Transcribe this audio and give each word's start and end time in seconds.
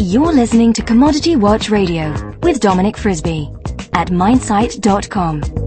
You're 0.00 0.32
listening 0.32 0.72
to 0.74 0.82
Commodity 0.82 1.36
Watch 1.36 1.68
Radio 1.68 2.14
with 2.42 2.60
Dominic 2.60 2.96
Frisby 2.96 3.50
at 3.92 4.08
minesite.com. 4.08 5.63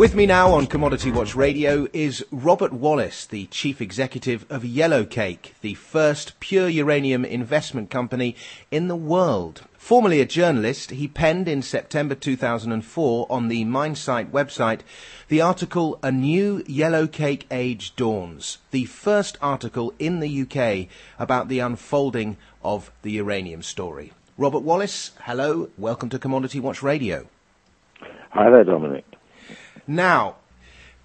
With 0.00 0.14
me 0.14 0.24
now 0.24 0.54
on 0.54 0.66
Commodity 0.66 1.10
Watch 1.10 1.36
Radio 1.36 1.86
is 1.92 2.24
Robert 2.30 2.72
Wallace, 2.72 3.26
the 3.26 3.44
chief 3.48 3.82
executive 3.82 4.46
of 4.48 4.62
Yellowcake, 4.62 5.52
the 5.60 5.74
first 5.74 6.40
pure 6.40 6.70
uranium 6.70 7.22
investment 7.22 7.90
company 7.90 8.34
in 8.70 8.88
the 8.88 8.96
world. 8.96 9.64
Formerly 9.76 10.22
a 10.22 10.24
journalist, 10.24 10.92
he 10.92 11.06
penned 11.06 11.48
in 11.48 11.60
September 11.60 12.14
2004 12.14 13.26
on 13.28 13.48
the 13.48 13.66
Minesite 13.66 14.30
website 14.30 14.80
the 15.28 15.42
article 15.42 15.98
A 16.02 16.10
New 16.10 16.60
Yellowcake 16.60 17.42
Age 17.50 17.94
Dawns, 17.94 18.56
the 18.70 18.86
first 18.86 19.36
article 19.42 19.92
in 19.98 20.20
the 20.20 20.40
UK 20.40 20.88
about 21.18 21.48
the 21.48 21.58
unfolding 21.58 22.38
of 22.64 22.90
the 23.02 23.12
uranium 23.12 23.62
story. 23.62 24.14
Robert 24.38 24.60
Wallace, 24.60 25.10
hello, 25.24 25.68
welcome 25.76 26.08
to 26.08 26.18
Commodity 26.18 26.58
Watch 26.58 26.82
Radio. 26.82 27.26
Hi 28.30 28.48
there, 28.48 28.64
Dominic. 28.64 29.04
Now, 29.90 30.36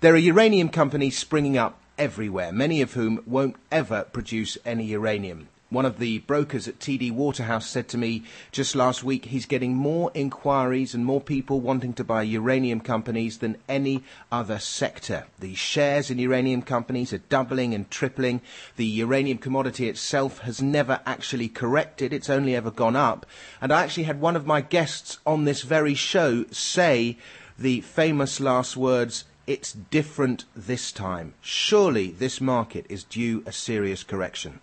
there 0.02 0.14
are 0.14 0.18
uranium 0.18 0.70
companies 0.70 1.18
springing 1.18 1.58
up 1.58 1.80
everywhere, 1.98 2.52
many 2.52 2.84
of 2.84 2.94
whom 2.94 3.24
won't 3.26 3.56
ever 3.72 4.04
produce 4.04 4.60
any 4.64 4.86
uranium. 4.86 5.48
One 5.72 5.88
of 5.88 5.98
the 5.98 6.20
brokers 6.20 6.68
at 6.68 6.78
TD 6.78 7.12
Waterhouse 7.12 7.68
said 7.68 7.88
to 7.88 7.98
me 7.98 8.22
just 8.52 8.76
last 8.76 9.04
week 9.04 9.26
he's 9.26 9.48
getting 9.48 9.74
more 9.74 10.12
inquiries 10.14 10.94
and 10.94 11.04
more 11.04 11.20
people 11.20 11.60
wanting 11.60 11.94
to 11.94 12.04
buy 12.04 12.22
uranium 12.22 12.80
companies 12.80 13.40
than 13.40 13.58
any 13.68 14.04
other 14.32 14.60
sector. 14.60 15.26
The 15.40 15.56
shares 15.56 16.12
in 16.12 16.20
uranium 16.20 16.62
companies 16.62 17.12
are 17.12 17.18
doubling 17.18 17.74
and 17.74 17.90
tripling. 17.90 18.40
The 18.76 18.86
uranium 18.86 19.40
commodity 19.40 19.90
itself 19.90 20.42
has 20.42 20.62
never 20.62 21.00
actually 21.08 21.48
corrected, 21.48 22.14
it's 22.14 22.30
only 22.30 22.56
ever 22.56 22.70
gone 22.70 22.96
up. 22.96 23.26
And 23.60 23.74
I 23.74 23.82
actually 23.82 24.04
had 24.04 24.22
one 24.22 24.36
of 24.36 24.46
my 24.46 24.62
guests 24.62 25.18
on 25.26 25.46
this 25.46 25.64
very 25.64 25.96
show 25.96 26.46
say 26.52 27.18
the 27.58 27.82
famous 27.82 28.40
last 28.40 28.76
words, 28.76 29.26
it's 29.48 29.74
different 29.74 30.46
this 30.56 30.92
time. 30.92 31.34
Surely 31.42 32.12
this 32.12 32.42
market 32.42 32.86
is 32.90 33.04
due 33.04 33.44
a 33.46 33.52
serious 33.52 34.04
correction. 34.04 34.60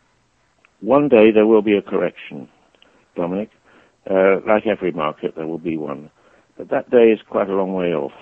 One 0.80 1.08
day 1.08 1.30
there 1.30 1.46
will 1.46 1.62
be 1.62 1.76
a 1.76 1.82
correction, 1.82 2.48
Dominic. 3.14 3.50
Uh, 4.10 4.40
like 4.46 4.66
every 4.66 4.90
market, 4.90 5.36
there 5.36 5.46
will 5.46 5.58
be 5.58 5.76
one. 5.76 6.10
But 6.56 6.70
that 6.70 6.90
day 6.90 7.12
is 7.12 7.20
quite 7.28 7.48
a 7.48 7.54
long 7.54 7.72
way 7.72 7.94
off. 7.94 8.12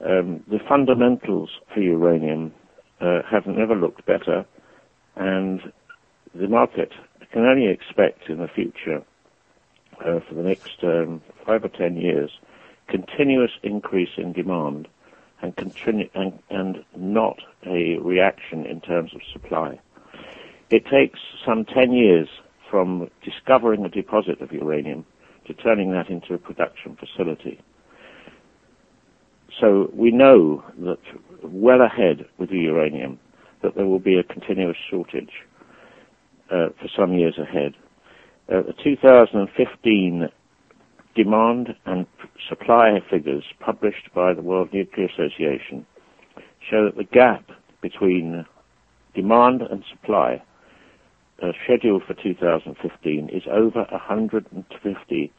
Um, 0.00 0.44
the 0.48 0.60
fundamentals 0.68 1.50
for 1.74 1.80
uranium 1.80 2.52
uh, 3.00 3.22
have 3.28 3.46
never 3.46 3.74
looked 3.74 4.06
better, 4.06 4.46
and 5.16 5.60
the 6.34 6.46
market 6.46 6.92
can 7.32 7.44
only 7.44 7.68
expect 7.68 8.28
in 8.28 8.38
the 8.38 8.48
future, 8.48 9.02
uh, 10.00 10.20
for 10.20 10.34
the 10.34 10.42
next 10.42 10.84
um, 10.84 11.20
five 11.44 11.64
or 11.64 11.68
ten 11.68 11.96
years, 11.96 12.30
continuous 12.88 13.50
increase 13.62 14.10
in 14.16 14.32
demand 14.32 14.88
and, 15.42 15.54
continu- 15.56 16.10
and, 16.14 16.38
and 16.50 16.84
not 16.96 17.36
a 17.66 17.98
reaction 17.98 18.66
in 18.66 18.80
terms 18.80 19.12
of 19.14 19.20
supply. 19.32 19.78
It 20.70 20.84
takes 20.90 21.18
some 21.46 21.64
10 21.64 21.92
years 21.92 22.28
from 22.70 23.08
discovering 23.24 23.84
a 23.84 23.88
deposit 23.88 24.40
of 24.40 24.52
uranium 24.52 25.04
to 25.46 25.54
turning 25.54 25.92
that 25.92 26.10
into 26.10 26.34
a 26.34 26.38
production 26.38 26.96
facility. 26.98 27.60
So 29.60 29.90
we 29.94 30.10
know 30.10 30.64
that 30.80 30.98
well 31.42 31.82
ahead 31.82 32.26
with 32.38 32.50
the 32.50 32.58
uranium 32.58 33.18
that 33.62 33.74
there 33.76 33.86
will 33.86 34.00
be 34.00 34.18
a 34.18 34.24
continuous 34.24 34.76
shortage 34.90 35.30
uh, 36.50 36.68
for 36.80 36.88
some 36.96 37.14
years 37.14 37.38
ahead. 37.38 37.74
Uh, 38.48 38.62
the 38.62 38.74
2015 38.84 40.28
demand 41.16 41.74
and 41.86 42.06
supply 42.48 43.00
figures 43.10 43.44
published 43.60 44.10
by 44.14 44.34
the 44.34 44.42
World 44.42 44.68
Nuclear 44.72 45.06
Association 45.08 45.86
show 46.70 46.84
that 46.84 46.96
the 46.96 47.04
gap 47.04 47.48
between 47.80 48.44
demand 49.14 49.62
and 49.62 49.82
supply 49.90 50.42
uh, 51.42 51.48
scheduled 51.64 52.02
for 52.06 52.14
2015 52.14 53.28
is 53.30 53.42
over 53.50 53.86
150 53.90 55.32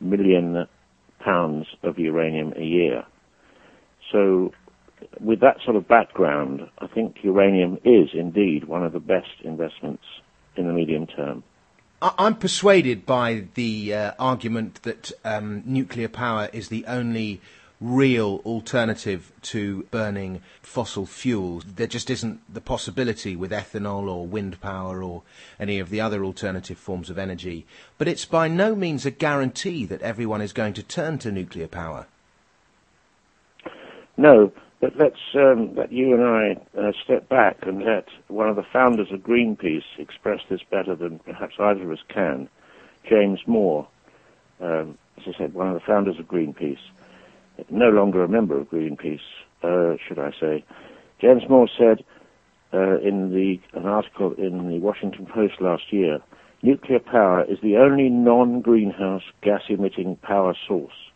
million 0.00 0.66
pounds 1.20 1.66
of 1.82 1.98
uranium 1.98 2.52
a 2.56 2.64
year. 2.64 3.04
So 4.12 4.52
with 5.20 5.40
that 5.40 5.56
sort 5.64 5.76
of 5.76 5.86
background, 5.88 6.62
I 6.78 6.86
think 6.86 7.16
uranium 7.22 7.78
is 7.84 8.10
indeed 8.14 8.64
one 8.64 8.84
of 8.84 8.92
the 8.92 9.00
best 9.00 9.28
investments 9.44 10.04
in 10.56 10.66
the 10.66 10.72
medium 10.72 11.06
term. 11.06 11.42
I'm 12.00 12.36
persuaded 12.36 13.06
by 13.06 13.48
the 13.54 13.92
uh, 13.92 14.12
argument 14.20 14.82
that 14.82 15.10
um, 15.24 15.64
nuclear 15.66 16.08
power 16.08 16.48
is 16.52 16.68
the 16.68 16.84
only 16.86 17.40
real 17.80 18.40
alternative 18.44 19.32
to 19.42 19.82
burning 19.90 20.40
fossil 20.62 21.06
fuels. 21.06 21.64
There 21.64 21.88
just 21.88 22.08
isn't 22.08 22.40
the 22.52 22.60
possibility 22.60 23.34
with 23.34 23.50
ethanol 23.50 24.08
or 24.08 24.26
wind 24.26 24.60
power 24.60 25.02
or 25.02 25.22
any 25.58 25.80
of 25.80 25.90
the 25.90 26.00
other 26.00 26.24
alternative 26.24 26.78
forms 26.78 27.10
of 27.10 27.18
energy. 27.18 27.66
But 27.98 28.06
it's 28.06 28.24
by 28.24 28.46
no 28.46 28.76
means 28.76 29.04
a 29.04 29.10
guarantee 29.10 29.84
that 29.86 30.02
everyone 30.02 30.40
is 30.40 30.52
going 30.52 30.74
to 30.74 30.82
turn 30.84 31.18
to 31.18 31.32
nuclear 31.32 31.68
power. 31.68 32.06
No, 34.16 34.52
but 34.80 34.96
let's 34.96 35.20
um, 35.34 35.74
let 35.74 35.92
you 35.92 36.14
and 36.14 36.22
I 36.22 36.56
uh, 36.78 36.92
step 37.02 37.28
back 37.28 37.58
and 37.62 37.82
let 37.82 38.06
one 38.28 38.48
of 38.48 38.56
the 38.56 38.62
founders 38.62 39.10
of 39.10 39.20
Greenpeace 39.20 39.82
express 39.98 40.40
this 40.48 40.60
better 40.70 40.94
than 40.94 41.18
perhaps 41.20 41.54
either 41.58 41.82
of 41.82 41.90
us 41.90 42.04
can. 42.08 42.48
James 43.08 43.40
Moore, 43.46 43.88
um, 44.60 44.96
as 45.16 45.34
I 45.34 45.38
said, 45.38 45.54
one 45.54 45.68
of 45.68 45.74
the 45.74 45.80
founders 45.80 46.18
of 46.18 46.28
Greenpeace, 46.28 46.78
no 47.70 47.88
longer 47.90 48.22
a 48.22 48.28
member 48.28 48.58
of 48.58 48.70
Greenpeace, 48.70 49.20
uh, 49.64 49.96
should 50.06 50.18
I 50.18 50.32
say. 50.38 50.64
James 51.20 51.42
Moore 51.48 51.68
said 51.76 52.04
uh, 52.72 53.00
in 53.00 53.30
the 53.34 53.60
an 53.76 53.86
article 53.86 54.32
in 54.34 54.68
the 54.68 54.78
Washington 54.78 55.26
Post 55.26 55.60
last 55.60 55.92
year, 55.92 56.20
nuclear 56.62 57.00
power 57.00 57.44
is 57.44 57.58
the 57.62 57.78
only 57.78 58.08
non-greenhouse 58.10 59.24
gas-emitting 59.42 60.16
power 60.16 60.54
source 60.66 61.07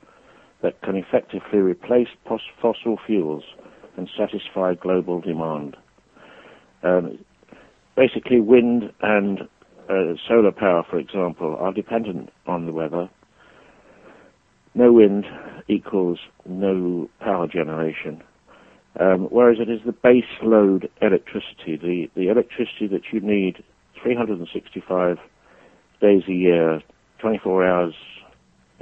that 0.63 0.81
can 0.83 0.97
effectively 0.97 1.59
replace 1.59 2.09
fossil 2.61 2.99
fuels 3.07 3.45
and 3.97 4.09
satisfy 4.17 4.75
global 4.75 5.21
demand. 5.21 5.77
Um, 6.83 7.19
basically, 7.97 8.41
wind 8.41 8.93
and 9.03 9.43
uh, 9.89 10.15
solar 10.27 10.53
power, 10.53 10.85
for 10.89 10.99
example, 10.99 11.57
are 11.59 11.73
dependent 11.73 12.31
on 12.47 12.67
the 12.67 12.73
weather. 12.73 13.11
No 14.75 14.93
wind 14.93 15.27
equals 15.69 16.19
no 16.47 17.11
power 17.21 17.47
generation. 17.47 18.23
Um, 18.99 19.29
whereas 19.31 19.59
it 19.61 19.71
is 19.71 19.81
the 19.85 19.93
base 19.93 20.25
load 20.43 20.91
electricity, 21.01 21.77
the, 21.77 22.11
the 22.15 22.29
electricity 22.29 22.87
that 22.89 23.03
you 23.13 23.21
need 23.21 23.63
365 24.03 25.19
days 26.01 26.23
a 26.29 26.33
year, 26.33 26.83
24 27.21 27.67
hours 27.67 27.95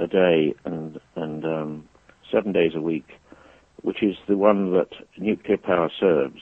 a 0.01 0.07
day 0.07 0.53
and 0.65 0.99
and 1.15 1.45
um, 1.45 1.87
seven 2.31 2.51
days 2.51 2.71
a 2.75 2.81
week, 2.81 3.07
which 3.81 4.01
is 4.03 4.15
the 4.27 4.37
one 4.37 4.71
that 4.73 4.89
nuclear 5.17 5.57
power 5.57 5.89
serves, 5.99 6.41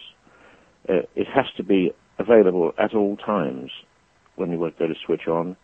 uh, 0.87 1.01
it 1.15 1.27
has 1.27 1.45
to 1.57 1.63
be 1.63 1.91
available 2.17 2.73
at 2.77 2.93
all 2.95 3.17
times 3.17 3.71
when 4.35 4.51
you 4.51 4.57
go 4.57 4.87
to 4.87 4.95
switch 5.05 5.27
on. 5.27 5.55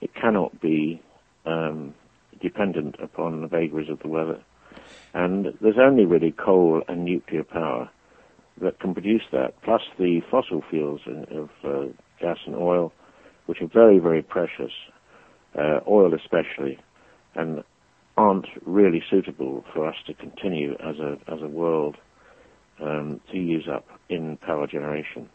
It 0.00 0.14
cannot 0.14 0.60
be 0.60 1.00
um, 1.46 1.94
dependent 2.40 2.96
upon 3.00 3.42
the 3.42 3.48
vagaries 3.48 3.90
of 3.90 4.00
the 4.00 4.08
weather. 4.08 4.42
And 5.14 5.54
there's 5.60 5.78
only 5.78 6.06
really 6.06 6.32
coal 6.32 6.82
and 6.88 7.04
nuclear 7.04 7.44
power 7.44 7.90
that 8.60 8.80
can 8.80 8.94
produce 8.94 9.22
that, 9.32 9.60
plus 9.62 9.82
the 9.98 10.20
fossil 10.30 10.62
fuels 10.68 11.00
of 11.30 11.50
uh, 11.64 11.92
gas 12.20 12.38
and 12.46 12.56
oil, 12.56 12.92
which 13.46 13.60
are 13.60 13.66
very, 13.66 13.98
very 13.98 14.22
precious, 14.22 14.72
uh, 15.58 15.80
oil 15.88 16.14
especially, 16.14 16.78
and 17.34 17.62
aren't 18.16 18.46
really 18.66 19.02
suitable 19.08 19.64
for 19.72 19.86
us 19.86 19.96
to 20.06 20.14
continue 20.14 20.74
as 20.74 20.98
a 20.98 21.18
as 21.28 21.40
a 21.40 21.48
world 21.48 21.96
um, 22.80 23.20
to 23.30 23.38
use 23.38 23.68
up 23.68 23.86
in 24.08 24.36
power 24.38 24.66
generation. 24.66 25.28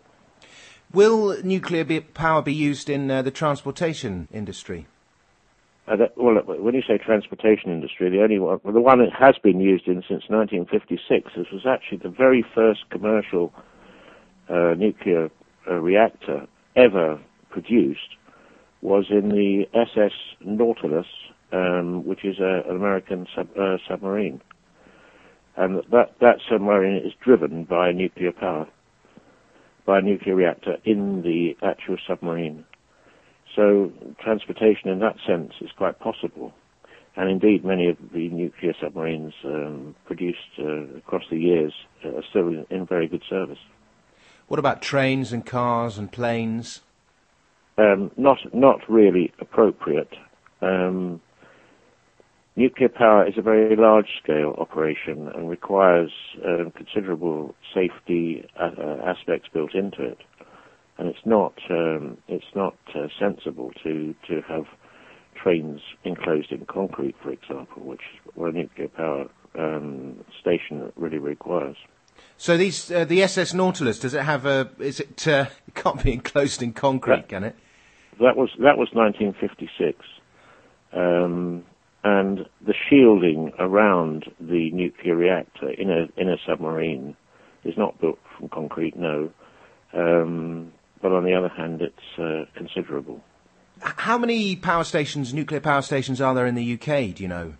Will 0.94 1.42
nuclear 1.44 1.84
be, 1.84 2.00
power 2.00 2.42
be 2.42 2.54
used 2.54 2.90
in 2.90 3.12
uh, 3.12 3.22
the 3.22 3.32
transportation 3.32 4.28
industry? 4.32 4.88
Uh, 5.88 5.96
that, 5.96 6.18
well, 6.18 6.36
when 6.46 6.76
you 6.76 6.82
say 6.82 6.98
transportation 6.98 7.72
industry, 7.72 8.10
the 8.10 8.22
only 8.22 8.40
one, 8.40 8.60
well, 8.64 8.74
the 8.74 8.82
one 8.82 9.00
it 9.02 9.12
has 9.18 9.36
been 9.42 9.60
used 9.60 9.88
in 9.88 10.02
since 10.08 10.24
1956. 10.28 11.32
This 11.36 11.48
was 11.52 11.66
actually 11.66 12.00
the 12.00 12.10
very 12.10 12.44
first 12.56 12.90
commercial 12.90 13.54
uh, 14.50 14.74
nuclear 14.78 15.30
uh, 15.70 15.76
reactor 15.76 16.48
ever 16.76 17.20
produced. 17.50 18.16
Was 18.82 19.06
in 19.10 19.30
the 19.30 19.66
SS 19.74 20.12
Nautilus 20.42 21.08
um, 21.52 22.06
which 22.06 22.26
is 22.26 22.40
a, 22.40 22.64
an 22.70 22.76
American 22.76 23.28
sub, 23.36 23.48
uh, 23.58 23.78
submarine. 23.88 24.42
and 25.56 25.84
that 25.92 26.14
that 26.20 26.38
submarine 26.50 26.98
is 27.06 27.14
driven 27.24 27.64
by 27.64 27.92
nuclear 27.92 28.32
power, 28.32 28.68
by 29.86 30.00
a 30.00 30.02
nuclear 30.02 30.36
reactor 30.36 30.78
in 30.84 31.22
the 31.22 31.56
actual 31.66 31.98
submarine. 32.08 32.66
So 33.56 33.92
transportation 34.20 34.90
in 34.90 35.00
that 35.00 35.16
sense 35.26 35.54
is 35.62 35.72
quite 35.76 36.00
possible. 36.00 36.54
And 37.16 37.32
indeed, 37.32 37.66
many 37.66 37.90
of 37.90 37.98
the 38.14 38.30
nuclear 38.30 38.74
submarines 38.80 39.34
um, 39.44 39.96
produced 40.06 40.38
uh, 40.60 40.98
across 40.98 41.24
the 41.32 41.38
years 41.38 41.74
are 42.06 42.24
still 42.30 42.50
in, 42.50 42.68
in, 42.70 42.86
very 42.86 43.08
good 43.08 43.24
service. 43.28 43.58
What 44.48 44.60
about 44.60 44.84
trains 44.84 45.34
and 45.34 45.44
cars 45.44 45.98
and 45.98 46.12
planes? 46.12 46.82
Um, 47.80 48.12
not, 48.18 48.38
not 48.54 48.88
really 48.88 49.34
appropriate. 49.40 50.14
Um, 50.62 51.20
nuclear 52.58 52.90
power 52.90 53.26
is 53.26 53.36
a 53.38 53.42
very 53.42 53.76
large-scale 53.76 54.56
operation 54.58 55.30
and 55.34 55.50
requires 55.50 56.12
uh, 56.46 56.70
considerable 56.76 57.56
safety 57.74 58.46
uh, 58.60 58.98
aspects 59.06 59.48
built 59.54 59.74
into 59.74 60.04
it 60.04 60.18
and 60.98 61.08
it's 61.08 61.26
not 61.26 61.54
um, 61.70 62.18
it's 62.28 62.54
not 62.56 62.76
uh, 62.96 63.08
sensible 63.20 63.72
to 63.84 64.14
to 64.28 64.42
have 64.48 64.66
trains 65.36 65.82
enclosed 66.04 66.52
in 66.52 66.66
concrete, 66.66 67.16
for 67.22 67.32
example, 67.32 67.84
which 67.84 68.02
what 68.36 68.54
a 68.54 68.58
nuclear 68.58 68.88
power 68.88 69.26
um, 69.58 70.24
station 70.40 70.92
really 70.96 71.20
requires. 71.20 71.78
So 72.38 72.58
these 72.58 72.92
uh, 72.92 73.06
the 73.06 73.22
SS 73.24 73.54
Nautilus 73.54 74.00
does 74.00 74.14
it 74.14 74.24
have 74.24 74.46
a 74.46 74.70
is 74.80 75.00
it 75.00 75.28
uh, 75.28 75.46
it 75.68 75.74
can't 75.76 76.04
be 76.04 76.14
enclosed 76.14 76.62
in 76.62 76.74
concrete, 76.74 77.16
that, 77.16 77.30
can 77.30 77.44
it? 77.44 77.56
That 78.20 78.36
was 78.36 78.50
that 78.60 78.78
was 78.78 78.90
1956, 78.94 80.00
um, 80.94 81.64
and 82.08 82.46
the 82.66 82.74
shielding 82.90 83.52
around 83.60 84.26
the 84.40 84.72
nuclear 84.72 85.16
reactor 85.16 85.70
in 85.70 85.90
a 85.90 86.08
in 86.20 86.30
a 86.30 86.38
submarine 86.48 87.16
is 87.66 87.76
not 87.78 88.00
built 88.00 88.18
from 88.38 88.48
concrete. 88.48 88.96
No, 88.96 89.30
um, 89.94 90.72
but 91.02 91.12
on 91.12 91.26
the 91.26 91.34
other 91.34 91.50
hand, 91.50 91.82
it's 91.82 92.20
uh, 92.20 92.46
considerable. 92.58 93.22
How 93.82 94.18
many 94.18 94.56
power 94.56 94.84
stations, 94.84 95.34
nuclear 95.34 95.60
power 95.60 95.82
stations, 95.82 96.22
are 96.22 96.34
there 96.34 96.48
in 96.48 96.56
the 96.56 96.74
UK? 96.74 97.14
Do 97.14 97.24
you 97.24 97.28
know? 97.28 97.54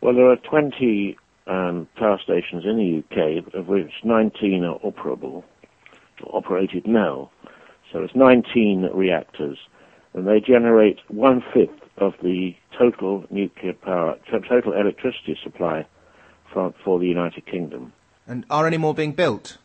Well, 0.00 0.14
there 0.14 0.30
are 0.30 0.36
20 0.36 1.16
um, 1.46 1.88
power 1.96 2.18
stations 2.22 2.64
in 2.64 2.76
the 2.76 3.02
UK, 3.02 3.54
of 3.54 3.66
which 3.66 3.90
19 4.04 4.64
are 4.64 4.78
operable, 4.78 5.42
operated 6.32 6.86
now. 6.86 7.30
So 7.92 8.04
it's 8.04 8.14
19 8.14 8.90
reactors, 8.94 9.58
and 10.14 10.26
they 10.26 10.38
generate 10.40 10.98
one 11.08 11.42
fifth 11.52 11.79
of 12.00 12.14
the 12.22 12.54
total 12.76 13.24
nuclear 13.30 13.74
power, 13.74 14.16
total 14.30 14.72
electricity 14.72 15.36
supply 15.42 15.86
for, 16.52 16.74
for 16.84 16.98
the 16.98 17.06
United 17.06 17.46
Kingdom. 17.46 17.92
And 18.26 18.44
are 18.50 18.66
any 18.66 18.78
more 18.78 18.94
being 18.94 19.12
built? 19.12 19.58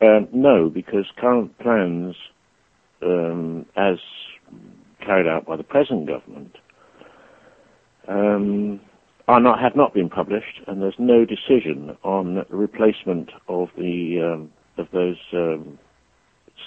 Um, 0.00 0.28
no, 0.32 0.68
because 0.68 1.06
current 1.16 1.56
plans, 1.58 2.16
um, 3.02 3.66
as 3.76 3.98
carried 5.00 5.28
out 5.28 5.46
by 5.46 5.56
the 5.56 5.62
present 5.62 6.06
government, 6.06 6.56
um, 8.08 8.80
are 9.28 9.40
not 9.40 9.60
have 9.60 9.76
not 9.76 9.94
been 9.94 10.08
published, 10.08 10.60
and 10.66 10.82
there's 10.82 10.98
no 10.98 11.24
decision 11.24 11.96
on 12.02 12.34
the 12.34 12.44
replacement 12.48 13.30
of 13.48 13.68
the 13.76 14.20
um, 14.20 14.52
of 14.76 14.88
those 14.92 15.18
um, 15.32 15.78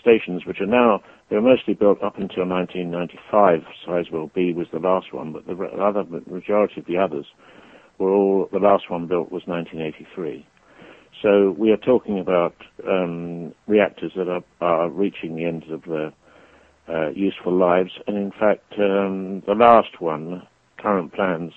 stations, 0.05 0.45
which 0.45 0.61
are 0.61 0.67
now 0.67 1.01
they 1.29 1.35
were 1.35 1.41
mostly 1.41 1.73
built 1.73 2.03
up 2.03 2.19
until 2.19 2.47
1995. 2.47 3.61
Sizewell 3.87 4.31
B 4.33 4.53
was 4.53 4.67
the 4.71 4.79
last 4.79 5.11
one, 5.11 5.33
but 5.33 5.47
the 5.47 5.55
other 5.81 6.03
majority 6.29 6.79
of 6.79 6.85
the 6.85 6.97
others 6.97 7.25
were 7.97 8.11
all 8.11 8.47
the 8.51 8.59
last 8.59 8.91
one 8.91 9.07
built 9.07 9.31
was 9.31 9.41
1983. 9.47 10.45
So 11.23 11.55
we 11.57 11.71
are 11.71 11.77
talking 11.77 12.19
about 12.19 12.55
um, 12.87 13.55
reactors 13.67 14.11
that 14.15 14.27
are, 14.27 14.43
are, 14.61 14.89
reaching 14.89 15.35
the 15.35 15.45
end 15.45 15.63
of 15.71 15.83
their 15.87 16.13
uh, 16.87 17.09
useful 17.09 17.57
lives, 17.57 17.91
and 18.05 18.17
in 18.17 18.31
fact, 18.31 18.73
um, 18.77 19.41
the 19.47 19.55
last 19.55 19.99
one, 19.99 20.45
current 20.77 21.13
plans, 21.13 21.53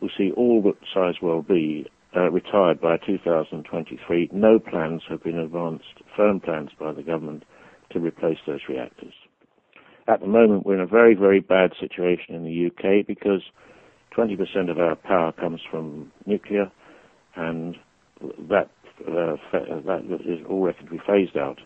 will 0.00 0.10
see 0.18 0.32
all 0.32 0.60
but 0.60 0.76
Sizewell 0.94 1.46
B 1.46 1.86
uh, 2.14 2.30
retired 2.30 2.80
by 2.80 2.98
2023. 2.98 4.30
No 4.32 4.58
plans 4.58 5.02
have 5.08 5.22
been 5.22 5.38
advanced, 5.38 6.02
firm 6.14 6.40
plans 6.40 6.70
by 6.78 6.92
the 6.92 7.02
government 7.02 7.44
to 7.90 8.00
replace 8.00 8.38
those 8.46 8.60
reactors. 8.68 9.14
At 10.06 10.20
the 10.20 10.26
moment, 10.26 10.64
we're 10.64 10.74
in 10.74 10.80
a 10.80 10.86
very, 10.86 11.14
very 11.14 11.40
bad 11.40 11.72
situation 11.78 12.34
in 12.34 12.44
the 12.44 12.66
UK 12.66 13.06
because 13.06 13.42
20% 14.16 14.70
of 14.70 14.78
our 14.78 14.96
power 14.96 15.32
comes 15.32 15.60
from 15.70 16.10
nuclear, 16.26 16.70
and 17.36 17.76
that 18.48 18.70
uh, 19.06 19.36
that 19.52 20.20
is 20.24 20.44
all 20.48 20.62
reckoned 20.62 20.88
to 20.88 20.96
be 20.96 21.00
phased 21.06 21.36
out 21.36 21.60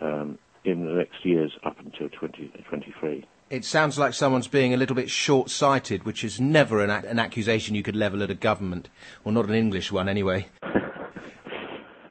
um, 0.00 0.36
in 0.64 0.84
the 0.84 0.92
next 0.92 1.24
years 1.24 1.52
up 1.64 1.78
until 1.78 2.08
2023. 2.08 3.24
It 3.50 3.64
sounds 3.64 3.98
like 3.98 4.14
someone's 4.14 4.48
being 4.48 4.74
a 4.74 4.76
little 4.76 4.96
bit 4.96 5.10
short-sighted, 5.10 6.04
which 6.04 6.24
is 6.24 6.40
never 6.40 6.82
an, 6.82 6.90
an 6.90 7.18
accusation 7.18 7.74
you 7.74 7.82
could 7.82 7.96
level 7.96 8.22
at 8.22 8.30
a 8.30 8.34
government, 8.34 8.88
or 9.24 9.32
not 9.32 9.46
an 9.46 9.54
English 9.54 9.92
one 9.92 10.08
anyway. 10.08 10.48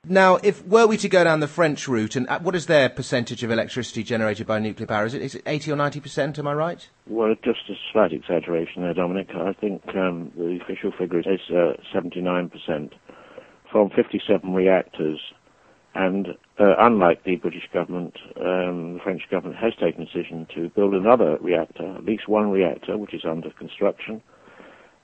now, 0.09 0.37
if 0.37 0.65
were 0.65 0.87
we 0.87 0.97
to 0.97 1.07
go 1.07 1.23
down 1.23 1.39
the 1.39 1.47
French 1.47 1.87
route, 1.87 2.15
and 2.15 2.27
uh, 2.27 2.39
what 2.39 2.55
is 2.55 2.65
their 2.65 2.89
percentage 2.89 3.43
of 3.43 3.51
electricity 3.51 4.03
generated 4.03 4.47
by 4.47 4.59
nuclear 4.59 4.87
power? 4.87 5.05
Is 5.05 5.13
it, 5.13 5.21
is 5.21 5.35
it 5.35 5.43
80 5.45 5.73
or 5.73 5.75
90 5.75 5.99
percent? 5.99 6.39
Am 6.39 6.47
I 6.47 6.53
right? 6.53 6.89
Well, 7.07 7.35
just 7.43 7.69
a 7.69 7.73
slight 7.93 8.11
exaggeration 8.11 8.81
there, 8.81 8.93
Dominic. 8.93 9.29
I 9.35 9.53
think 9.53 9.83
um, 9.95 10.31
the 10.35 10.59
official 10.61 10.91
figure 10.97 11.19
is 11.19 11.39
uh, 11.49 11.73
79 11.93 12.49
percent 12.49 12.93
from 13.71 13.89
57 13.95 14.53
reactors. 14.53 15.19
And 15.95 16.27
uh, 16.59 16.75
unlike 16.79 17.23
the 17.23 17.35
British 17.35 17.67
government, 17.73 18.15
um, 18.37 18.95
the 18.95 18.99
French 19.03 19.23
government 19.29 19.59
has 19.59 19.73
taken 19.79 20.03
a 20.03 20.05
decision 20.05 20.47
to 20.55 20.69
build 20.69 20.93
another 20.93 21.37
reactor, 21.41 21.95
at 21.95 22.05
least 22.05 22.27
one 22.27 22.51
reactor, 22.51 22.97
which 22.97 23.13
is 23.13 23.25
under 23.25 23.49
construction, 23.51 24.21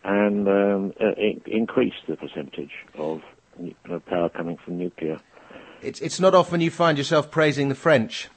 and 0.04 0.48
um, 0.48 0.94
uh, 1.02 1.20
increase 1.48 1.96
the 2.08 2.16
percentage 2.16 2.72
of 2.98 3.22
power 4.08 4.30
coming 4.30 4.58
from 4.64 4.78
nuclear. 4.78 5.20
It's, 5.82 6.02
it's 6.02 6.20
not 6.20 6.34
often 6.34 6.62
you 6.62 6.72
find 6.72 6.98
yourself 6.98 7.30
praising 7.30 7.70
the 7.70 7.76
French. 7.76 8.30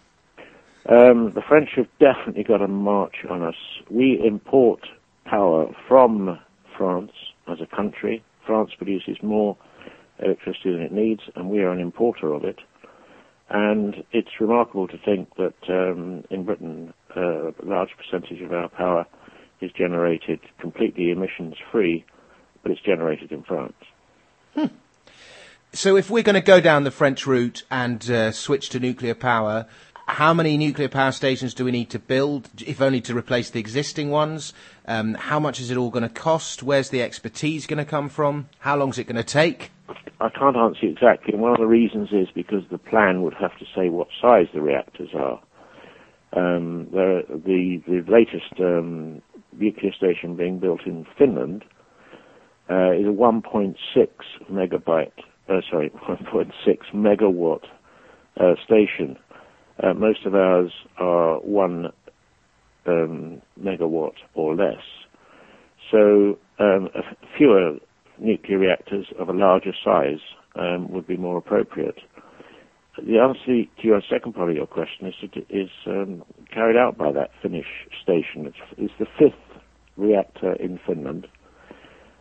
Um, 0.89 1.33
the 1.33 1.43
French 1.47 1.71
have 1.77 1.89
definitely 1.99 2.45
got 2.45 2.63
a 2.63 2.69
march 2.69 3.17
on 3.29 3.43
us. 3.43 3.55
We 3.91 4.21
import 4.25 4.81
power 5.25 5.67
from 5.87 6.39
France 6.77 7.13
as 7.47 7.59
a 7.61 7.67
country. 7.67 8.23
France 8.47 8.71
produces 8.77 9.19
more 9.23 9.57
electricity 10.19 10.73
than 10.73 10.83
it 10.83 10.93
needs, 10.93 11.23
and 11.35 11.51
we 11.51 11.61
are 11.61 11.71
an 11.71 11.81
importer 11.81 12.33
of 12.33 12.45
it. 12.45 12.59
And 13.51 14.05
it's 14.13 14.41
remarkable 14.41 14.89
to 14.89 14.99
think 14.99 15.35
that 15.37 15.55
um, 15.69 16.25
in 16.31 16.45
Britain, 16.45 16.93
uh, 17.17 17.49
a 17.49 17.55
large 17.65 17.91
percentage 17.97 18.43
of 18.43 18.53
our 18.53 18.69
power 18.69 19.07
is 19.61 19.71
generated 19.73 20.41
completely 20.59 21.11
emissions 21.11 21.55
free, 21.73 22.05
but 22.63 22.73
it's 22.73 22.81
generated 22.81 23.33
in 23.33 23.43
France. 23.43 23.75
Hmm. 24.55 24.67
So, 25.73 25.97
if 25.97 26.11
we're 26.11 26.23
going 26.23 26.35
to 26.35 26.41
go 26.41 26.61
down 26.61 26.85
the 26.85 26.91
French 26.91 27.27
route 27.27 27.63
and 27.71 28.11
uh, 28.11 28.33
switch 28.33 28.71
to 28.71 28.81
nuclear 28.81 29.15
power, 29.15 29.67
how 30.07 30.33
many 30.33 30.57
nuclear 30.57 30.89
power 30.89 31.13
stations 31.13 31.53
do 31.53 31.65
we 31.65 31.71
need 31.71 31.91
to 31.91 31.99
build, 31.99 32.49
if 32.67 32.81
only 32.81 33.03
to 33.03 33.17
replace 33.17 33.51
the 33.51 33.61
existing 33.61 34.11
ones? 34.11 34.55
Um, 34.87 35.15
how 35.15 35.39
much 35.39 35.61
is 35.61 35.71
it 35.71 35.77
all 35.77 35.91
going 35.91 36.03
to 36.03 36.09
cost? 36.09 36.63
Where's 36.63 36.89
the 36.89 37.03
expertise 37.03 37.67
going 37.67 37.79
to 37.79 37.85
come 37.85 38.09
from? 38.09 38.49
How 38.61 38.77
long 38.77 38.89
is 38.89 38.99
it 38.99 39.05
going 39.05 39.17
to 39.17 39.23
take? 39.23 39.71
I 40.21 40.31
can't 40.31 40.57
answer 40.57 40.87
you 40.87 40.93
exactly. 40.93 41.35
And 41.35 41.43
one 41.43 41.53
of 41.53 41.59
the 41.59 41.67
reasons 41.67 42.09
is 42.13 42.29
because 42.35 42.63
the 42.71 42.79
plan 42.79 43.23
would 43.23 43.35
have 43.35 43.57
to 43.59 43.67
say 43.77 43.91
what 43.91 44.09
size 44.21 44.47
the 44.53 44.63
reactors 44.63 45.11
are. 45.15 45.41
Um, 46.33 46.89
the, 46.91 47.23
the, 47.29 47.83
the 47.87 48.11
latest 48.11 48.59
um, 48.59 49.23
nuclear 49.53 49.93
station 49.93 50.37
being 50.37 50.59
built 50.59 50.87
in 50.87 51.07
Finland 51.17 51.65
uh, 52.71 52.93
is 52.93 53.07
a 53.07 53.11
1.6 53.11 53.77
megabyte, 54.51 55.11
uh, 55.49 55.61
sorry, 55.71 55.91
1.6 56.09 56.51
megawatt 56.95 57.65
uh, 58.41 58.55
station. 58.65 59.17
Uh, 59.83 59.95
most 59.95 60.27
of 60.27 60.35
ours 60.35 60.73
are 60.99 61.39
one 61.41 61.87
um, 62.87 63.41
megawatt 63.63 64.15
or 64.35 64.55
less. 64.55 64.83
So 65.91 66.39
um, 66.59 66.89
fewer 67.37 67.77
nuclear 68.19 68.59
reactors 68.59 69.07
of 69.19 69.29
a 69.29 69.33
larger 69.33 69.73
size 69.85 70.19
um, 70.57 70.91
would 70.91 71.07
be 71.07 71.17
more 71.17 71.39
appropriate. 71.39 71.99
The 72.99 73.19
answer 73.19 73.45
to 73.81 73.87
your 73.87 74.03
second 74.11 74.35
part 74.35 74.51
of 74.51 74.57
your 74.57 74.67
question 74.67 75.07
is, 75.07 75.15
is 75.49 75.71
um, 75.87 76.25
carried 76.53 76.77
out 76.77 76.99
by 76.99 77.13
that 77.13 77.31
Finnish 77.41 77.67
station. 78.03 78.47
It's, 78.47 78.57
it's 78.77 78.93
the 78.99 79.07
fifth 79.19 79.63
reactor 79.97 80.55
in 80.55 80.81
Finland. 80.85 81.29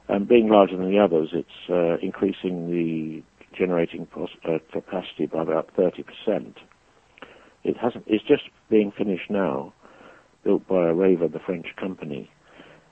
And 0.09 0.27
being 0.27 0.49
larger 0.49 0.77
than 0.77 0.89
the 0.91 0.99
others, 0.99 1.29
it's 1.33 1.69
uh, 1.69 1.97
increasing 2.05 2.69
the 2.71 3.23
generating 3.57 4.05
pos- 4.05 4.29
uh, 4.45 4.59
capacity 4.71 5.25
by 5.25 5.41
about 5.43 5.69
30%. 5.77 6.53
It 7.63 7.75
hasn't, 7.77 8.05
it's 8.07 8.23
just 8.25 8.43
being 8.69 8.91
finished 8.97 9.29
now, 9.29 9.73
built 10.43 10.67
by 10.67 10.75
Areva, 10.75 11.31
the 11.31 11.39
French 11.45 11.67
company. 11.79 12.29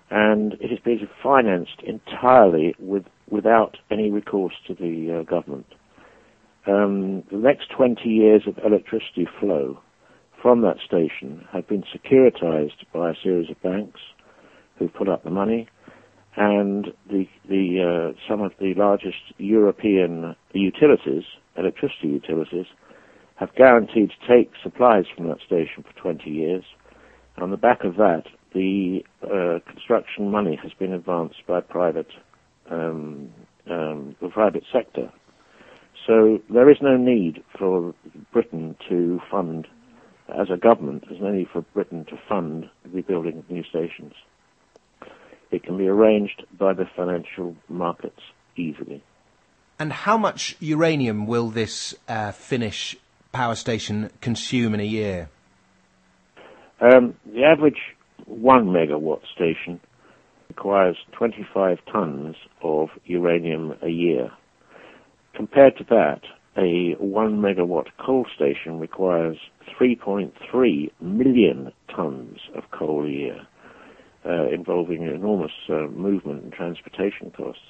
and 0.09 0.53
it 0.53 0.71
is 0.71 0.79
being 0.83 1.07
financed 1.23 1.81
entirely 1.85 2.75
with, 2.79 3.05
without 3.29 3.77
any 3.89 4.11
recourse 4.11 4.53
to 4.67 4.73
the 4.75 5.19
uh, 5.19 5.23
government. 5.23 5.65
Um, 6.67 7.23
the 7.31 7.37
next 7.37 7.69
20 7.75 8.07
years 8.09 8.43
of 8.47 8.57
electricity 8.63 9.27
flow 9.39 9.79
from 10.41 10.61
that 10.61 10.77
station 10.85 11.47
have 11.51 11.67
been 11.67 11.83
securitized 11.83 12.85
by 12.93 13.11
a 13.11 13.15
series 13.23 13.49
of 13.49 13.61
banks 13.61 13.99
who've 14.77 14.93
put 14.93 15.09
up 15.09 15.23
the 15.23 15.29
money, 15.31 15.67
and 16.37 16.87
the, 17.09 17.25
the, 17.47 18.11
uh, 18.13 18.19
some 18.29 18.41
of 18.41 18.51
the 18.59 18.73
largest 18.75 19.17
European 19.37 20.35
utilities, 20.53 21.23
electricity 21.57 22.07
utilities, 22.09 22.65
have 23.35 23.53
guaranteed 23.55 24.11
to 24.11 24.27
take 24.27 24.51
supplies 24.61 25.05
from 25.15 25.27
that 25.27 25.39
station 25.45 25.83
for 25.83 25.93
20 26.01 26.29
years. 26.29 26.63
On 27.37 27.51
the 27.51 27.57
back 27.57 27.83
of 27.83 27.95
that, 27.97 28.23
the 28.53 29.01
uh, 29.23 29.59
construction 29.69 30.31
money 30.31 30.57
has 30.61 30.71
been 30.73 30.93
advanced 30.93 31.45
by 31.47 31.59
private, 31.61 32.07
um, 32.69 33.29
um, 33.69 34.15
the 34.21 34.29
private 34.29 34.63
sector. 34.71 35.11
So 36.07 36.39
there 36.49 36.69
is 36.69 36.77
no 36.81 36.97
need 36.97 37.43
for 37.57 37.93
Britain 38.31 38.75
to 38.89 39.19
fund, 39.31 39.67
as 40.29 40.47
a 40.53 40.57
government, 40.57 41.05
there's 41.09 41.21
no 41.21 41.31
need 41.31 41.47
for 41.51 41.61
Britain 41.73 42.05
to 42.05 42.17
fund 42.29 42.69
the 42.93 43.01
building 43.01 43.37
of 43.39 43.49
new 43.49 43.63
stations. 43.63 44.13
It 45.55 45.63
can 45.63 45.77
be 45.77 45.87
arranged 45.87 46.43
by 46.59 46.73
the 46.73 46.85
financial 46.97 47.55
markets 47.69 48.19
easily. 48.57 49.01
And 49.79 49.93
how 49.93 50.17
much 50.17 50.57
uranium 50.59 51.27
will 51.27 51.49
this 51.49 51.95
uh, 52.09 52.33
Finnish 52.33 52.97
power 53.31 53.55
station 53.55 54.09
consume 54.19 54.73
in 54.73 54.81
a 54.81 54.85
year? 54.99 55.29
Um, 56.81 57.15
the 57.25 57.45
average 57.45 57.79
one 58.25 58.67
megawatt 58.67 59.21
station 59.33 59.79
requires 60.49 60.97
25 61.13 61.77
tons 61.89 62.35
of 62.61 62.89
uranium 63.05 63.75
a 63.81 63.89
year. 63.89 64.31
Compared 65.33 65.77
to 65.77 65.85
that, 65.85 66.21
a 66.57 66.95
one 66.99 67.39
megawatt 67.39 67.87
coal 67.97 68.25
station 68.35 68.77
requires 68.79 69.37
3.3 69.79 70.91
million 70.99 71.71
tons 71.95 72.39
of 72.55 72.63
coal 72.71 73.05
a 73.05 73.09
year, 73.09 73.47
uh, 74.25 74.47
involving 74.49 75.03
enormous 75.03 75.51
uh, 75.69 75.87
movement 75.87 76.43
and 76.43 76.53
transportation 76.53 77.31
costs. 77.35 77.61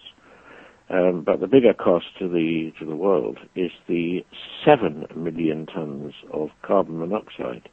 Um, 0.90 1.24
but 1.26 1.40
the 1.40 1.48
bigger 1.48 1.74
cost 1.74 2.06
to 2.20 2.28
the 2.30 2.72
to 2.80 2.86
the 2.86 2.96
world 2.96 3.40
is 3.56 3.72
the 3.88 4.24
seven 4.64 5.06
million 5.16 5.66
tons 5.66 6.14
of 6.32 6.50
carbon 6.62 7.00
monoxide 7.00 7.70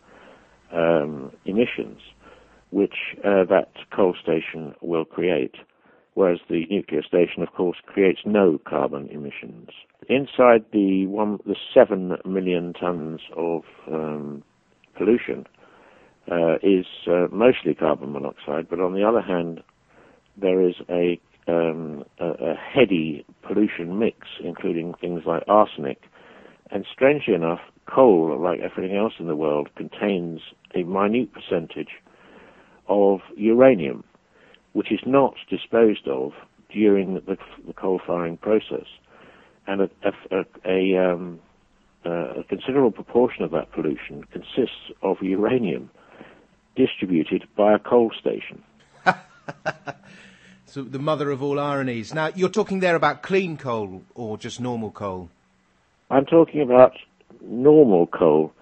um, 0.72 1.30
emissions, 1.44 2.00
which 2.70 2.94
uh, 3.18 3.44
that 3.50 3.68
coal 3.94 4.14
station 4.20 4.74
will 4.80 5.04
create. 5.04 5.56
Whereas 6.14 6.40
the 6.48 6.66
nuclear 6.70 7.02
station, 7.02 7.42
of 7.42 7.52
course, 7.54 7.78
creates 7.86 8.20
no 8.26 8.58
carbon 8.66 9.08
emissions. 9.08 9.70
Inside 10.08 10.64
the 10.72 11.06
one, 11.06 11.38
the 11.46 11.56
seven 11.72 12.16
million 12.26 12.74
tons 12.74 13.20
of 13.36 13.62
um, 13.88 14.42
pollution 14.96 15.46
uh, 16.30 16.54
is 16.62 16.86
uh, 17.06 17.26
mostly 17.32 17.74
carbon 17.74 18.12
monoxide, 18.12 18.68
but 18.68 18.80
on 18.80 18.94
the 18.94 19.04
other 19.04 19.20
hand, 19.20 19.62
there 20.36 20.60
is 20.66 20.74
a 20.88 21.20
um, 21.48 22.04
a, 22.20 22.26
a, 22.26 22.54
heady 22.54 23.26
pollution 23.42 23.98
mix, 23.98 24.28
including 24.44 24.94
things 25.00 25.22
like 25.26 25.42
arsenic. 25.48 25.98
And 26.70 26.86
strangely 26.92 27.34
enough, 27.34 27.58
coal, 27.92 28.40
like 28.40 28.60
everything 28.60 28.96
else 28.96 29.14
in 29.18 29.26
the 29.26 29.36
world, 29.36 29.68
contains 29.76 30.40
a 30.74 30.84
minute 30.84 31.30
percentage 31.32 31.90
of 32.88 33.20
uranium, 33.36 34.04
which 34.72 34.92
is 34.92 35.00
not 35.04 35.34
disposed 35.50 36.06
of 36.06 36.32
during 36.72 37.14
the, 37.14 37.36
the 37.66 37.72
coal 37.72 38.00
firing 38.06 38.36
process. 38.36 38.86
And 39.66 39.82
a, 39.82 39.90
a, 40.30 40.44
a, 40.64 41.12
um, 41.12 41.40
a 42.04 42.44
considerable 42.48 42.92
proportion 42.92 43.42
of 43.44 43.50
that 43.50 43.72
pollution 43.72 44.24
consists 44.32 44.92
of 45.02 45.16
uranium 45.20 45.90
distributed 46.76 47.46
by 47.56 47.74
a 47.74 47.78
coal 47.78 48.10
station. 48.18 48.62
So 50.72 50.82
the 50.82 50.98
mother 50.98 51.30
of 51.30 51.42
all 51.42 51.60
ironies. 51.60 52.14
Now, 52.14 52.30
you're 52.34 52.48
talking 52.48 52.80
there 52.80 52.96
about 52.96 53.22
clean 53.22 53.58
coal 53.58 54.04
or 54.14 54.38
just 54.38 54.58
normal 54.58 54.90
coal? 54.90 55.28
I'm 56.10 56.24
talking 56.24 56.62
about 56.62 56.92
normal 57.42 58.06
coal. 58.06 58.54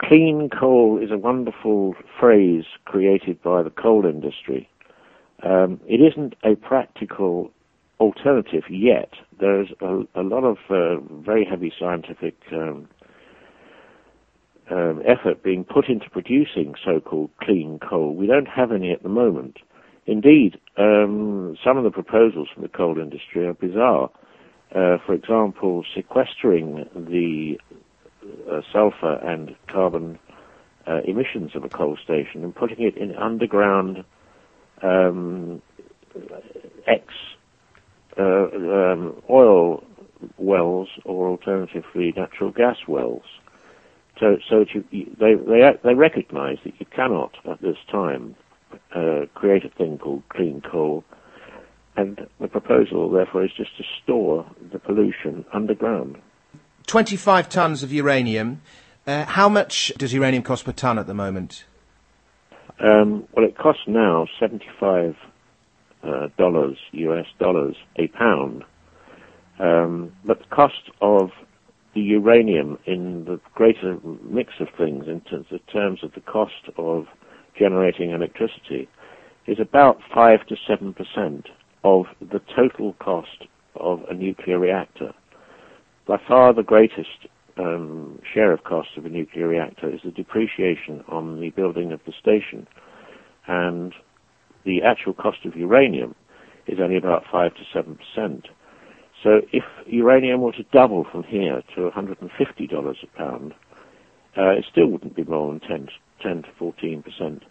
Clean 0.00 0.50
coal 0.50 1.00
is 1.02 1.10
a 1.10 1.18
wonderful 1.18 1.96
phrase 2.20 2.62
created 2.84 3.42
by 3.42 3.64
the 3.64 3.70
coal 3.70 4.06
industry. 4.06 4.70
Um, 5.42 5.80
it 5.88 6.00
isn't 6.00 6.36
a 6.44 6.54
practical 6.54 7.50
alternative 7.98 8.62
yet. 8.70 9.10
There's 9.40 9.70
a, 9.80 10.02
a 10.14 10.22
lot 10.22 10.44
of 10.44 10.58
uh, 10.70 11.00
very 11.10 11.44
heavy 11.44 11.72
scientific 11.76 12.36
um, 12.52 12.88
um, 14.70 15.02
effort 15.06 15.42
being 15.42 15.64
put 15.64 15.88
into 15.88 16.08
producing 16.10 16.74
so-called 16.84 17.30
clean 17.40 17.78
coal. 17.78 18.14
We 18.14 18.26
don't 18.26 18.48
have 18.48 18.72
any 18.72 18.92
at 18.92 19.02
the 19.02 19.08
moment. 19.08 19.58
Indeed, 20.06 20.58
um, 20.78 21.56
some 21.64 21.76
of 21.76 21.84
the 21.84 21.90
proposals 21.90 22.48
from 22.52 22.62
the 22.62 22.68
coal 22.68 22.98
industry 22.98 23.46
are 23.46 23.54
bizarre. 23.54 24.10
Uh, 24.74 24.98
for 25.06 25.14
example, 25.14 25.84
sequestering 25.94 26.84
the 26.94 27.58
uh, 28.50 28.60
sulfur 28.72 29.14
and 29.24 29.54
carbon 29.70 30.18
uh, 30.86 31.00
emissions 31.06 31.52
of 31.54 31.64
a 31.64 31.68
coal 31.68 31.96
station 32.02 32.42
and 32.44 32.54
putting 32.54 32.80
it 32.80 32.96
in 32.96 33.14
underground 33.16 34.04
um, 34.82 35.60
ex 36.86 37.04
uh, 38.18 38.22
um, 38.22 39.22
oil 39.30 39.82
wells 40.38 40.88
or 41.04 41.28
alternatively 41.28 42.12
natural 42.16 42.50
gas 42.50 42.76
wells. 42.88 43.22
So, 44.20 44.38
so 44.48 44.64
you, 44.90 45.16
they, 45.18 45.34
they, 45.34 45.70
they 45.82 45.94
recognize 45.94 46.58
that 46.64 46.74
you 46.78 46.86
cannot 46.86 47.36
at 47.44 47.60
this 47.60 47.76
time 47.90 48.34
uh, 48.94 49.26
create 49.34 49.64
a 49.64 49.68
thing 49.70 49.98
called 49.98 50.22
clean 50.28 50.60
coal. 50.60 51.04
And 51.96 52.26
the 52.40 52.48
proposal, 52.48 53.10
therefore, 53.10 53.44
is 53.44 53.50
just 53.56 53.76
to 53.76 53.84
store 54.02 54.46
the 54.72 54.78
pollution 54.78 55.44
underground. 55.52 56.18
25 56.86 57.48
tons 57.48 57.82
of 57.82 57.92
uranium. 57.92 58.62
Uh, 59.06 59.24
how 59.24 59.48
much 59.48 59.92
does 59.96 60.12
uranium 60.12 60.42
cost 60.42 60.64
per 60.64 60.72
ton 60.72 60.98
at 60.98 61.06
the 61.06 61.14
moment? 61.14 61.64
Um, 62.80 63.26
well, 63.32 63.44
it 63.44 63.56
costs 63.58 63.82
now 63.86 64.26
75 64.38 65.16
uh, 66.02 66.28
dollars, 66.36 66.78
US 66.92 67.26
dollars, 67.40 67.76
a 67.96 68.06
pound. 68.08 68.64
Um, 69.58 70.12
but 70.24 70.38
the 70.38 70.46
cost 70.54 70.90
of 71.00 71.30
the 71.98 72.04
uranium 72.04 72.78
in 72.86 73.24
the 73.24 73.40
greater 73.54 73.98
mix 74.22 74.52
of 74.60 74.68
things, 74.78 75.08
in 75.08 75.20
terms, 75.22 75.46
in 75.50 75.58
terms 75.72 76.04
of 76.04 76.12
the 76.14 76.20
cost 76.20 76.70
of 76.76 77.06
generating 77.58 78.12
electricity 78.12 78.88
is 79.48 79.58
about 79.58 79.98
5 80.14 80.46
to 80.46 80.56
7% 80.70 81.42
of 81.82 82.04
the 82.20 82.40
total 82.54 82.92
cost 83.00 83.46
of 83.74 84.02
a 84.08 84.14
nuclear 84.14 84.60
reactor. 84.60 85.12
By 86.06 86.18
far 86.28 86.52
the 86.54 86.62
greatest 86.62 87.26
um, 87.56 88.20
share 88.32 88.52
of 88.52 88.62
cost 88.62 88.90
of 88.96 89.04
a 89.04 89.08
nuclear 89.08 89.48
reactor 89.48 89.92
is 89.92 90.00
the 90.04 90.12
depreciation 90.12 91.02
on 91.08 91.40
the 91.40 91.50
building 91.50 91.90
of 91.90 92.00
the 92.06 92.12
station. 92.12 92.68
And 93.48 93.92
the 94.64 94.82
actual 94.82 95.14
cost 95.14 95.38
of 95.44 95.56
uranium 95.56 96.14
is 96.68 96.78
only 96.80 96.96
about 96.96 97.24
5 97.32 97.52
to 97.54 97.96
7%. 98.16 98.44
So 99.22 99.40
if 99.52 99.64
uranium 99.86 100.40
were 100.42 100.52
to 100.52 100.62
double 100.72 101.04
from 101.10 101.24
here 101.24 101.62
to 101.74 101.90
$150 101.90 102.22
a 103.02 103.06
pound, 103.16 103.54
uh, 104.36 104.50
it 104.50 104.64
still 104.70 104.86
wouldn't 104.86 105.16
be 105.16 105.24
more 105.24 105.50
than 105.50 105.60
10, 105.60 105.88
10 106.22 106.42
to 106.42 106.48
14 106.58 107.02
percent 107.02 107.42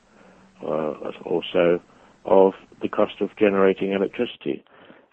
uh, 0.63 0.93
or 1.25 1.43
so 1.51 1.79
of 2.25 2.53
the 2.81 2.89
cost 2.89 3.21
of 3.21 3.29
generating 3.37 3.91
electricity. 3.91 4.63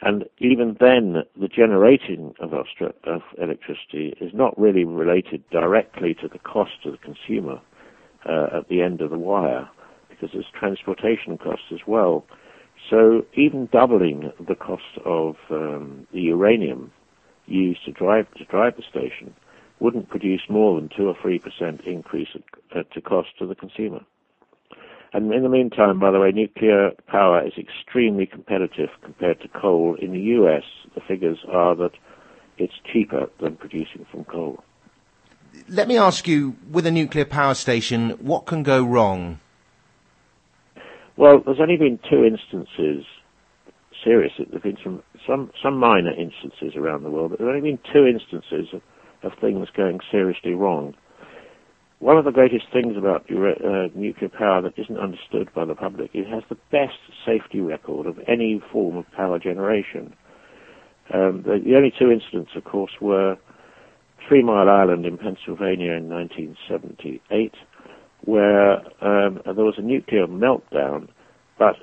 And 0.01 0.25
even 0.39 0.77
then, 0.81 1.23
the 1.41 1.49
generating 1.49 2.35
of, 2.41 2.53
of 2.53 3.23
electricity 3.41 4.15
is 4.21 4.33
not 4.35 4.59
really 4.59 4.85
related 4.85 5.49
directly 5.51 6.15
to 6.15 6.29
the 6.29 6.39
cost 6.41 6.73
to 6.83 6.91
the 6.91 6.99
consumer 6.99 7.61
uh, 8.29 8.59
at 8.59 8.69
the 8.69 8.83
end 8.83 9.01
of 9.01 9.11
the 9.11 9.19
wire, 9.19 9.69
because 10.11 10.31
there's 10.33 10.47
transportation 10.59 11.39
costs 11.39 11.67
as 11.73 11.81
well. 11.87 12.27
So 12.91 13.25
even 13.35 13.67
doubling 13.73 14.33
the 14.47 14.55
cost 14.55 14.99
of 15.05 15.37
um, 15.51 16.07
the 16.13 16.21
uranium 16.21 16.93
used 17.47 17.85
to 17.85 17.93
drive 17.93 18.33
to 18.35 18.45
drive 18.45 18.77
the 18.77 18.83
station 18.83 19.35
wouldn't 19.81 20.09
produce 20.09 20.43
more 20.49 20.79
than 20.81 20.89
two 20.95 21.09
or 21.09 21.17
three 21.21 21.39
percent 21.39 21.83
increase 21.87 22.29
to 22.73 23.01
cost 23.01 23.29
to 23.39 23.47
the 23.47 23.55
consumer. 23.55 24.01
And 25.13 25.33
in 25.33 25.45
the 25.45 25.49
meantime, 25.49 26.01
by 26.01 26.11
the 26.11 26.19
way, 26.19 26.33
nuclear 26.33 26.91
power 27.07 27.47
is 27.47 27.53
extremely 27.57 28.27
competitive 28.27 28.89
compared 29.03 29.41
to 29.43 29.49
coal. 29.49 29.97
In 30.01 30.13
the 30.13 30.21
US, 30.21 30.65
the 30.95 31.01
figures 31.01 31.39
are 31.49 31.77
that 31.77 31.93
it's 32.59 32.75
cheaper 32.93 33.31
than 33.41 33.57
producing 33.57 34.07
from 34.11 34.25
coal. 34.25 34.63
Let 35.69 35.87
me 35.87 35.97
ask 35.97 36.27
you, 36.27 36.57
with 36.69 36.85
a 36.85 36.91
nuclear 36.91 37.25
power 37.25 37.55
station, 37.55 38.11
what 38.21 38.45
can 38.45 38.65
go 38.65 38.83
wrong? 38.83 39.39
Well, 41.17 41.43
there's 41.45 41.61
only 41.61 41.77
been 41.77 41.99
two 42.11 42.25
instances, 42.25 43.05
serious, 44.03 44.33
there've 44.39 44.63
been 44.63 44.79
some, 44.83 45.03
some, 45.27 45.51
some 45.63 45.79
minor 45.79 46.11
instances 46.11 46.75
around 46.77 47.05
the 47.05 47.11
world, 47.11 47.31
but 47.31 47.39
there 47.39 47.49
have 47.49 47.57
only 47.57 47.71
been 47.71 47.93
two 47.93 48.07
instances 48.07 48.75
of, 48.75 48.83
of 49.23 49.39
things 49.41 49.69
going 49.77 50.01
seriously 50.11 50.55
wrong. 50.55 50.95
One 52.01 52.19
of 52.19 52.25
the 52.25 52.33
greatest 52.33 52.67
things 52.73 52.97
about 52.97 53.23
uh, 53.31 53.89
nuclear 53.95 54.29
power 54.29 54.61
that 54.63 54.77
isn't 54.77 54.99
understood 54.99 55.49
by 55.55 55.65
the 55.65 55.77
public, 55.77 56.11
it 56.15 56.27
has 56.27 56.43
the 56.49 56.59
best 56.73 56.99
safety 57.25 57.61
record 57.61 58.07
of 58.07 58.19
any 58.27 58.61
form 58.73 58.97
of 58.97 59.11
power 59.13 59.39
generation. 59.39 60.15
Um, 61.13 61.43
the, 61.47 61.61
the, 61.65 61.77
only 61.77 61.93
two 61.97 62.11
incidents, 62.11 62.51
of 62.57 62.65
course, 62.65 62.93
were 63.01 63.37
Three 64.29 64.43
Mile 64.43 64.69
Island 64.69 65.07
in 65.07 65.17
Pennsylvania 65.17 65.93
in 65.93 66.09
1978, 66.09 67.55
where 68.25 68.77
um, 69.05 69.41
there 69.45 69.65
was 69.65 69.75
a 69.79 69.83
nuclear 69.83 70.27
meltdown, 70.27 71.09
but 71.59 71.77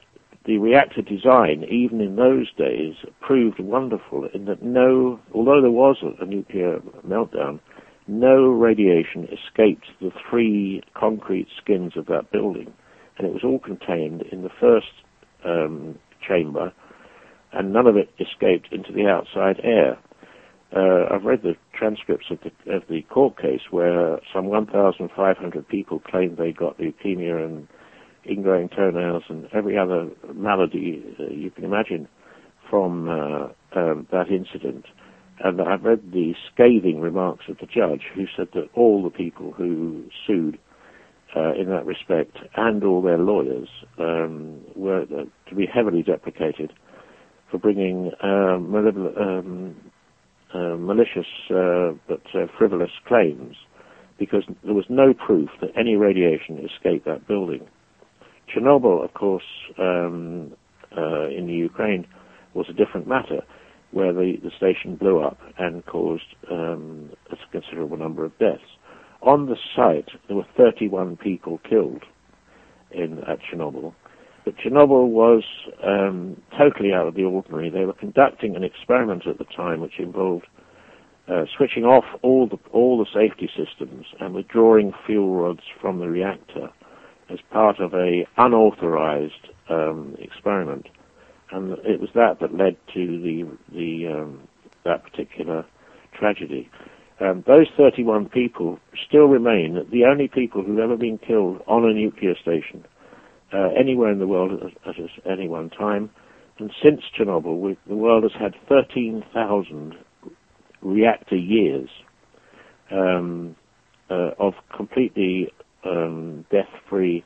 the 0.45 0.57
reactor 0.57 1.01
design, 1.01 1.63
even 1.69 2.01
in 2.01 2.15
those 2.15 2.51
days, 2.57 2.95
proved 3.19 3.59
wonderful 3.59 4.27
in 4.33 4.45
that 4.45 4.63
no, 4.63 5.19
although 5.33 5.61
there 5.61 5.71
was 5.71 5.97
a, 6.01 6.23
a 6.23 6.25
nuclear 6.25 6.79
meltdown, 7.07 7.59
no 8.07 8.47
radiation 8.47 9.27
escaped 9.31 9.85
the 9.99 10.11
three 10.29 10.81
concrete 10.95 11.47
skins 11.61 11.95
of 11.95 12.07
that 12.07 12.31
building, 12.31 12.73
and 13.17 13.27
it 13.27 13.33
was 13.33 13.43
all 13.43 13.59
contained 13.59 14.23
in 14.31 14.41
the 14.41 14.49
first 14.59 14.91
um, 15.45 15.97
chamber, 16.27 16.73
and 17.53 17.71
none 17.71 17.85
of 17.85 17.95
it 17.95 18.09
escaped 18.19 18.69
into 18.71 18.91
the 18.91 19.05
outside 19.05 19.59
air. 19.63 19.97
Uh, 20.75 21.05
I've 21.13 21.25
read 21.25 21.41
the 21.43 21.55
transcripts 21.73 22.27
of 22.31 22.39
the, 22.41 22.73
of 22.73 22.83
the 22.89 23.01
court 23.03 23.37
case 23.37 23.61
where 23.71 24.19
some 24.33 24.45
1,500 24.45 25.67
people 25.67 25.99
claimed 25.99 26.37
they 26.37 26.51
got 26.53 26.77
leukemia 26.77 27.43
and 27.43 27.67
ingrowing 28.25 28.73
toenails 28.73 29.23
and 29.27 29.47
every 29.53 29.77
other 29.77 30.09
malady 30.33 31.03
uh, 31.19 31.23
you 31.31 31.51
can 31.51 31.65
imagine 31.65 32.07
from 32.69 33.09
uh, 33.09 33.47
um, 33.77 34.07
that 34.11 34.29
incident. 34.29 34.85
And 35.43 35.59
I've 35.61 35.83
read 35.83 36.11
the 36.11 36.33
scathing 36.53 37.01
remarks 37.01 37.45
of 37.49 37.57
the 37.57 37.65
judge 37.65 38.03
who 38.13 38.25
said 38.37 38.49
that 38.53 38.69
all 38.73 39.03
the 39.03 39.09
people 39.09 39.51
who 39.51 40.05
sued 40.25 40.57
uh, 41.35 41.53
in 41.53 41.69
that 41.69 41.85
respect 41.85 42.37
and 42.55 42.83
all 42.83 43.01
their 43.01 43.17
lawyers 43.17 43.67
um, 43.97 44.61
were 44.75 45.01
uh, 45.01 45.23
to 45.49 45.55
be 45.55 45.65
heavily 45.65 46.03
deprecated 46.03 46.71
for 47.49 47.57
bringing 47.57 48.11
um, 48.21 48.73
um, 48.75 49.75
uh, 50.53 50.75
malicious 50.77 51.27
uh, 51.49 51.91
but 52.07 52.21
uh, 52.33 52.47
frivolous 52.57 52.91
claims 53.07 53.55
because 54.19 54.43
there 54.63 54.73
was 54.73 54.85
no 54.89 55.13
proof 55.13 55.49
that 55.61 55.71
any 55.77 55.95
radiation 55.95 56.59
escaped 56.59 57.05
that 57.05 57.27
building. 57.27 57.67
Chernobyl, 58.53 59.03
of 59.03 59.13
course, 59.13 59.43
um, 59.79 60.53
uh, 60.95 61.27
in 61.29 61.47
the 61.47 61.53
Ukraine 61.53 62.05
was 62.53 62.67
a 62.69 62.73
different 62.73 63.07
matter 63.07 63.41
where 63.91 64.13
the, 64.13 64.33
the 64.43 64.51
station 64.55 64.95
blew 64.95 65.21
up 65.21 65.37
and 65.57 65.85
caused 65.85 66.35
um, 66.49 67.09
a 67.31 67.35
considerable 67.51 67.97
number 67.97 68.23
of 68.23 68.37
deaths. 68.37 68.61
On 69.21 69.47
the 69.47 69.55
site, 69.75 70.09
there 70.27 70.35
were 70.37 70.45
31 70.57 71.17
people 71.17 71.59
killed 71.69 72.03
in 72.91 73.19
at 73.19 73.39
Chernobyl, 73.51 73.93
but 74.43 74.57
Chernobyl 74.57 75.07
was 75.07 75.43
um, 75.83 76.41
totally 76.57 76.93
out 76.93 77.07
of 77.07 77.15
the 77.15 77.23
ordinary. 77.23 77.69
They 77.69 77.85
were 77.85 77.93
conducting 77.93 78.55
an 78.55 78.63
experiment 78.63 79.27
at 79.27 79.37
the 79.37 79.45
time 79.45 79.81
which 79.81 79.99
involved 79.99 80.47
uh, 81.27 81.45
switching 81.55 81.85
off 81.85 82.05
all 82.21 82.47
the 82.47 82.57
all 82.71 82.97
the 82.97 83.09
safety 83.13 83.49
systems 83.55 84.07
and 84.19 84.33
withdrawing 84.33 84.93
fuel 85.05 85.35
rods 85.35 85.61
from 85.79 85.99
the 85.99 86.09
reactor 86.09 86.69
as 87.29 87.39
part 87.51 87.79
of 87.79 87.93
an 87.93 88.25
unauthorized 88.37 89.49
um, 89.69 90.15
experiment 90.19 90.87
and 91.51 91.73
it 91.85 91.99
was 91.99 92.09
that 92.15 92.39
that 92.39 92.55
led 92.55 92.75
to 92.93 93.21
the 93.21 93.45
the 93.73 94.07
um, 94.07 94.47
that 94.83 95.03
particular 95.03 95.65
tragedy. 96.13 96.69
Um, 97.19 97.43
those 97.45 97.67
31 97.77 98.29
people 98.29 98.79
still 99.07 99.25
remain 99.25 99.85
the 99.91 100.05
only 100.05 100.27
people 100.27 100.63
who've 100.63 100.79
ever 100.79 100.97
been 100.97 101.19
killed 101.19 101.61
on 101.67 101.85
a 101.85 101.93
nuclear 101.93 102.35
station 102.35 102.83
uh, 103.53 103.69
anywhere 103.77 104.11
in 104.11 104.19
the 104.19 104.27
world 104.27 104.51
at, 104.63 104.87
at, 104.87 105.29
any 105.29 105.47
one 105.47 105.69
time. 105.69 106.09
And 106.59 106.71
since 106.83 107.01
Chernobyl, 107.17 107.75
the 107.87 107.95
world 107.95 108.23
has 108.23 108.33
had 108.39 108.53
13,000 108.69 109.95
reactor 110.81 111.35
years 111.35 111.89
um, 112.91 113.55
uh, 114.09 114.31
of 114.39 114.53
completely 114.75 115.51
um, 115.85 116.45
death-free 116.51 117.23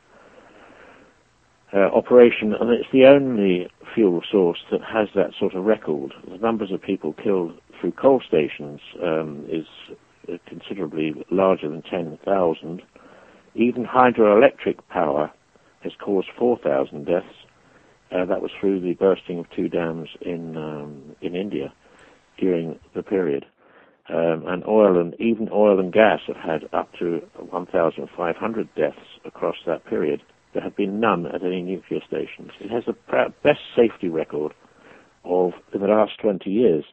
uh, 1.72 1.78
operation, 1.78 2.54
and 2.58 2.70
it's 2.70 2.88
the 2.92 3.06
only 3.06 3.68
fuel 3.94 4.22
source 4.30 4.60
that 4.70 4.80
has 4.82 5.08
that 5.14 5.30
sort 5.38 5.54
of 5.54 5.64
record. 5.64 6.14
The 6.30 6.38
numbers 6.38 6.70
of 6.70 6.80
people 6.80 7.12
killed 7.12 7.58
through 7.80 7.92
coal 7.92 8.22
stations 8.26 8.80
um, 9.02 9.44
is 9.48 9.66
uh, 10.32 10.36
considerably 10.46 11.14
larger 11.30 11.68
than 11.68 11.82
10,000. 11.82 12.82
Even 13.54 13.84
hydroelectric 13.84 14.78
power 14.88 15.32
has 15.86 15.94
caused 16.00 16.28
4,000 16.36 17.06
deaths. 17.06 17.26
Uh, 18.10 18.24
that 18.24 18.42
was 18.42 18.50
through 18.60 18.80
the 18.80 18.94
bursting 18.94 19.38
of 19.38 19.50
two 19.50 19.68
dams 19.68 20.08
in 20.20 20.56
um, 20.56 21.16
in 21.20 21.34
India 21.34 21.72
during 22.38 22.78
the 22.94 23.02
period. 23.02 23.46
Um, 24.08 24.44
and 24.46 24.64
oil 24.66 25.00
and 25.00 25.14
even 25.20 25.48
oil 25.52 25.80
and 25.80 25.92
gas 25.92 26.20
have 26.28 26.36
had 26.36 26.68
up 26.72 26.92
to 27.00 27.20
1,500 27.50 28.74
deaths 28.76 28.96
across 29.24 29.56
that 29.66 29.84
period. 29.86 30.22
There 30.54 30.62
have 30.62 30.76
been 30.76 31.00
none 31.00 31.26
at 31.26 31.42
any 31.42 31.62
nuclear 31.62 32.00
stations. 32.06 32.52
It 32.60 32.70
has 32.70 32.84
the 32.84 32.96
best 33.42 33.60
safety 33.74 34.08
record 34.08 34.54
of, 35.24 35.52
in 35.74 35.80
the 35.80 35.88
last 35.88 36.20
20 36.20 36.48
years, 36.48 36.84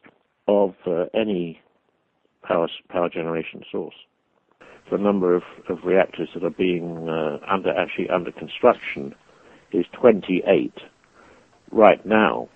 of 0.48 0.74
uh, 0.86 1.04
any 1.14 1.60
power, 2.42 2.68
power 2.88 3.08
generation 3.08 3.62
source. 3.70 3.94
The 4.90 4.98
number 4.98 5.34
of, 5.34 5.42
of 5.68 5.78
reactors 5.84 6.28
that 6.34 6.44
are 6.44 6.50
being 6.50 7.08
uh, 7.08 7.38
under 7.50 7.70
actually 7.76 8.10
under 8.10 8.30
construction 8.30 9.14
is 9.72 9.86
28 9.92 10.72
right 11.72 12.04
now. 12.06 12.48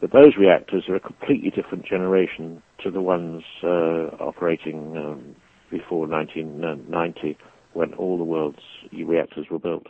But 0.00 0.12
those 0.12 0.36
reactors 0.36 0.84
are 0.88 0.96
a 0.96 1.00
completely 1.00 1.50
different 1.50 1.86
generation 1.86 2.62
to 2.82 2.90
the 2.90 3.00
ones 3.00 3.42
uh, 3.62 4.16
operating 4.20 4.96
um, 4.96 5.36
before 5.70 6.06
1990 6.06 7.38
when 7.72 7.92
all 7.94 8.18
the 8.18 8.24
world's 8.24 8.58
reactors 8.92 9.46
were 9.50 9.58
built. 9.58 9.86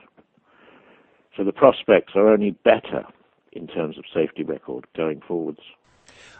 So 1.37 1.45
the 1.45 1.53
prospects 1.53 2.13
are 2.15 2.29
only 2.29 2.53
better 2.65 3.05
in 3.53 3.67
terms 3.67 3.99
of 3.99 4.05
safety 4.13 4.43
record 4.43 4.87
going 4.97 5.21
forwards. 5.27 5.61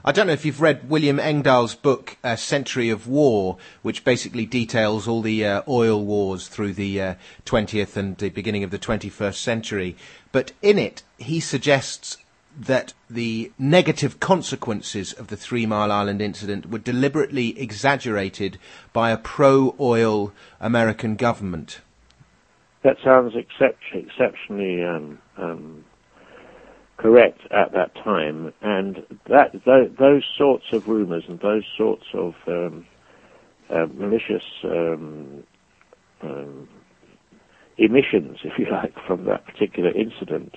I 0.09 0.13
don't 0.13 0.29
know 0.29 0.33
if 0.33 0.45
you've 0.45 0.61
read 0.61 0.89
William 0.89 1.19
Engdahl's 1.19 1.75
book, 1.75 2.17
A 2.23 2.37
Century 2.37 2.91
of 2.91 3.09
War, 3.09 3.57
which 3.83 4.05
basically 4.05 4.47
details 4.47 5.09
all 5.09 5.21
the 5.21 5.45
uh, 5.45 5.63
oil 5.67 6.05
wars 6.05 6.47
through 6.47 6.75
the 6.75 7.03
uh, 7.03 7.15
20th 7.45 7.97
and 7.97 8.17
the 8.17 8.29
beginning 8.29 8.63
of 8.63 8.71
the 8.71 8.79
21st 8.79 9.35
century. 9.35 9.97
But 10.31 10.53
in 10.63 10.79
it, 10.79 11.03
he 11.19 11.41
suggests 11.41 12.19
that 12.57 12.95
the 13.11 13.51
negative 13.59 14.21
consequences 14.21 15.13
of 15.13 15.27
the 15.27 15.37
Three 15.37 15.67
Mile 15.67 15.91
Island 15.91 16.23
incident 16.23 16.71
were 16.71 16.79
deliberately 16.79 17.61
exaggerated 17.61 18.59
by 18.93 19.11
a 19.11 19.19
pro 19.19 19.75
oil 19.81 20.33
American 20.61 21.17
government 21.17 21.81
that 22.87 22.97
sounds 23.03 23.35
exceptionally 23.35 24.85
um, 24.85 25.19
um, 25.37 25.85
correct 26.97 27.41
at 27.51 27.73
that 27.73 27.95
time, 28.05 28.53
and 28.63 29.05
that 29.29 29.53
th- 29.53 29.93
those 29.99 30.23
sorts 30.39 30.65
of 30.73 30.87
rumours 30.87 31.25
and 31.29 31.39
those 31.41 31.65
sorts 31.77 32.05
of 32.15 32.35
um, 32.49 32.87
uh, 33.71 33.87
malicious 33.95 34.45
um, 34.65 35.43
um, 36.23 36.69
emissions, 37.79 38.39
if 38.45 38.59
you 38.59 38.67
like, 38.71 38.95
from 39.07 39.25
that 39.27 39.45
particular 39.47 39.91
incident 39.93 40.55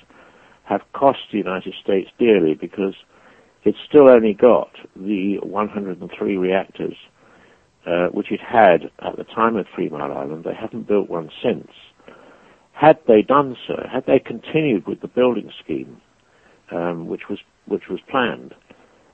have 0.66 0.82
cost 0.94 1.20
the 1.32 1.38
United 1.40 1.74
States 1.84 2.10
dearly 2.20 2.54
because 2.54 2.94
it's 3.64 3.78
still 3.88 4.08
only 4.10 4.34
got 4.34 4.70
the 4.96 5.38
103 5.42 6.38
reactors 6.38 6.96
uh, 7.88 8.08
which 8.08 8.32
it 8.32 8.40
had 8.42 8.92
at 9.00 9.18
the 9.18 9.24
time 9.24 9.56
of 9.56 9.66
Three 9.74 9.90
Mile 9.90 10.12
Island. 10.14 10.44
They 10.44 10.54
haven't 10.54 10.88
built 10.88 11.10
one 11.10 11.30
since. 11.44 11.72
Had 12.74 13.00
they 13.08 13.22
done 13.22 13.58
so, 13.68 13.76
had 13.92 14.06
they 14.06 14.20
continued 14.20 14.88
with 14.88 15.02
the 15.02 15.08
building 15.08 15.52
scheme, 15.64 16.02
um, 16.72 17.08
which 17.08 17.24
was 17.30 17.40
which 17.68 17.84
was 17.90 18.00
planned, 18.10 18.54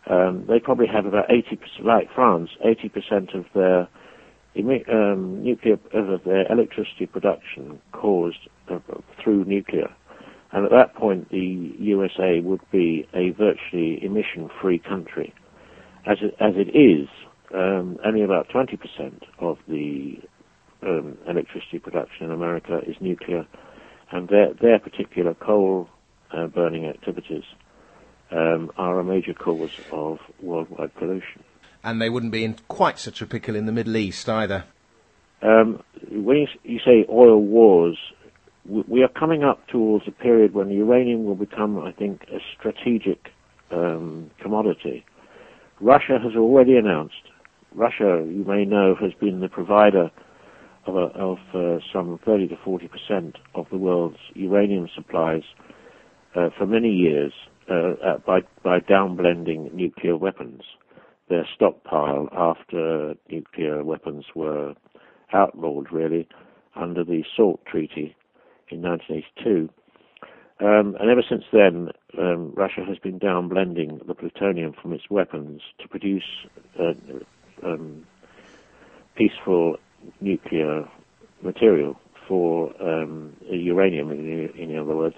um, 0.09 0.45
they 0.47 0.59
probably 0.59 0.87
have 0.87 1.05
about 1.05 1.27
80%, 1.29 1.83
like 1.83 2.07
France, 2.13 2.49
80% 2.65 3.35
of 3.35 3.45
their 3.53 3.87
um, 4.89 5.43
nuclear 5.43 5.77
of 5.93 6.23
their 6.23 6.49
electricity 6.51 7.05
production 7.05 7.81
caused 7.91 8.37
uh, 8.69 8.79
through 9.23 9.45
nuclear. 9.45 9.93
And 10.51 10.63
at 10.65 10.71
that 10.71 10.95
point, 10.95 11.29
the 11.31 11.73
USA 11.79 12.39
would 12.39 12.61
be 12.71 13.07
a 13.13 13.31
virtually 13.31 13.99
emission-free 14.03 14.79
country. 14.87 15.33
As 16.05 16.17
it, 16.21 16.33
as 16.39 16.53
it 16.55 16.69
is, 16.77 17.09
um, 17.53 17.97
only 18.05 18.21
about 18.21 18.47
20% 18.49 18.77
of 19.39 19.57
the 19.67 20.17
um, 20.83 21.17
electricity 21.27 21.79
production 21.79 22.25
in 22.27 22.31
America 22.31 22.79
is 22.87 22.95
nuclear, 23.01 23.45
and 24.11 24.29
their 24.29 24.53
their 24.53 24.79
particular 24.79 25.33
coal 25.33 25.89
uh, 26.31 26.47
burning 26.47 26.85
activities 26.85 27.43
um, 28.31 28.71
are 28.77 28.99
a 28.99 29.03
major 29.03 29.33
cause 29.33 29.71
of 29.91 30.19
worldwide 30.41 30.93
pollution. 30.95 31.43
And 31.83 32.01
they 32.01 32.09
wouldn't 32.09 32.31
be 32.31 32.43
in 32.43 32.55
quite 32.67 32.97
such 32.99 33.21
a 33.21 33.27
pickle 33.27 33.55
in 33.55 33.65
the 33.65 33.71
Middle 33.71 33.95
East 33.95 34.27
either. 34.27 34.65
Um, 35.41 35.83
when 36.09 36.37
you, 36.37 36.47
you, 36.63 36.79
say 36.79 37.05
oil 37.09 37.37
wars, 37.37 37.97
we, 38.67 38.83
we, 38.87 39.03
are 39.03 39.09
coming 39.09 39.43
up 39.43 39.67
towards 39.67 40.07
a 40.07 40.11
period 40.11 40.53
when 40.53 40.69
uranium 40.69 41.25
will 41.25 41.35
become, 41.35 41.77
I 41.77 41.91
think, 41.91 42.23
a 42.31 42.39
strategic 42.57 43.29
um, 43.69 44.31
commodity. 44.39 45.05
Russia 45.79 46.17
has 46.21 46.35
already 46.35 46.77
announced. 46.77 47.15
Russia, 47.73 48.25
you 48.25 48.43
may 48.47 48.65
know, 48.65 48.95
has 48.95 49.13
been 49.13 49.41
the 49.41 49.49
provider 49.49 50.09
of, 50.87 50.95
a, 50.95 50.99
of 50.99 51.37
uh, 51.53 51.79
some 51.91 52.19
30 52.25 52.47
to 52.47 52.57
40 52.63 52.87
percent 52.87 53.37
of 53.53 53.67
the 53.69 53.77
world's 53.77 54.17
uranium 54.33 54.87
supplies 54.95 55.43
uh, 56.35 56.49
for 56.57 56.65
many 56.65 56.89
years 56.89 57.33
uh, 57.69 58.17
by 58.25 58.41
by 58.63 58.79
downblending 58.79 59.73
nuclear 59.73 60.17
weapons. 60.17 60.61
Their 61.27 61.47
stockpile 61.55 62.29
after 62.31 63.15
nuclear 63.29 63.83
weapons 63.83 64.25
were 64.35 64.75
outlawed, 65.33 65.91
really, 65.91 66.27
under 66.75 67.03
the 67.03 67.23
SALT 67.35 67.65
Treaty 67.65 68.15
in 68.69 68.81
1982. 68.81 69.69
Um, 70.59 70.95
and 70.99 71.09
ever 71.09 71.23
since 71.27 71.43
then, 71.51 71.89
um, 72.17 72.53
Russia 72.55 72.85
has 72.87 72.97
been 72.99 73.19
downblending 73.19 74.05
the 74.07 74.13
plutonium 74.13 74.73
from 74.79 74.93
its 74.93 75.09
weapons 75.09 75.61
to 75.79 75.87
produce 75.87 76.45
uh, 76.79 76.93
um, 77.63 78.05
peaceful 79.15 79.77
nuclear 80.21 80.87
material 81.41 81.99
for 82.27 82.71
um, 82.81 83.35
uranium, 83.49 84.11
in, 84.11 84.49
in, 84.55 84.77
other 84.77 84.95
words, 84.95 85.17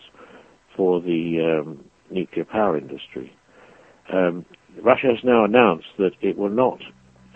for 0.78 1.02
the 1.02 1.60
um, 1.62 1.84
nuclear 2.10 2.46
power 2.46 2.78
industry. 2.78 3.36
Um, 4.14 4.46
Russia 4.82 5.08
has 5.08 5.24
now 5.24 5.44
announced 5.44 5.88
that 5.98 6.12
it 6.22 6.38
will 6.38 6.50
not 6.50 6.80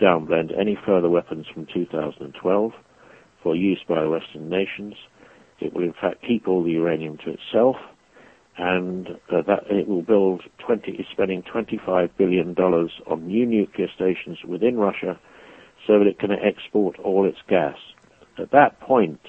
downblend 0.00 0.58
any 0.58 0.78
further 0.86 1.10
weapons 1.10 1.46
from 1.52 1.66
2012 1.66 2.72
for 3.42 3.56
use 3.56 3.80
by 3.86 4.04
Western 4.06 4.48
nations. 4.48 4.94
It 5.60 5.74
will 5.74 5.82
in 5.82 5.92
fact 5.92 6.24
keep 6.26 6.48
all 6.48 6.62
the 6.62 6.70
uranium 6.70 7.18
to 7.18 7.30
itself, 7.30 7.76
and 8.56 9.08
uh, 9.30 9.42
that 9.46 9.64
it 9.70 9.88
will 9.88 10.02
build 10.02 10.42
20, 10.58 10.92
is 10.92 11.06
spending 11.10 11.42
25 11.42 12.16
billion 12.16 12.54
dollars 12.54 12.90
on 13.06 13.26
new 13.26 13.46
nuclear 13.46 13.88
stations 13.94 14.38
within 14.46 14.76
Russia, 14.76 15.18
so 15.86 15.98
that 15.98 16.06
it 16.06 16.18
can 16.18 16.30
export 16.32 16.98
all 17.00 17.26
its 17.26 17.38
gas. 17.48 17.76
At 18.38 18.50
that 18.52 18.80
point, 18.80 19.20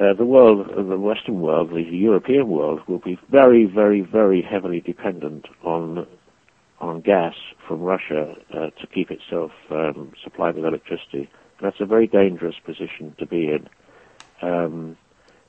uh, 0.00 0.12
the 0.14 0.24
world, 0.24 0.68
the 0.76 0.98
Western 0.98 1.40
world, 1.40 1.70
the 1.70 1.82
European 1.82 2.48
world, 2.48 2.80
will 2.88 2.98
be 2.98 3.18
very, 3.30 3.64
very, 3.64 4.00
very 4.00 4.42
heavily 4.42 4.80
dependent 4.80 5.46
on 5.64 6.06
on 6.80 7.00
gas 7.00 7.34
from 7.66 7.80
Russia 7.80 8.34
uh, 8.52 8.66
to 8.80 8.86
keep 8.92 9.10
itself 9.10 9.52
um, 9.70 10.12
supplied 10.22 10.56
with 10.56 10.64
electricity. 10.64 11.30
That's 11.62 11.80
a 11.80 11.86
very 11.86 12.06
dangerous 12.06 12.56
position 12.66 13.14
to 13.18 13.26
be 13.26 13.48
in. 13.48 13.68
Um, 14.42 14.96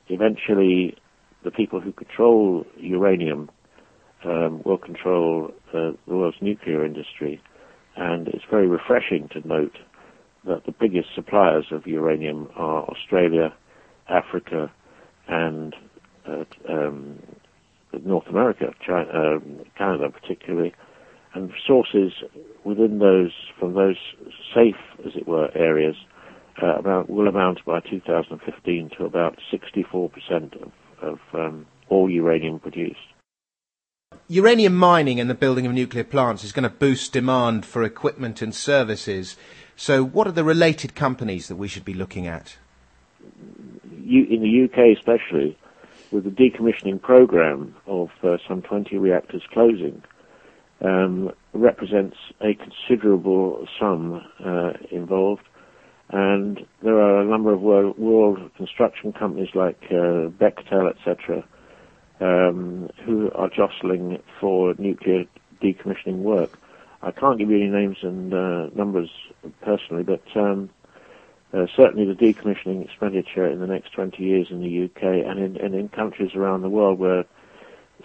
eventually, 0.08 0.96
the 1.44 1.50
people 1.50 1.80
who 1.80 1.92
control 1.92 2.64
uranium 2.78 3.50
um, 4.24 4.62
will 4.64 4.78
control 4.78 5.50
uh, 5.74 5.90
the 6.06 6.16
world's 6.16 6.38
nuclear 6.40 6.84
industry, 6.84 7.42
and 7.96 8.28
it's 8.28 8.44
very 8.50 8.68
refreshing 8.68 9.28
to 9.32 9.46
note 9.46 9.76
that 10.46 10.64
the 10.64 10.72
biggest 10.72 11.08
suppliers 11.14 11.66
of 11.72 11.86
uranium 11.86 12.48
are 12.56 12.84
Australia, 12.84 13.52
Africa, 14.08 14.70
and 15.28 15.74
uh, 16.26 16.44
um, 16.68 17.22
North 18.04 18.26
America, 18.28 18.72
China, 18.84 19.08
uh, 19.08 19.38
Canada 19.76 20.10
particularly, 20.10 20.74
and 21.34 21.52
sources 21.66 22.12
within 22.64 22.98
those, 22.98 23.32
from 23.58 23.74
those 23.74 23.96
safe, 24.54 24.76
as 25.04 25.12
it 25.14 25.26
were, 25.26 25.50
areas, 25.54 25.96
uh, 26.62 26.76
about, 26.76 27.10
will 27.10 27.28
amount 27.28 27.64
by 27.64 27.80
2015 27.80 28.90
to 28.96 29.04
about 29.04 29.38
64% 29.52 30.62
of, 30.62 30.72
of 31.02 31.18
um, 31.34 31.66
all 31.88 32.10
uranium 32.10 32.58
produced. 32.58 32.98
Uranium 34.28 34.74
mining 34.74 35.20
and 35.20 35.28
the 35.28 35.34
building 35.34 35.66
of 35.66 35.72
nuclear 35.72 36.04
plants 36.04 36.42
is 36.42 36.52
going 36.52 36.62
to 36.64 36.70
boost 36.70 37.12
demand 37.12 37.66
for 37.66 37.84
equipment 37.84 38.42
and 38.42 38.54
services. 38.54 39.36
So, 39.76 40.02
what 40.02 40.26
are 40.26 40.32
the 40.32 40.44
related 40.44 40.94
companies 40.94 41.48
that 41.48 41.56
we 41.56 41.68
should 41.68 41.84
be 41.84 41.94
looking 41.94 42.26
at? 42.26 42.56
In 44.06 44.42
the 44.42 44.64
UK 44.64 44.96
especially, 44.96 45.58
with 46.10 46.24
the 46.24 46.30
decommissioning 46.30 47.00
program 47.00 47.74
of 47.86 48.08
uh, 48.22 48.36
some 48.48 48.62
20 48.62 48.96
reactors 48.98 49.42
closing, 49.52 50.02
um, 50.84 51.30
represents 51.52 52.16
a 52.40 52.54
considerable 52.54 53.66
sum 53.78 54.22
uh, 54.44 54.72
involved. 54.90 55.42
And 56.10 56.60
there 56.82 57.00
are 57.00 57.20
a 57.20 57.24
number 57.24 57.52
of 57.52 57.60
world, 57.60 57.98
world 57.98 58.38
construction 58.56 59.12
companies 59.12 59.48
like 59.54 59.78
uh, 59.90 60.30
Bechtel, 60.30 60.90
etc., 60.90 61.44
um, 62.20 62.88
who 63.04 63.30
are 63.34 63.48
jostling 63.48 64.22
for 64.40 64.74
nuclear 64.78 65.24
decommissioning 65.62 66.18
work. 66.18 66.58
I 67.02 67.10
can't 67.10 67.38
give 67.38 67.50
you 67.50 67.56
any 67.56 67.68
names 67.68 67.98
and 68.02 68.32
uh, 68.32 68.66
numbers 68.74 69.10
personally, 69.62 70.02
but 70.02 70.22
um, 70.34 70.70
uh, 71.52 71.66
certainly 71.76 72.04
the 72.04 72.14
decommissioning 72.14 72.84
expenditure 72.84 73.46
in 73.46 73.60
the 73.60 73.66
next 73.66 73.92
20 73.92 74.22
years 74.22 74.48
in 74.50 74.60
the 74.60 74.84
UK 74.84 75.02
and 75.02 75.38
in, 75.38 75.56
and 75.56 75.74
in 75.74 75.88
countries 75.88 76.30
around 76.34 76.62
the 76.62 76.68
world 76.68 76.98
where 76.98 77.24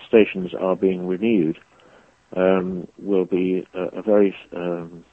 stations 0.07 0.51
are 0.59 0.75
being 0.75 1.07
renewed 1.07 1.57
um, 2.35 2.87
will 2.99 3.25
be 3.25 3.65
a, 3.73 3.99
a 3.99 4.01
very 4.01 4.35
um, 4.55 5.03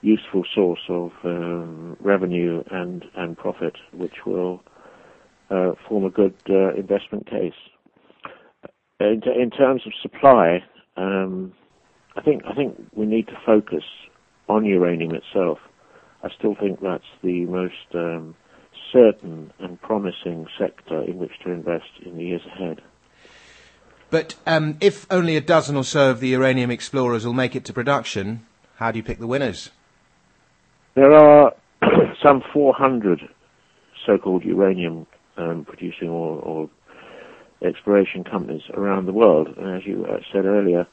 useful 0.00 0.44
source 0.54 0.80
of 0.88 1.10
um, 1.24 1.96
revenue 2.00 2.62
and, 2.70 3.04
and 3.16 3.36
profit, 3.38 3.76
which 3.92 4.26
will 4.26 4.62
uh, 5.50 5.72
form 5.88 6.04
a 6.04 6.10
good 6.10 6.34
uh, 6.50 6.74
investment 6.74 7.26
case. 7.26 7.54
In, 9.00 9.22
in, 9.40 9.50
terms 9.50 9.82
of 9.86 9.92
supply, 10.00 10.62
um, 10.96 11.52
I 12.16 12.20
think 12.22 12.42
I 12.48 12.54
think 12.54 12.76
we 12.94 13.06
need 13.06 13.26
to 13.28 13.38
focus 13.44 13.84
on 14.48 14.64
uranium 14.64 15.14
itself. 15.14 15.58
I 16.22 16.30
still 16.38 16.54
think 16.54 16.80
that's 16.80 17.04
the 17.22 17.46
most 17.46 17.94
um, 17.94 18.34
certain 18.92 19.52
and 19.58 19.80
promising 19.80 20.46
sector 20.58 21.02
in 21.02 21.18
which 21.18 21.32
to 21.44 21.50
invest 21.50 21.90
in 22.04 22.16
the 22.16 22.24
years 22.24 22.42
ahead. 22.46 22.80
But 24.10 24.34
um, 24.46 24.76
if 24.80 25.06
only 25.10 25.36
a 25.36 25.40
dozen 25.40 25.74
or 25.74 25.84
so 25.84 26.10
of 26.10 26.20
the 26.20 26.28
uranium 26.28 26.70
explorers 26.70 27.24
will 27.24 27.32
make 27.32 27.56
it 27.56 27.64
to 27.64 27.72
production, 27.72 28.46
how 28.76 28.90
do 28.90 28.98
you 28.98 29.02
pick 29.02 29.18
the 29.18 29.26
winners? 29.26 29.70
There 30.94 31.12
are 31.12 31.54
some 32.22 32.42
400 32.52 33.20
so-called 34.04 34.44
uranium 34.44 35.06
um, 35.36 35.64
producing 35.64 36.08
or, 36.08 36.38
or, 36.40 36.70
exploration 37.64 38.24
companies 38.24 38.62
around 38.74 39.06
the 39.06 39.12
world. 39.12 39.46
And 39.56 39.76
as 39.76 39.86
you 39.86 40.04
uh, 40.04 40.18
said 40.32 40.46
earlier, 40.46 40.84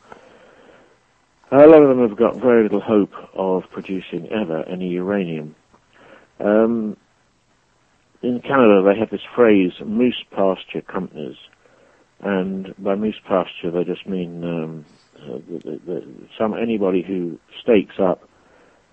a 1.51 1.67
lot 1.67 1.81
of 1.81 1.89
them 1.89 2.07
have 2.07 2.17
got 2.17 2.35
very 2.41 2.63
little 2.63 2.81
hope 2.81 3.11
of 3.33 3.63
producing 3.71 4.29
ever 4.31 4.63
any 4.63 4.89
uranium. 4.89 5.55
Um, 6.39 6.97
in 8.21 8.41
Canada, 8.41 8.83
they 8.85 8.99
have 8.99 9.09
this 9.09 9.25
phrase, 9.35 9.71
moose 9.85 10.23
pasture 10.31 10.81
companies. 10.81 11.37
And 12.21 12.73
by 12.77 12.95
moose 12.95 13.19
pasture, 13.27 13.71
they 13.71 13.83
just 13.83 14.05
mean 14.07 14.43
um, 14.43 14.85
uh, 15.17 15.37
the, 15.47 15.79
the, 15.85 16.13
some 16.37 16.53
anybody 16.53 17.01
who 17.01 17.39
stakes 17.63 17.95
up 17.99 18.21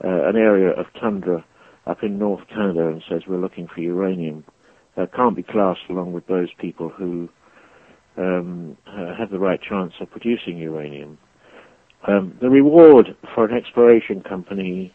uh, 0.05 0.29
an 0.29 0.37
area 0.37 0.71
of 0.71 0.87
tundra 1.01 1.45
up 1.87 2.03
in 2.03 2.19
North 2.19 2.47
Canada 2.49 2.89
and 2.89 3.03
says 3.09 3.23
we're 3.27 3.39
looking 3.39 3.69
for 3.69 3.81
uranium 3.81 4.45
uh, 4.97 5.07
can't 5.15 5.37
be 5.37 5.43
classed 5.43 5.81
along 5.89 6.13
with 6.13 6.27
those 6.27 6.49
people 6.59 6.89
who 6.89 7.29
um, 8.17 8.77
have 9.19 9.31
the 9.31 9.39
right 9.39 9.61
chance 9.61 9.93
of 10.01 10.11
producing 10.11 10.57
uranium. 10.57 11.19
Um, 12.07 12.37
the 12.41 12.51
reward 12.51 13.17
for 13.35 13.45
an 13.45 13.57
exploration 13.57 14.23
company 14.23 14.95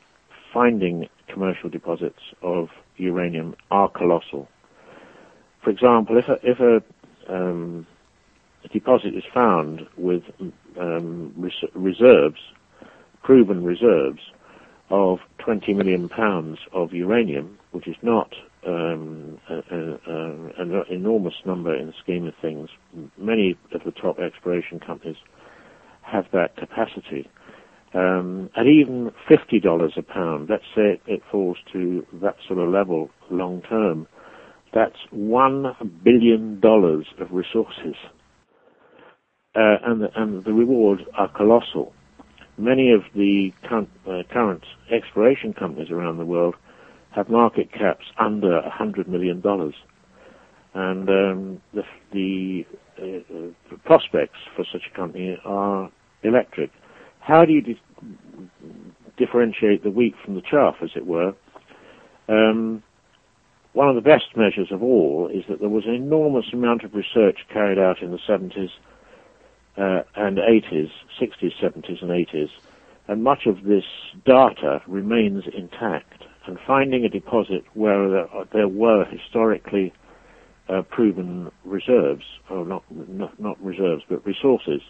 finding 0.53 1.07
commercial 1.27 1.69
deposits 1.69 2.19
of 2.41 2.69
uranium 2.97 3.55
are 3.69 3.89
colossal. 3.89 4.47
For 5.63 5.69
example, 5.69 6.17
if 6.17 6.27
a, 6.27 6.37
if 6.43 6.59
a, 6.59 7.33
um, 7.33 7.87
a 8.63 8.67
deposit 8.69 9.15
is 9.15 9.23
found 9.33 9.81
with 9.97 10.23
um, 10.79 11.33
res- 11.37 11.71
reserves, 11.73 12.39
proven 13.23 13.63
reserves, 13.63 14.19
of 14.91 15.19
20 15.39 15.73
million 15.73 16.09
pounds 16.09 16.59
of 16.73 16.91
uranium, 16.91 17.57
which 17.71 17.87
is 17.87 17.95
not 18.01 18.33
um, 18.67 19.39
an 19.47 20.83
enormous 20.89 21.33
number 21.45 21.73
in 21.75 21.87
the 21.87 21.93
scheme 22.03 22.27
of 22.27 22.33
things. 22.41 22.69
Many 23.17 23.57
of 23.73 23.81
the 23.85 23.91
top 23.91 24.19
exploration 24.19 24.79
companies 24.79 25.15
have 26.03 26.25
that 26.33 26.57
capacity. 26.57 27.29
Um, 27.93 28.49
at 28.55 28.67
even 28.67 29.11
$50 29.29 29.97
a 29.97 30.01
pound, 30.03 30.49
let's 30.49 30.63
say 30.75 31.01
it, 31.07 31.21
falls 31.31 31.57
to 31.73 32.05
that 32.21 32.35
sort 32.47 32.59
of 32.59 32.69
level 32.69 33.09
long 33.29 33.61
term, 33.63 34.07
That's 34.73 34.97
one 35.11 35.65
billion 36.03 36.59
dollars 36.59 37.05
of 37.19 37.27
resources, 37.31 37.95
uh, 39.55 39.77
and 39.85 40.01
the, 40.03 40.09
and 40.15 40.43
the 40.45 40.53
rewards 40.53 41.01
are 41.17 41.29
colossal. 41.29 41.93
Many 42.57 42.91
of 42.91 43.01
the 43.15 43.51
current, 43.67 43.89
uh, 44.07 44.23
current 44.31 44.63
exploration 44.91 45.53
companies 45.53 45.91
around 45.91 46.17
the 46.17 46.25
world 46.25 46.55
have 47.15 47.29
market 47.29 47.71
caps 47.73 48.05
under 48.19 48.59
a 48.59 48.69
hundred 48.69 49.07
million 49.09 49.41
dollars, 49.41 49.75
and 50.73 51.09
um, 51.09 51.61
the, 51.73 51.83
the 52.13 52.65
uh, 52.97 53.77
prospects 53.85 54.39
for 54.55 54.65
such 54.71 54.81
a 54.91 54.95
company 54.95 55.37
are 55.45 55.91
electric. 56.23 56.71
How 57.19 57.45
do 57.45 57.53
you 57.53 57.61
di- 57.61 57.81
differentiate 59.17 59.83
the 59.83 59.91
wheat 59.91 60.15
from 60.23 60.35
the 60.35 60.41
chaff, 60.41 60.75
as 60.81 60.91
it 60.95 61.05
were? 61.05 61.33
Um, 62.27 62.83
one 63.73 63.87
of 63.87 63.95
the 63.95 64.01
best 64.01 64.35
measures 64.35 64.67
of 64.71 64.83
all 64.83 65.29
is 65.33 65.43
that 65.49 65.59
there 65.59 65.69
was 65.69 65.85
an 65.85 65.93
enormous 65.93 66.45
amount 66.51 66.83
of 66.83 66.93
research 66.93 67.39
carried 67.51 67.79
out 67.79 68.01
in 68.01 68.11
the 68.11 68.19
70s 68.27 68.69
uh, 69.77 70.03
and 70.15 70.37
80s, 70.37 70.89
60s, 71.19 71.51
70s, 71.61 72.01
and 72.01 72.11
80s, 72.11 72.49
and 73.07 73.23
much 73.23 73.45
of 73.45 73.63
this 73.63 73.85
data 74.25 74.81
remains 74.87 75.43
intact. 75.55 76.23
And 76.47 76.57
finding 76.65 77.05
a 77.05 77.09
deposit 77.09 77.63
where 77.75 78.09
there, 78.09 78.27
there 78.51 78.67
were 78.67 79.05
historically 79.05 79.93
uh, 80.71 80.81
proven 80.83 81.51
reserves, 81.65 82.23
or 82.49 82.65
not, 82.65 82.83
not, 82.91 83.39
not 83.39 83.61
reserves, 83.63 84.03
but 84.09 84.25
resources, 84.25 84.81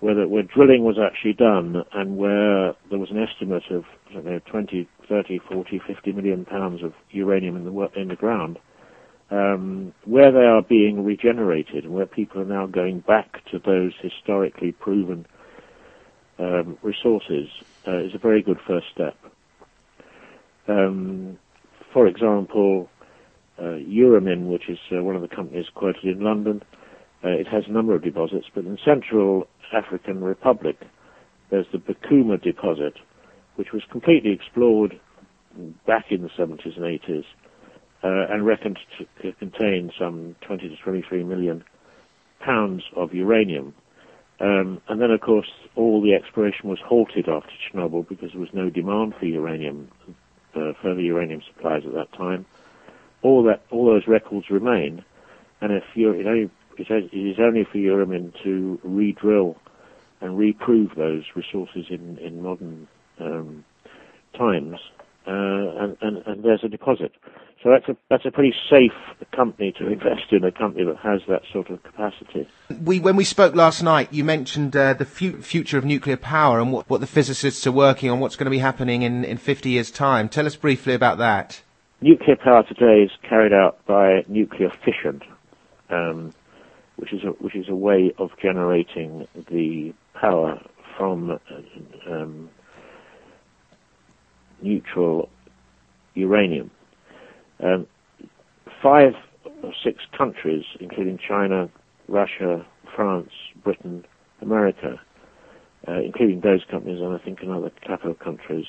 where, 0.00 0.26
where 0.28 0.42
drilling 0.42 0.84
was 0.84 0.96
actually 0.98 1.32
done 1.32 1.82
and 1.94 2.16
where 2.16 2.74
there 2.90 2.98
was 2.98 3.10
an 3.10 3.22
estimate 3.22 3.62
of 3.70 3.84
I 4.10 4.14
don't 4.14 4.24
know, 4.26 4.40
20, 4.50 4.88
30, 5.08 5.40
40, 5.50 5.80
50 5.86 6.12
million 6.12 6.44
pounds 6.44 6.82
of 6.82 6.92
uranium 7.10 7.56
in 7.56 7.64
the, 7.64 7.88
in 8.00 8.08
the 8.08 8.16
ground, 8.16 8.58
um, 9.30 9.94
where 10.04 10.30
they 10.30 10.44
are 10.44 10.62
being 10.62 11.04
regenerated 11.04 11.84
and 11.84 11.94
where 11.94 12.06
people 12.06 12.40
are 12.40 12.44
now 12.44 12.66
going 12.66 13.00
back 13.00 13.44
to 13.50 13.58
those 13.58 13.92
historically 14.02 14.72
proven 14.72 15.26
um, 16.38 16.76
resources 16.82 17.48
uh, 17.88 17.98
is 17.98 18.14
a 18.14 18.18
very 18.18 18.42
good 18.42 18.58
first 18.66 18.86
step. 18.92 19.16
Um, 20.68 21.38
for 21.92 22.06
example, 22.06 22.90
uh, 23.58 23.78
Uramin, 23.88 24.48
which 24.48 24.68
is 24.68 24.78
uh, 24.92 25.02
one 25.02 25.16
of 25.16 25.22
the 25.22 25.28
companies 25.28 25.66
quoted 25.74 26.04
in 26.04 26.20
London, 26.20 26.62
uh, 27.24 27.28
it 27.28 27.48
has 27.48 27.64
a 27.66 27.72
number 27.72 27.94
of 27.94 28.02
deposits, 28.02 28.46
but 28.54 28.64
in 28.64 28.78
Central 28.84 29.46
African 29.72 30.22
Republic, 30.22 30.76
there's 31.50 31.66
the 31.72 31.78
Bakouma 31.78 32.40
deposit, 32.42 32.94
which 33.56 33.72
was 33.72 33.82
completely 33.90 34.32
explored 34.32 35.00
back 35.86 36.06
in 36.10 36.22
the 36.22 36.28
70s 36.28 36.76
and 36.76 36.84
80s, 36.84 37.24
uh, 38.04 38.32
and 38.32 38.44
reckoned 38.44 38.78
to 39.22 39.32
contain 39.32 39.90
some 39.98 40.36
20 40.46 40.68
to 40.68 40.76
23 40.76 41.24
million 41.24 41.64
pounds 42.40 42.82
of 42.94 43.14
uranium. 43.14 43.74
Um, 44.38 44.82
and 44.88 45.00
then, 45.00 45.10
of 45.10 45.20
course, 45.22 45.50
all 45.76 46.02
the 46.02 46.12
exploration 46.12 46.68
was 46.68 46.78
halted 46.84 47.28
after 47.28 47.50
Chernobyl 47.72 48.06
because 48.06 48.32
there 48.32 48.40
was 48.40 48.52
no 48.52 48.68
demand 48.68 49.14
for 49.18 49.24
uranium, 49.24 49.88
uh, 50.54 50.72
further 50.82 51.00
uranium 51.00 51.40
supplies 51.46 51.82
at 51.86 51.94
that 51.94 52.12
time. 52.12 52.44
All 53.22 53.42
that, 53.44 53.62
all 53.70 53.86
those 53.86 54.06
records 54.06 54.50
remain, 54.50 55.04
and 55.60 55.72
if 55.72 55.84
you're, 55.94 56.14
it, 56.14 56.50
is 56.78 57.36
only 57.38 57.64
for 57.64 57.78
Uramin 57.78 58.32
to 58.42 58.78
re-drill 58.82 59.56
and 60.20 60.38
reprove 60.38 60.90
those 60.96 61.24
resources 61.34 61.86
in, 61.90 62.18
in 62.18 62.42
modern 62.42 62.88
um, 63.20 63.64
times, 64.36 64.78
uh, 65.26 65.30
and, 65.30 65.96
and, 66.00 66.18
and 66.26 66.44
there's 66.44 66.62
a 66.62 66.68
deposit. 66.68 67.12
So 67.62 67.70
that's 67.70 67.88
a 67.88 67.96
that's 68.10 68.24
a 68.24 68.30
pretty 68.30 68.54
safe 68.70 68.92
company 69.34 69.72
to 69.78 69.86
invest 69.92 70.30
in, 70.30 70.44
a 70.44 70.52
company 70.52 70.84
that 70.84 70.98
has 70.98 71.22
that 71.28 71.42
sort 71.52 71.70
of 71.70 71.82
capacity. 71.82 72.46
We, 72.80 73.00
when 73.00 73.16
we 73.16 73.24
spoke 73.24 73.54
last 73.54 73.82
night, 73.82 74.12
you 74.12 74.24
mentioned 74.24 74.76
uh, 74.76 74.94
the 74.94 75.04
fu- 75.04 75.42
future 75.42 75.78
of 75.78 75.84
nuclear 75.84 76.16
power 76.16 76.60
and 76.60 76.72
what, 76.72 76.88
what 76.88 77.00
the 77.00 77.06
physicists 77.06 77.66
are 77.66 77.72
working 77.72 78.10
on, 78.10 78.20
what's 78.20 78.36
going 78.36 78.44
to 78.44 78.50
be 78.50 78.58
happening 78.58 79.02
in, 79.02 79.24
in 79.24 79.36
50 79.36 79.70
years' 79.70 79.90
time. 79.90 80.28
Tell 80.28 80.46
us 80.46 80.54
briefly 80.54 80.94
about 80.94 81.18
that. 81.18 81.62
Nuclear 82.02 82.36
power 82.36 82.62
today 82.62 83.02
is 83.04 83.10
carried 83.26 83.54
out 83.54 83.78
by 83.86 84.22
nuclear 84.28 84.70
fission, 84.84 85.22
um, 85.88 86.34
which 86.96 87.10
is 87.10 87.24
a, 87.24 87.28
which 87.42 87.56
is 87.56 87.70
a 87.70 87.74
way 87.74 88.12
of 88.18 88.30
generating 88.40 89.26
the 89.50 89.94
power 90.12 90.60
from 90.98 91.38
um, 92.06 92.50
neutral 94.60 95.30
uranium. 96.12 96.70
Um, 97.60 97.86
five 98.82 99.14
or 99.62 99.72
six 99.82 100.02
countries, 100.16 100.64
including 100.80 101.18
China, 101.18 101.70
Russia, 102.08 102.66
France, 102.94 103.30
Britain, 103.64 104.04
America, 104.42 105.00
uh, 105.88 106.00
including 106.00 106.40
those 106.40 106.60
companies 106.70 107.00
and 107.00 107.14
I 107.14 107.18
think 107.24 107.40
in 107.42 107.50
other 107.50 107.70
capital 107.86 108.14
countries, 108.14 108.66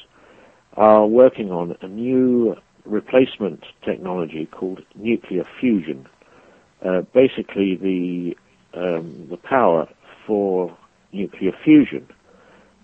are 0.78 1.06
working 1.06 1.52
on 1.52 1.76
a 1.82 1.88
new 1.88 2.56
replacement 2.88 3.64
technology 3.84 4.48
called 4.52 4.82
nuclear 4.96 5.44
fusion. 5.60 6.08
Uh, 6.86 7.02
basically, 7.14 7.76
the 7.76 8.36
um, 8.74 9.28
the 9.30 9.38
power 9.38 9.88
for 10.26 10.76
nuclear 11.12 11.52
fusion 11.64 12.08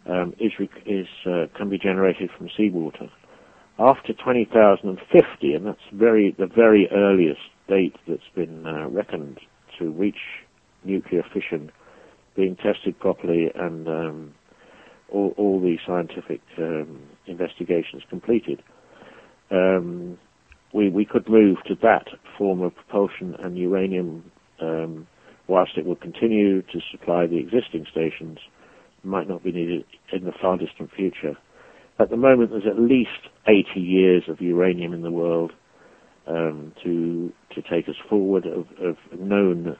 um, 0.10 0.34
is, 0.40 0.52
is 0.86 1.08
uh, 1.26 1.46
can 1.58 1.70
be 1.70 1.78
generated 1.78 2.30
from 2.38 2.50
seawater 2.56 3.10
after 3.80 4.14
20,050, 4.14 5.54
and 5.54 5.66
that's 5.66 5.80
very 5.94 6.36
the 6.38 6.48
very 6.48 6.88
earliest 6.92 7.42
date 7.68 7.96
that's 8.08 8.22
been 8.36 8.66
uh, 8.66 8.88
reckoned 8.90 9.40
to 9.80 9.92
reach 9.92 10.44
nuclear 10.84 11.24
fission 11.34 11.72
being 12.36 12.56
tested 12.56 13.00
properly 13.00 13.52
and 13.56 13.88
um, 13.88 14.34
all, 15.10 15.34
all, 15.38 15.60
the 15.62 15.78
scientific 15.86 16.42
um, 16.58 17.00
investigations 17.28 18.04
completed. 18.10 18.62
Um, 19.54 20.18
we, 20.74 20.90
we 20.90 21.06
could 21.06 21.30
move 21.30 21.58
to 21.68 21.76
that 21.84 22.08
form 22.38 22.62
of 22.62 22.74
propulsion 22.76 23.36
and 23.40 23.58
uranium, 23.58 24.32
um, 24.60 25.08
whilst 25.48 25.78
it 25.78 25.86
will 25.86 25.96
continue 25.96 26.62
to 26.64 26.80
supply 26.92 27.28
the 27.28 27.38
existing 27.38 27.86
stations, 27.92 28.40
might 29.04 29.28
not 29.28 29.44
be 29.44 29.52
needed 29.52 29.86
in 30.12 30.24
the 30.24 30.32
far 30.42 30.58
distant 30.58 30.90
future. 30.96 31.38
At 32.00 32.10
the 32.10 32.18
moment, 32.18 32.50
there's 32.50 32.66
at 32.66 32.80
least 32.80 33.30
80 33.48 33.80
years 33.80 34.24
of 34.28 34.42
uranium 34.42 34.94
in 34.94 35.04
the 35.04 35.12
world 35.12 35.52
um, 36.28 36.74
to 36.84 37.32
to 37.54 37.62
take 37.62 37.88
us 37.90 37.96
forward 38.10 38.46
of, 38.46 38.66
of 38.82 38.96
known 39.20 39.76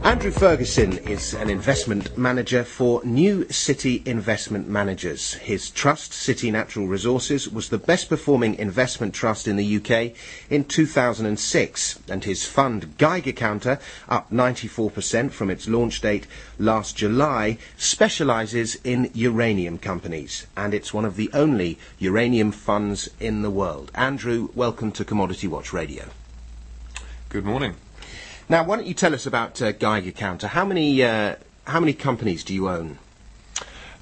Andrew 0.04 0.32
Ferguson 0.32 0.98
is 0.98 1.32
an 1.32 1.48
investment 1.48 2.18
manager 2.18 2.64
for 2.64 3.04
New 3.04 3.48
City 3.50 4.02
Investment 4.04 4.68
Managers. 4.68 5.34
His 5.34 5.70
trust, 5.70 6.12
City 6.12 6.50
Natural 6.50 6.88
Resources, 6.88 7.48
was 7.48 7.68
the 7.68 7.78
best 7.78 8.08
performing 8.08 8.56
investment 8.56 9.14
trust 9.14 9.46
in 9.46 9.54
the 9.54 9.76
UK 9.76 10.12
in 10.50 10.64
2006, 10.64 12.00
and 12.08 12.24
his 12.24 12.44
fund 12.44 12.98
Geiger 12.98 13.30
Counter, 13.30 13.78
up 14.08 14.28
94% 14.32 15.30
from 15.30 15.50
its 15.50 15.68
launch 15.68 16.00
date 16.00 16.26
last 16.58 16.96
July, 16.96 17.56
specialises 17.76 18.74
in 18.82 19.08
uranium 19.14 19.78
companies, 19.78 20.48
and 20.56 20.74
it's 20.74 20.92
one 20.92 21.04
of 21.04 21.14
the 21.14 21.30
only 21.32 21.78
uranium 22.00 22.50
funds 22.50 23.08
in 23.20 23.42
the 23.42 23.50
world. 23.50 23.92
Andrew, 23.94 24.48
welcome 24.56 24.90
to 24.92 25.04
Commodity 25.04 25.46
Watch 25.46 25.72
Radio. 25.72 26.06
Good 27.28 27.44
morning. 27.44 27.76
Now, 28.52 28.64
why 28.64 28.76
don't 28.76 28.86
you 28.86 28.92
tell 28.92 29.14
us 29.14 29.24
about 29.24 29.62
uh, 29.62 29.72
Geiger 29.72 30.10
Counter? 30.10 30.46
How 30.48 30.66
many 30.66 31.02
uh, 31.02 31.36
how 31.64 31.80
many 31.80 31.94
companies 31.94 32.44
do 32.44 32.52
you 32.52 32.68
own? 32.68 32.98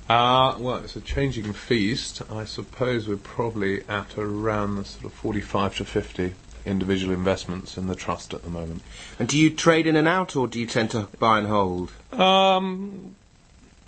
Uh, 0.09 0.57
well, 0.59 0.79
it's 0.79 0.97
a 0.97 1.01
changing 1.01 1.53
feast. 1.53 2.21
I 2.29 2.45
suppose 2.47 3.07
we're 3.07 3.17
probably 3.17 3.85
at 3.89 4.19
around 4.19 4.75
the 4.75 4.85
sort 4.85 5.05
of 5.05 5.13
45 5.13 5.77
to 5.77 5.85
50 5.85 6.35
individual 6.67 7.15
investments 7.15 7.77
in 7.77 7.87
the 7.87 7.95
trust 7.95 8.35
at 8.35 8.43
the 8.43 8.51
moment. 8.51 8.83
And 9.21 9.29
do 9.29 9.39
you 9.39 9.51
trade 9.51 9.87
in 9.87 9.95
and 9.95 10.09
out, 10.09 10.35
or 10.35 10.49
do 10.49 10.59
you 10.59 10.67
tend 10.67 10.91
to 10.91 11.07
buy 11.21 11.39
and 11.39 11.47
hold? 11.47 11.93
Um, 12.11 13.15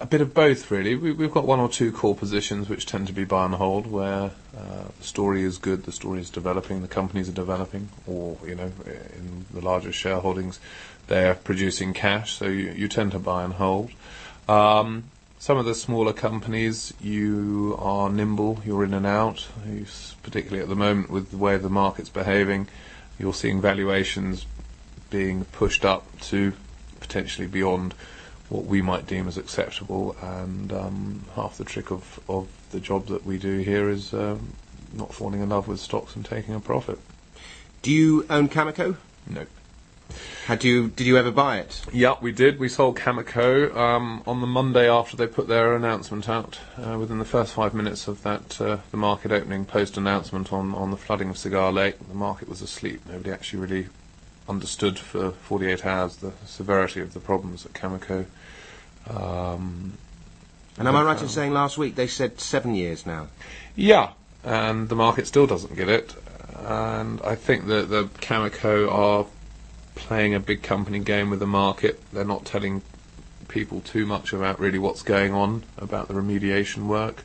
a 0.02 0.06
bit 0.06 0.20
of 0.20 0.34
both, 0.34 0.70
really. 0.70 0.96
We, 0.96 1.12
we've 1.12 1.30
got 1.30 1.46
one 1.46 1.60
or 1.60 1.68
two 1.68 1.92
core 1.92 2.16
positions 2.16 2.68
which 2.68 2.86
tend 2.86 3.06
to 3.06 3.12
be 3.12 3.24
buy 3.24 3.44
and 3.44 3.54
hold, 3.54 3.86
where 3.86 4.32
uh, 4.56 4.84
the 4.98 5.04
story 5.04 5.44
is 5.44 5.58
good, 5.58 5.84
the 5.84 5.92
story 5.92 6.20
is 6.20 6.28
developing, 6.28 6.82
the 6.82 6.88
companies 6.88 7.28
are 7.28 7.32
developing, 7.32 7.88
or 8.06 8.36
you 8.44 8.56
know, 8.56 8.72
in 9.16 9.46
the 9.54 9.60
larger 9.60 9.90
shareholdings, 9.90 10.58
they're 11.06 11.34
producing 11.34 11.94
cash, 11.94 12.32
so 12.32 12.46
you, 12.46 12.72
you 12.72 12.88
tend 12.88 13.12
to 13.12 13.20
buy 13.20 13.44
and 13.44 13.54
hold. 13.54 13.92
Um, 14.48 15.04
some 15.38 15.56
of 15.56 15.64
the 15.64 15.74
smaller 15.74 16.12
companies, 16.12 16.92
you 17.00 17.76
are 17.78 18.10
nimble, 18.10 18.60
you're 18.64 18.84
in 18.84 18.94
and 18.94 19.06
out. 19.06 19.46
You, 19.66 19.86
particularly 20.24 20.62
at 20.62 20.68
the 20.68 20.76
moment 20.76 21.10
with 21.10 21.30
the 21.30 21.36
way 21.36 21.56
the 21.56 21.68
market's 21.68 22.08
behaving, 22.08 22.66
you're 23.20 23.34
seeing 23.34 23.60
valuations 23.60 24.46
being 25.10 25.44
pushed 25.44 25.84
up 25.84 26.04
to 26.22 26.54
potentially 26.98 27.46
beyond 27.46 27.94
what 28.52 28.66
we 28.66 28.82
might 28.82 29.06
deem 29.06 29.26
as 29.26 29.38
acceptable. 29.38 30.14
And 30.20 30.72
um, 30.72 31.24
half 31.34 31.56
the 31.56 31.64
trick 31.64 31.90
of, 31.90 32.20
of 32.28 32.48
the 32.70 32.80
job 32.80 33.06
that 33.06 33.24
we 33.24 33.38
do 33.38 33.58
here 33.58 33.88
is 33.88 34.12
um, 34.12 34.52
not 34.92 35.14
falling 35.14 35.40
in 35.40 35.48
love 35.48 35.68
with 35.68 35.80
stocks 35.80 36.14
and 36.14 36.24
taking 36.24 36.54
a 36.54 36.60
profit. 36.60 36.98
Do 37.80 37.90
you 37.90 38.26
own 38.28 38.48
Cameco? 38.48 38.96
No. 39.26 39.46
Had 40.46 40.62
you? 40.62 40.88
Did 40.88 41.06
you 41.06 41.16
ever 41.16 41.30
buy 41.30 41.58
it? 41.58 41.82
Yeah, 41.90 42.16
we 42.20 42.32
did. 42.32 42.58
We 42.58 42.68
sold 42.68 42.98
Cameco 42.98 43.74
um, 43.74 44.22
on 44.26 44.42
the 44.42 44.46
Monday 44.46 44.90
after 44.90 45.16
they 45.16 45.26
put 45.26 45.48
their 45.48 45.74
announcement 45.74 46.28
out. 46.28 46.58
Uh, 46.76 46.98
within 46.98 47.18
the 47.18 47.24
first 47.24 47.54
five 47.54 47.72
minutes 47.72 48.08
of 48.08 48.22
that, 48.24 48.60
uh, 48.60 48.78
the 48.90 48.98
market 48.98 49.32
opening 49.32 49.64
post-announcement 49.64 50.52
on, 50.52 50.74
on 50.74 50.90
the 50.90 50.98
flooding 50.98 51.30
of 51.30 51.38
Cigar 51.38 51.72
Lake, 51.72 51.96
the 52.06 52.14
market 52.14 52.48
was 52.48 52.60
asleep. 52.60 53.00
Nobody 53.08 53.30
actually 53.30 53.60
really 53.60 53.88
understood 54.48 54.98
for 54.98 55.30
48 55.30 55.86
hours 55.86 56.16
the 56.16 56.32
severity 56.44 57.00
of 57.00 57.14
the 57.14 57.20
problems 57.20 57.64
at 57.64 57.72
Cameco. 57.72 58.26
Um, 59.08 59.94
and 60.78 60.88
am 60.88 60.96
I 60.96 61.02
right 61.02 61.20
in 61.20 61.28
saying 61.28 61.52
last 61.52 61.76
week 61.76 61.94
they 61.94 62.06
said 62.06 62.40
seven 62.40 62.74
years 62.74 63.04
now? 63.04 63.28
Yeah, 63.76 64.12
and 64.44 64.88
the 64.88 64.94
market 64.94 65.26
still 65.26 65.46
doesn't 65.46 65.76
get 65.76 65.88
it. 65.88 66.14
And 66.64 67.20
I 67.22 67.34
think 67.34 67.66
that 67.66 67.88
the 67.88 68.04
Cameco 68.20 68.90
are 68.90 69.26
playing 69.94 70.34
a 70.34 70.40
big 70.40 70.62
company 70.62 70.98
game 71.00 71.30
with 71.30 71.40
the 71.40 71.46
market. 71.46 72.00
They're 72.12 72.24
not 72.24 72.44
telling 72.44 72.82
people 73.48 73.80
too 73.80 74.06
much 74.06 74.32
about 74.32 74.58
really 74.58 74.78
what's 74.78 75.02
going 75.02 75.34
on 75.34 75.64
about 75.76 76.08
the 76.08 76.14
remediation 76.14 76.86
work. 76.86 77.22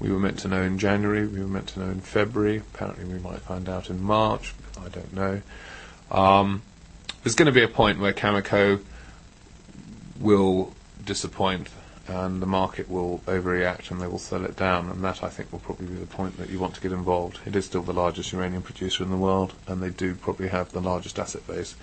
We 0.00 0.10
were 0.10 0.18
meant 0.18 0.38
to 0.40 0.48
know 0.48 0.62
in 0.62 0.78
January, 0.78 1.26
we 1.26 1.40
were 1.40 1.48
meant 1.48 1.68
to 1.68 1.80
know 1.80 1.90
in 1.90 2.00
February. 2.00 2.58
Apparently, 2.58 3.04
we 3.04 3.18
might 3.18 3.40
find 3.40 3.68
out 3.68 3.90
in 3.90 4.02
March. 4.02 4.54
I 4.80 4.88
don't 4.88 5.12
know. 5.12 5.42
Um, 6.10 6.62
there's 7.22 7.34
going 7.34 7.46
to 7.46 7.52
be 7.52 7.62
a 7.62 7.68
point 7.68 7.98
where 7.98 8.12
Cameco 8.12 8.80
will 10.20 10.72
disappoint 11.04 11.68
and 12.08 12.40
the 12.40 12.46
market 12.46 12.88
will 12.88 13.20
overreact 13.26 13.90
and 13.90 14.00
they 14.00 14.06
will 14.06 14.18
sell 14.18 14.44
it 14.44 14.56
down. 14.56 14.88
And 14.88 15.04
that, 15.04 15.22
I 15.22 15.28
think, 15.28 15.52
will 15.52 15.58
probably 15.58 15.86
be 15.86 15.94
the 15.94 16.06
point 16.06 16.38
that 16.38 16.48
you 16.48 16.58
want 16.58 16.74
to 16.74 16.80
get 16.80 16.92
involved. 16.92 17.38
It 17.44 17.54
is 17.54 17.66
still 17.66 17.82
the 17.82 17.92
largest 17.92 18.32
uranium 18.32 18.62
producer 18.62 19.04
in 19.04 19.10
the 19.10 19.16
world, 19.16 19.52
and 19.66 19.82
they 19.82 19.90
do 19.90 20.14
probably 20.14 20.48
have 20.48 20.72
the 20.72 20.80
largest 20.80 21.18
asset 21.18 21.46
base 21.46 21.74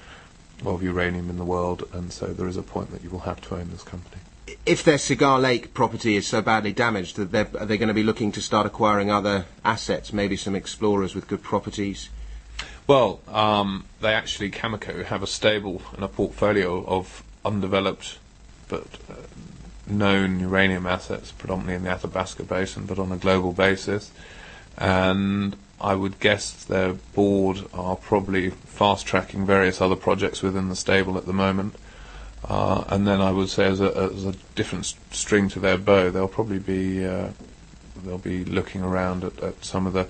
of 0.65 0.82
uranium 0.82 1.30
in 1.30 1.38
the 1.38 1.45
world, 1.45 1.88
and 1.93 2.12
so 2.12 2.28
there 2.28 2.47
is 2.47 2.58
a 2.58 2.63
point 2.63 2.91
that 2.91 3.04
you 3.04 3.10
will 3.10 3.19
have 3.19 3.41
to 3.41 3.56
own 3.56 3.69
this 3.71 3.84
company. 3.84 4.21
If 4.65 4.84
their 4.84 4.97
Cigar 4.97 5.39
Lake 5.39 5.73
property 5.73 6.15
is 6.15 6.28
so 6.28 6.41
badly 6.41 6.71
damaged, 6.71 7.17
that 7.17 7.32
they're, 7.32 7.49
are 7.60 7.65
they 7.65 7.78
going 7.78 7.88
to 7.88 7.93
be 7.93 8.04
looking 8.04 8.32
to 8.34 8.41
start 8.41 8.65
acquiring 8.65 9.12
other 9.12 9.45
assets, 9.63 10.13
maybe 10.13 10.38
some 10.38 10.56
explorers 10.56 11.13
with 11.13 11.28
good 11.28 11.43
properties? 11.43 12.10
Well, 12.88 13.19
um, 13.28 13.86
they 14.01 14.13
actually, 14.13 14.51
Cameco, 14.51 15.04
have 15.06 15.23
a 15.23 15.28
stable 15.28 15.82
and 15.93 16.04
a 16.04 16.08
portfolio 16.08 16.86
of 16.86 17.23
undeveloped 17.43 18.19
but 18.75 19.15
uh, 19.17 19.21
known 19.88 20.39
uranium 20.39 20.85
assets, 20.85 21.31
predominantly 21.31 21.75
in 21.75 21.83
the 21.83 21.89
Athabasca 21.89 22.43
Basin, 22.43 22.85
but 22.85 22.99
on 22.99 23.11
a 23.11 23.17
global 23.17 23.53
basis. 23.53 24.11
And 24.77 25.55
I 25.79 25.95
would 25.95 26.19
guess 26.19 26.51
their 26.65 26.93
board 26.93 27.65
are 27.73 27.95
probably 27.95 28.49
fast 28.49 29.05
tracking 29.05 29.45
various 29.45 29.81
other 29.81 29.95
projects 29.95 30.41
within 30.41 30.69
the 30.69 30.75
stable 30.75 31.17
at 31.17 31.25
the 31.25 31.33
moment. 31.33 31.75
Uh, 32.47 32.83
and 32.89 33.07
then 33.07 33.21
I 33.21 33.31
would 33.31 33.49
say, 33.49 33.65
as 33.65 33.81
a, 33.81 33.95
as 34.13 34.25
a 34.25 34.33
different 34.55 34.85
string 35.11 35.49
to 35.49 35.59
their 35.59 35.77
bow, 35.77 36.11
they'll 36.11 36.27
probably 36.27 36.59
be 36.59 37.05
uh, 37.05 37.29
they'll 38.03 38.19
be 38.19 38.45
looking 38.45 38.83
around 38.83 39.23
at, 39.23 39.39
at, 39.39 39.65
some 39.65 39.88
of 39.88 39.93
the 39.93 40.07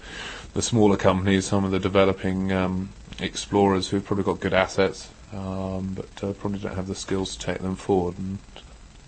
the 0.54 0.62
smaller 0.62 0.98
companies, 0.98 1.46
some 1.46 1.64
of 1.64 1.72
the 1.72 1.80
developing 1.80 2.52
um, 2.52 2.90
explorers 3.20 3.88
who've 3.90 4.04
probably 4.04 4.26
got 4.26 4.42
good 4.42 4.54
assets, 4.54 5.10
um, 5.34 5.94
but 5.96 6.24
uh, 6.24 6.34
probably 6.34 6.60
don't 6.60 6.76
have 6.76 6.88
the 6.88 6.96
skills 6.96 7.36
to 7.36 7.46
take 7.46 7.60
them 7.60 7.76
forward. 7.76 8.18
And 8.18 8.40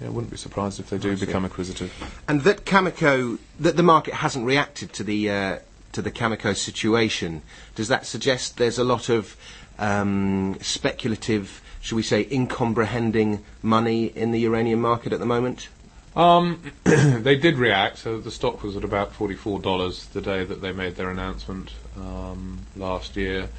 yeah, 0.02 0.08
I 0.08 0.10
wouldn't 0.10 0.32
be 0.32 0.38
surprised 0.38 0.80
if 0.80 0.90
they 0.90 0.98
do 0.98 1.18
become 1.18 1.46
acquisitive. 1.46 1.92
And 2.28 2.42
that 2.42 2.66
Cameco, 2.66 3.40
that 3.60 3.78
the 3.78 3.84
market 3.84 4.16
hasn't 4.16 4.46
reacted 4.46 4.94
to 4.94 5.04
the 5.04 5.30
uh, 5.30 5.60
to 5.94 6.02
the 6.02 6.12
Cameco 6.12 6.56
situation, 6.56 7.42
does 7.76 7.88
that 7.88 8.06
suggest 8.06 8.58
there's 8.58 8.78
a 8.78 8.84
lot 8.84 9.10
of 9.10 9.36
um, 9.80 10.58
speculative, 10.62 11.62
should 11.82 11.96
we 11.96 12.04
say, 12.04 12.28
incomprehending 12.30 13.44
money 13.62 14.06
in 14.06 14.32
the 14.32 14.40
uranium 14.40 14.82
market 14.82 15.14
at 15.14 15.20
the 15.20 15.26
moment? 15.26 15.70
Um, 16.16 16.62
they 16.84 17.36
did 17.36 17.58
react. 17.58 18.00
So 18.00 18.20
the 18.20 18.32
stock 18.32 18.64
was 18.64 18.76
at 18.76 18.84
about 18.84 19.14
forty-four 19.14 19.60
dollars 19.60 20.06
the 20.08 20.22
day 20.22 20.44
that 20.44 20.62
they 20.62 20.72
made 20.72 20.96
their 20.96 21.10
announcement 21.10 21.72
um, 21.96 22.60
last 22.76 23.16
year. 23.16 23.50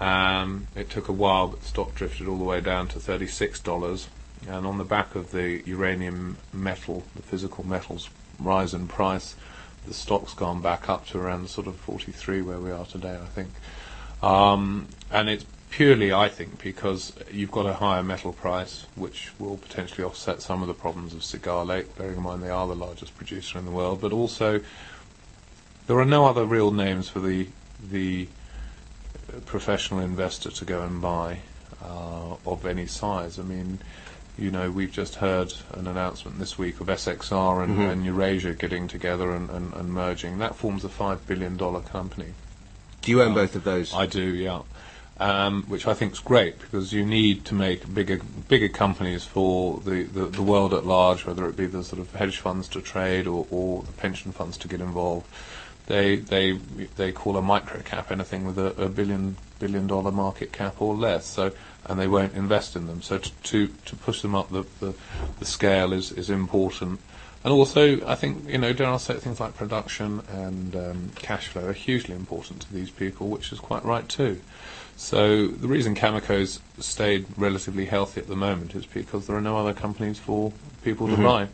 Um, 0.00 0.66
it 0.74 0.90
took 0.90 1.08
a 1.08 1.12
while, 1.12 1.48
but 1.48 1.60
the 1.60 1.66
stock 1.66 1.94
drifted 1.94 2.26
all 2.26 2.36
the 2.36 2.44
way 2.44 2.60
down 2.60 2.88
to 2.88 3.00
thirty-six 3.00 3.60
dollars. 3.60 4.08
And 4.48 4.66
on 4.66 4.78
the 4.78 4.84
back 4.84 5.14
of 5.14 5.30
the 5.30 5.62
uranium 5.64 6.36
metal, 6.52 7.04
the 7.16 7.22
physical 7.22 7.66
metals 7.66 8.10
rise 8.38 8.74
in 8.74 8.86
price, 8.88 9.36
the 9.86 9.94
stock's 9.94 10.34
gone 10.34 10.60
back 10.60 10.88
up 10.88 11.06
to 11.08 11.18
around 11.18 11.48
sort 11.48 11.66
of 11.66 11.76
43 11.76 12.42
where 12.42 12.58
we 12.58 12.70
are 12.70 12.84
today, 12.84 13.14
I 13.14 13.26
think. 13.26 13.48
Um, 14.22 14.88
and 15.10 15.28
it's 15.28 15.46
purely, 15.70 16.12
I 16.12 16.28
think, 16.28 16.62
because 16.62 17.12
you've 17.32 17.50
got 17.50 17.66
a 17.66 17.74
higher 17.74 18.02
metal 18.02 18.32
price, 18.32 18.86
which 18.96 19.32
will 19.38 19.56
potentially 19.56 20.04
offset 20.04 20.40
some 20.40 20.62
of 20.62 20.68
the 20.68 20.74
problems 20.74 21.14
of 21.14 21.24
Cigar 21.24 21.64
Lake, 21.64 21.96
bearing 21.96 22.16
in 22.16 22.22
mind 22.22 22.42
they 22.42 22.50
are 22.50 22.66
the 22.66 22.76
largest 22.76 23.16
producer 23.16 23.58
in 23.58 23.64
the 23.64 23.70
world, 23.70 24.00
but 24.00 24.12
also 24.12 24.60
there 25.86 25.98
are 25.98 26.04
no 26.04 26.26
other 26.26 26.44
real 26.44 26.70
names 26.70 27.08
for 27.08 27.20
the 27.20 27.48
the 27.90 28.28
professional 29.46 30.00
investor 30.00 30.50
to 30.50 30.64
go 30.64 30.82
and 30.82 31.00
buy 31.00 31.38
uh, 31.82 32.36
of 32.46 32.66
any 32.66 32.86
size. 32.86 33.38
I 33.38 33.42
mean, 33.42 33.78
you 34.38 34.50
know, 34.50 34.70
we've 34.70 34.92
just 34.92 35.16
heard 35.16 35.52
an 35.72 35.86
announcement 35.86 36.38
this 36.38 36.58
week 36.58 36.80
of 36.80 36.88
SXR 36.88 37.62
and, 37.64 37.72
mm-hmm. 37.74 37.82
and 37.82 38.06
UrAsia 38.06 38.58
getting 38.58 38.88
together 38.88 39.32
and, 39.32 39.48
and, 39.50 39.72
and, 39.74 39.92
merging. 39.92 40.38
That 40.38 40.56
forms 40.56 40.84
a 40.84 40.88
$5 40.88 41.20
billion 41.26 41.56
company. 41.82 42.34
Do 43.02 43.10
you 43.10 43.22
own 43.22 43.32
uh, 43.32 43.36
both 43.36 43.54
of 43.54 43.64
those? 43.64 43.94
I 43.94 44.06
do, 44.06 44.22
yeah. 44.22 44.62
Um, 45.18 45.62
which 45.68 45.86
I 45.86 45.94
think 45.94 46.14
is 46.14 46.18
great 46.18 46.58
because 46.58 46.92
you 46.92 47.06
need 47.06 47.44
to 47.44 47.54
make 47.54 47.94
bigger 47.94 48.20
bigger 48.48 48.68
companies 48.68 49.24
for 49.24 49.78
the, 49.78 50.02
the, 50.02 50.24
the, 50.24 50.42
world 50.42 50.74
at 50.74 50.84
large, 50.84 51.24
whether 51.24 51.48
it 51.48 51.56
be 51.56 51.66
the 51.66 51.84
sort 51.84 52.00
of 52.00 52.12
hedge 52.16 52.38
funds 52.38 52.66
to 52.70 52.80
trade 52.80 53.28
or, 53.28 53.46
or 53.52 53.84
the 53.84 53.92
pension 53.92 54.32
funds 54.32 54.56
to 54.58 54.66
get 54.66 54.80
involved. 54.80 55.28
They 55.86 56.16
they 56.16 56.52
they 56.96 57.12
call 57.12 57.36
a 57.36 57.42
micro 57.42 57.80
cap 57.80 58.10
anything 58.10 58.46
with 58.46 58.58
a, 58.58 58.82
a 58.82 58.88
billion 58.88 59.36
billion 59.58 59.86
dollar 59.86 60.10
market 60.10 60.52
cap 60.52 60.80
or 60.80 60.94
less. 60.94 61.26
So 61.26 61.52
and 61.86 61.98
they 61.98 62.08
won't 62.08 62.34
invest 62.34 62.76
in 62.76 62.86
them. 62.86 63.02
So 63.02 63.18
to 63.18 63.30
to, 63.30 63.66
to 63.68 63.96
push 63.96 64.22
them 64.22 64.34
up 64.34 64.50
the, 64.50 64.64
the, 64.80 64.94
the 65.38 65.44
scale 65.44 65.92
is, 65.92 66.12
is 66.12 66.30
important. 66.30 67.00
And 67.42 67.52
also, 67.52 68.04
I 68.06 68.14
think 68.14 68.48
you 68.48 68.56
know, 68.56 68.72
dare 68.72 68.88
I 68.88 68.96
say 68.96 69.14
things 69.14 69.38
like 69.38 69.54
production 69.54 70.22
and 70.30 70.74
um, 70.74 71.10
cash 71.16 71.48
flow 71.48 71.66
are 71.66 71.74
hugely 71.74 72.14
important 72.14 72.62
to 72.62 72.72
these 72.72 72.90
people, 72.90 73.28
which 73.28 73.52
is 73.52 73.60
quite 73.60 73.84
right 73.84 74.08
too. 74.08 74.40
So 74.96 75.48
the 75.48 75.68
reason 75.68 75.94
Cameco's 75.94 76.60
stayed 76.78 77.26
relatively 77.36 77.84
healthy 77.84 78.20
at 78.20 78.28
the 78.28 78.36
moment 78.36 78.74
is 78.74 78.86
because 78.86 79.26
there 79.26 79.36
are 79.36 79.42
no 79.42 79.58
other 79.58 79.74
companies 79.74 80.18
for 80.18 80.52
people 80.82 81.06
mm-hmm. 81.06 81.22
to 81.22 81.28
buy, 81.28 81.48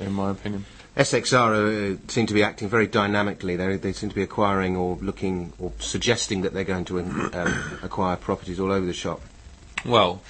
in 0.00 0.12
my 0.12 0.30
opinion. 0.30 0.64
SXR 0.96 1.94
uh, 1.94 1.98
seem 2.08 2.26
to 2.26 2.34
be 2.34 2.42
acting 2.42 2.68
very 2.68 2.86
dynamically. 2.86 3.56
They, 3.56 3.76
they 3.76 3.92
seem 3.92 4.08
to 4.08 4.14
be 4.14 4.22
acquiring 4.22 4.76
or 4.76 4.96
looking 4.96 5.52
or 5.58 5.72
suggesting 5.78 6.42
that 6.42 6.54
they're 6.54 6.64
going 6.64 6.86
to 6.86 7.00
um, 7.00 7.78
acquire 7.82 8.16
properties 8.16 8.58
all 8.58 8.72
over 8.72 8.86
the 8.86 8.94
shop. 8.94 9.20
Well, 9.84 10.22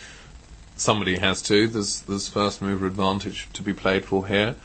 somebody 0.76 1.18
has 1.18 1.40
to. 1.42 1.68
There's 1.68 2.00
there's 2.02 2.28
first 2.28 2.60
mover 2.60 2.86
advantage 2.86 3.48
to 3.52 3.62
be 3.62 3.72
played 3.72 4.04
for 4.04 4.26
here. 4.26 4.56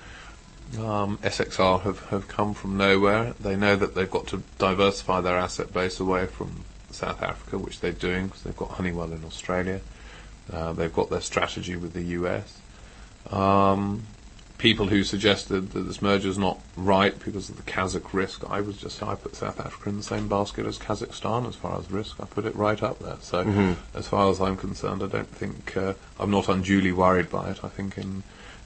Um, 0.80 1.18
SXR 1.20 1.82
have, 1.82 1.99
have 2.06 2.28
come 2.28 2.54
from 2.54 2.78
nowhere. 2.78 3.34
They 3.39 3.56
know 3.56 3.76
that 3.76 3.93
they've 3.93 4.10
got 4.10 4.28
to 4.28 4.41
diversify 4.58 5.22
their 5.22 5.38
asset 5.38 5.74
base 5.74 5.99
away 5.99 6.28
from 6.28 6.64
South 6.91 7.22
Africa, 7.22 7.58
which 7.58 7.80
they're 7.82 7.91
doing 7.91 8.28
because 8.28 8.43
they've 8.43 8.56
got 8.58 8.70
Honeymoon 8.72 9.14
in 9.14 9.24
Australia. 9.26 9.82
Uh, 10.52 10.74
they've 10.74 10.93
got 10.93 11.10
their 11.10 11.22
strategy 11.22 11.76
with 11.76 11.93
the 11.93 12.04
US. 12.04 12.60
Um, 13.30 14.04
people 14.62 14.88
who 14.88 15.03
suggested 15.03 15.72
that 15.72 15.80
this 15.82 16.01
merger 16.03 16.30
is 16.30 16.38
not 16.38 16.59
right 16.78 17.18
because 17.26 17.49
of 17.49 17.57
the 17.57 17.64
Kazakh 17.64 18.14
risk, 18.14 18.43
I 18.47 18.62
was 18.62 18.78
just 18.78 19.01
I 19.01 19.16
put 19.16 19.36
South 19.36 19.59
Africa 19.59 19.89
in 19.89 19.97
the 19.97 20.03
same 20.03 20.28
basket 20.28 20.68
as 20.68 20.78
Kazakhstan 20.78 21.47
as 21.47 21.55
far 21.55 21.78
as 21.80 21.89
risk. 21.89 22.18
I 22.22 22.26
put 22.26 22.45
it 22.45 22.55
right 22.55 22.82
up 22.82 22.99
there. 22.99 23.18
So 23.22 23.43
Mm-hmm. 23.43 23.97
as 23.97 24.07
far 24.07 24.30
as 24.30 24.39
I'm 24.39 24.55
concerned, 24.55 25.01
I 25.01 25.07
don't 25.07 25.28
think 25.28 25.76
uh, 25.76 25.93
I'm 26.20 26.30
not 26.30 26.47
unduly 26.47 26.91
worried 26.91 27.30
by 27.30 27.49
it. 27.49 27.64
I 27.64 27.70
think 27.70 27.97
in 27.97 28.24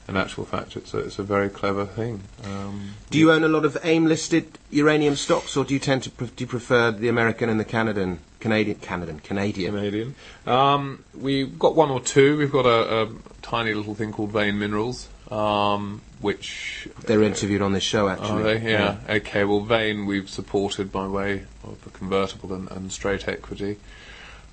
in 0.08 0.16
actual 0.18 0.46
fact, 0.46 0.76
it's 0.76 0.94
a 0.94 1.00
it's 1.00 1.18
a 1.18 1.24
very 1.24 1.50
clever 1.50 1.86
thing. 1.86 2.22
Um, 2.44 2.90
Do 3.10 3.18
you 3.18 3.32
own 3.32 3.44
a 3.44 3.48
lot 3.48 3.64
of 3.66 3.78
AIM 3.84 4.06
listed 4.06 4.46
uranium 4.70 5.16
stocks, 5.16 5.56
or 5.58 5.64
do 5.64 5.74
you 5.74 5.80
tend 5.80 6.04
to 6.04 6.12
pre- 6.12 6.28
do 6.28 6.44
you 6.44 6.48
prefer 6.48 6.92
the 6.92 7.08
American 7.08 7.50
and 7.50 7.60
the 7.60 7.66
Canadian, 7.66 8.20
Canadian, 8.42 8.78
Canadian, 8.80 9.20
Canadian? 9.22 9.74
Canadian. 9.74 10.16
Um, 10.46 11.04
we've 11.18 11.58
got 11.58 11.76
one 11.76 11.90
or 11.90 12.02
two. 12.02 12.38
We've 12.38 12.52
got 12.52 12.66
a, 12.68 13.04
a 13.04 13.10
tiny 13.42 13.74
little 13.74 13.96
thing 13.96 14.12
called 14.12 14.30
Vane 14.32 14.60
Minerals, 14.60 15.08
um, 15.32 16.02
which 16.22 16.88
They're 17.06 17.24
interviewed 17.24 17.62
on 17.62 17.74
this 17.74 17.84
show, 17.84 18.08
actually. 18.08 18.42
Are 18.42 18.60
they? 18.60 18.72
Yeah. 18.72 18.98
Okay. 19.10 19.44
Well, 19.44 19.62
Vane 19.62 20.06
we've 20.06 20.30
supported 20.30 20.92
by 20.92 21.08
way 21.08 21.44
of 21.64 21.84
the 21.84 21.90
convertible 21.90 22.54
and, 22.54 22.70
and 22.72 22.92
straight 22.92 23.28
equity. 23.28 23.78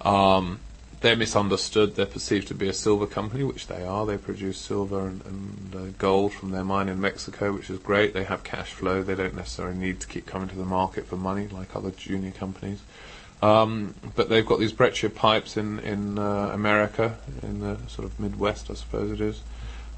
Um, 0.00 0.60
they're 1.02 1.16
misunderstood. 1.16 1.96
They're 1.96 2.06
perceived 2.06 2.48
to 2.48 2.54
be 2.54 2.68
a 2.68 2.72
silver 2.72 3.06
company, 3.06 3.42
which 3.42 3.66
they 3.66 3.84
are. 3.84 4.06
They 4.06 4.16
produce 4.16 4.56
silver 4.58 5.06
and, 5.06 5.24
and 5.26 5.74
uh, 5.74 5.92
gold 5.98 6.32
from 6.32 6.52
their 6.52 6.64
mine 6.64 6.88
in 6.88 7.00
Mexico, 7.00 7.52
which 7.52 7.68
is 7.70 7.78
great. 7.80 8.14
They 8.14 8.24
have 8.24 8.44
cash 8.44 8.72
flow. 8.72 9.02
They 9.02 9.16
don't 9.16 9.34
necessarily 9.34 9.76
need 9.76 10.00
to 10.00 10.06
keep 10.06 10.26
coming 10.26 10.48
to 10.48 10.56
the 10.56 10.64
market 10.64 11.06
for 11.06 11.16
money 11.16 11.48
like 11.48 11.74
other 11.74 11.90
junior 11.90 12.30
companies. 12.30 12.80
Um, 13.42 13.96
but 14.14 14.28
they've 14.28 14.46
got 14.46 14.60
these 14.60 14.72
breccia 14.72 15.10
pipes 15.10 15.56
in 15.56 15.80
in 15.80 16.18
uh, 16.18 16.50
America, 16.54 17.18
in 17.42 17.58
the 17.60 17.76
sort 17.88 18.06
of 18.06 18.18
Midwest, 18.20 18.70
I 18.70 18.74
suppose 18.74 19.10
it 19.10 19.20
is, 19.20 19.40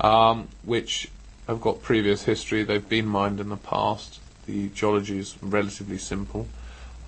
um, 0.00 0.48
which 0.64 1.08
have 1.46 1.60
got 1.60 1.82
previous 1.82 2.24
history. 2.24 2.62
They've 2.62 2.88
been 2.88 3.06
mined 3.06 3.40
in 3.40 3.48
the 3.48 3.56
past. 3.56 4.20
The 4.46 4.68
geology 4.68 5.18
is 5.18 5.36
relatively 5.42 5.98
simple, 5.98 6.46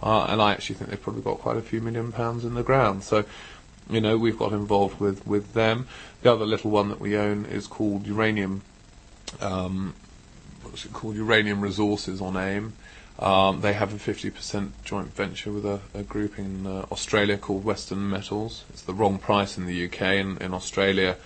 uh, 0.03 0.25
and 0.25 0.41
I 0.41 0.53
actually 0.53 0.77
think 0.77 0.91
they've 0.91 1.03
probably 1.03 1.23
got 1.23 1.39
quite 1.39 1.57
a 1.57 1.63
few 1.63 1.81
million 1.81 2.13
pounds 2.13 2.45
in 2.45 2.55
the 2.55 2.63
ground. 2.63 3.03
So, 3.05 3.25
you 3.91 4.01
know, 4.01 4.17
we've 4.17 4.39
got 4.39 4.53
involved 4.53 5.01
with 5.01 5.27
with 5.27 5.53
them. 5.53 5.87
The 6.23 6.33
other 6.33 6.47
little 6.47 6.71
one 6.71 6.89
that 6.89 7.01
we 7.01 7.17
own 7.17 7.45
is 7.47 7.67
called 7.67 8.07
Uranium. 8.07 8.63
Um, 9.41 9.95
what's 10.63 10.85
it 10.85 10.93
called? 10.93 11.17
Uranium 11.17 11.61
Resources 11.61 12.21
on 12.21 12.37
AIM. 12.37 12.73
Um, 13.19 13.63
they 13.63 13.73
have 13.73 13.95
a 13.95 13.97
50% 13.97 14.73
joint 14.85 15.15
venture 15.15 15.51
with 15.51 15.65
a, 15.65 15.81
a 15.95 16.03
group 16.03 16.39
in 16.39 16.67
uh, 16.67 16.85
Australia 16.93 17.39
called 17.39 17.65
Western 17.65 18.11
Metals. 18.11 18.65
It's 18.69 18.83
the 18.83 18.93
wrong 18.93 19.19
price 19.19 19.57
in 19.57 19.65
the 19.65 19.87
UK. 19.87 20.03
In, 20.03 20.37
in 20.39 20.53
Australia, 20.53 21.17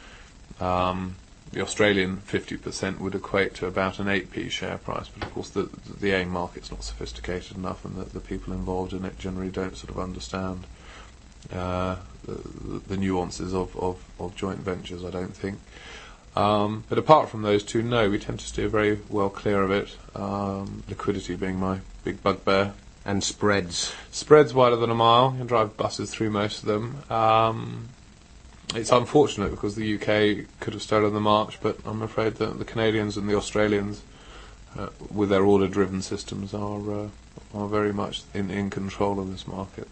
um, 0.61 1.17
the 1.53 1.61
Australian 1.61 2.19
50% 2.19 3.01
would 3.01 3.15
equate 3.15 3.55
to 3.57 3.67
about 3.67 3.99
an 3.99 4.07
8p 4.07 4.51
share 4.51 4.79
price, 4.79 5.09
but 5.09 5.27
of 5.27 5.35
course 5.35 5.51
the, 5.51 5.69
the 6.01 6.13
AIM 6.13 6.31
market's 6.31 6.71
not 6.71 6.85
sophisticated 6.85 7.57
enough, 7.57 7.85
and 7.85 7.97
the, 7.97 8.05
the 8.05 8.21
people 8.21 8.53
involved 8.53 8.93
in 8.93 9.05
it 9.05 9.19
generally 9.19 9.51
don't 9.51 9.77
sort 9.77 9.91
of 9.91 9.99
understand 9.99 10.65
uh, 11.53 11.97
the, 12.25 12.81
the 12.87 12.97
nuances 12.97 13.55
of, 13.55 13.77
of, 13.77 14.05
of 14.19 14.37
joint 14.37 14.61
ventures, 14.61 15.05
I 15.05 15.11
don't 15.11 15.35
think. 15.35 15.59
Um, 16.37 16.85
but 16.89 16.99
apart 16.99 17.29
from 17.29 17.43
those 17.43 17.65
two, 17.65 17.83
no, 17.83 18.09
we 18.09 18.19
tend 18.19 18.41
to 18.41 18.47
steer 18.47 18.69
very 18.69 19.01
well 19.09 19.31
clear 19.31 19.63
of 19.63 19.71
it. 19.71 19.97
Um, 20.15 20.85
liquidity 20.89 21.35
being 21.35 21.59
my 21.59 21.81
big 22.05 22.23
bugbear. 22.23 22.75
And 23.05 23.25
spreads. 23.25 23.95
Spreads 24.11 24.53
wider 24.53 24.77
than 24.77 24.91
a 24.91 24.95
mile. 24.95 25.33
You 25.33 25.39
can 25.39 25.47
drive 25.47 25.77
buses 25.77 26.11
through 26.11 26.31
most 26.31 26.61
of 26.61 26.67
them. 26.67 26.99
Um, 27.11 27.89
it's 28.75 28.93
unfortunate 28.93 29.51
because 29.51 29.75
the 29.75 29.95
UK 29.95 30.47
could 30.61 30.75
have 30.75 30.83
started 30.83 31.11
the 31.11 31.21
march, 31.21 31.59
but 31.61 31.79
I'm 31.85 32.03
afraid 32.03 32.35
that 32.37 32.59
the 32.59 32.65
Canadians 32.65 33.17
and 33.17 33.29
the 33.29 33.35
Australians, 33.35 34.03
uh, 34.79 34.89
with 35.13 35.29
their 35.31 35.45
order-driven 35.45 36.03
systems, 36.03 36.55
are 36.55 36.93
uh, 36.93 37.09
are 37.55 37.69
very 37.69 37.93
much 37.93 38.23
in, 38.33 38.51
in 38.51 38.71
control 38.71 39.19
of 39.19 39.31
this 39.31 39.47
market. 39.47 39.89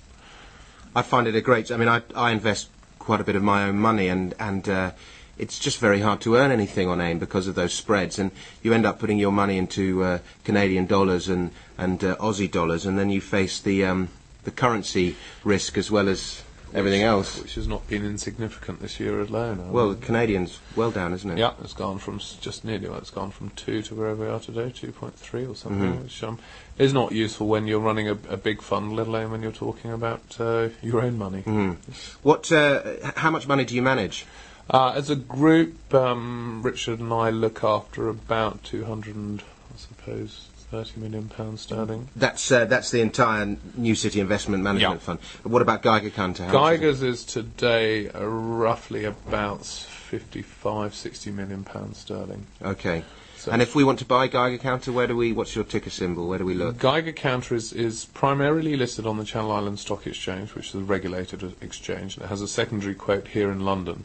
I 0.94 1.02
find 1.02 1.26
it 1.26 1.34
a 1.34 1.40
great. 1.40 1.70
I 1.70 1.76
mean, 1.76 1.88
I, 1.88 2.02
I 2.14 2.30
invest 2.30 2.68
quite 2.98 3.20
a 3.20 3.24
bit 3.24 3.36
of 3.36 3.42
my 3.42 3.64
own 3.64 3.78
money, 3.78 4.08
and 4.08 4.34
and 4.38 4.68
uh, 4.68 4.90
it's 5.36 5.58
just 5.58 5.78
very 5.78 6.00
hard 6.00 6.20
to 6.22 6.36
earn 6.36 6.50
anything 6.50 6.88
on 6.88 7.00
AIM 7.00 7.18
because 7.18 7.48
of 7.48 7.54
those 7.54 7.72
spreads, 7.72 8.18
and 8.18 8.30
you 8.62 8.72
end 8.72 8.86
up 8.86 8.98
putting 8.98 9.18
your 9.18 9.32
money 9.32 9.58
into 9.58 10.02
uh, 10.04 10.18
Canadian 10.44 10.86
dollars 10.86 11.28
and 11.28 11.50
and 11.76 12.02
uh, 12.04 12.16
Aussie 12.16 12.50
dollars, 12.50 12.86
and 12.86 12.98
then 12.98 13.10
you 13.10 13.20
face 13.20 13.58
the 13.60 13.84
um, 13.84 14.08
the 14.44 14.50
currency 14.52 15.16
risk 15.42 15.76
as 15.76 15.90
well 15.90 16.08
as 16.08 16.42
everything 16.74 17.02
else. 17.02 17.40
which 17.40 17.54
has 17.54 17.66
not 17.68 17.86
been 17.88 18.04
insignificant 18.04 18.80
this 18.80 18.98
year 19.00 19.20
alone. 19.20 19.60
I 19.66 19.70
Well, 19.70 19.88
mean. 19.90 20.00
the 20.00 20.06
Canadians 20.06 20.58
well 20.76 20.90
down, 20.90 21.12
isn't 21.14 21.30
it? 21.30 21.38
Yeah, 21.38 21.52
it's 21.62 21.72
gone 21.72 21.98
from 21.98 22.18
just 22.18 22.64
nearly. 22.64 22.88
Well, 22.88 22.98
it's 22.98 23.10
gone 23.10 23.30
from 23.30 23.50
two 23.50 23.82
to 23.82 23.94
wherever 23.94 24.24
we 24.24 24.30
are 24.30 24.40
today, 24.40 24.70
two 24.74 24.92
point 24.92 25.14
three 25.16 25.46
or 25.46 25.54
something, 25.54 25.94
Mhm. 25.94 26.02
which 26.02 26.22
um, 26.22 26.38
is 26.78 26.92
not 26.92 27.12
useful 27.12 27.46
when 27.48 27.66
you're 27.66 27.80
running 27.80 28.08
a, 28.08 28.18
a 28.28 28.36
big 28.36 28.60
fund, 28.62 28.94
let 28.94 29.06
alone 29.06 29.30
when 29.30 29.42
you're 29.42 29.52
talking 29.52 29.92
about 29.92 30.36
uh, 30.40 30.68
your 30.82 31.00
own 31.02 31.16
money. 31.18 31.42
Mhm. 31.46 31.76
What? 32.22 32.50
Uh, 32.52 32.82
how 33.16 33.30
much 33.30 33.46
money 33.48 33.64
do 33.64 33.74
you 33.74 33.82
manage? 33.82 34.26
Uh, 34.70 34.92
as 34.94 35.08
a 35.08 35.16
group, 35.16 35.94
um, 35.94 36.60
Richard 36.62 37.00
and 37.00 37.10
I 37.12 37.30
look 37.30 37.64
after 37.64 38.08
about 38.08 38.62
two 38.64 38.84
hundred 38.84 39.42
I 39.74 39.76
suppose 39.78 40.47
thirty 40.70 41.00
million 41.00 41.28
pounds 41.28 41.62
sterling. 41.62 42.08
That's 42.16 42.50
uh, 42.50 42.64
that's 42.66 42.90
the 42.90 43.00
entire 43.00 43.56
New 43.76 43.94
City 43.94 44.20
Investment 44.20 44.62
Management 44.62 44.94
Yeah. 45.00 45.04
Fund. 45.04 45.18
What 45.44 45.62
about 45.62 45.82
Geiger 45.82 46.10
Counter? 46.10 46.44
How 46.44 46.52
much 46.52 46.74
is 46.74 46.78
it? 46.78 46.80
Geiger's 46.80 47.02
is 47.02 47.24
today 47.24 48.10
uh, 48.10 48.24
roughly 48.24 49.04
about 49.04 49.64
55, 49.64 50.94
60 50.94 51.30
million 51.32 51.64
pounds 51.64 51.98
sterling. 51.98 52.46
Okay. 52.62 53.04
So- 53.36 53.52
And 53.52 53.62
if 53.62 53.74
we 53.76 53.84
want 53.84 54.00
to 54.00 54.04
buy 54.04 54.26
Geiger 54.26 54.58
Counter, 54.58 54.90
where 54.90 55.06
do 55.06 55.16
we? 55.16 55.32
What's 55.32 55.54
your 55.54 55.64
ticker 55.64 55.90
symbol? 55.90 56.28
Where 56.28 56.38
do 56.38 56.44
we 56.44 56.54
look? 56.54 56.78
Geiger 56.78 57.12
Counter 57.12 57.54
is, 57.54 57.72
is 57.72 58.06
primarily 58.06 58.76
listed 58.76 59.06
on 59.06 59.16
the 59.16 59.24
Channel 59.24 59.52
Islands 59.52 59.82
Stock 59.82 60.06
Exchange, 60.06 60.54
which 60.54 60.68
is 60.70 60.74
a 60.74 60.80
regulated 60.80 61.44
uh, 61.44 61.48
exchange, 61.60 62.16
and 62.16 62.24
it 62.24 62.28
has 62.28 62.42
a 62.42 62.48
secondary 62.48 62.94
quote 62.94 63.28
here 63.28 63.50
in 63.50 63.60
London. 63.64 64.04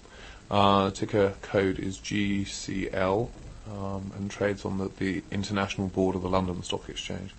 Uh, 0.52 0.92
ticker 0.92 1.34
code 1.42 1.80
is 1.80 1.98
GCL 1.98 3.30
um, 3.72 4.12
and 4.16 4.30
trades 4.30 4.66
on 4.66 4.78
the, 4.78 4.90
the 5.00 5.24
international 5.32 5.88
board 5.88 6.16
of 6.16 6.22
the 6.22 6.30
London 6.30 6.62
Stock 6.64 6.90
Exchange. 6.90 7.34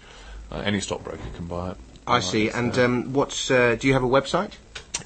Uh, 0.51 0.59
any 0.59 0.81
stockbroker 0.81 1.23
can 1.37 1.47
buy 1.47 1.71
it. 1.73 1.77
I 2.07 2.21
see. 2.21 2.51
And 2.51 2.79
um, 2.79 3.13
what's? 3.13 3.51
Uh, 3.51 3.77
do 3.79 3.87
you 3.87 3.95
have 3.95 4.05
a 4.05 4.09
website? 4.09 4.53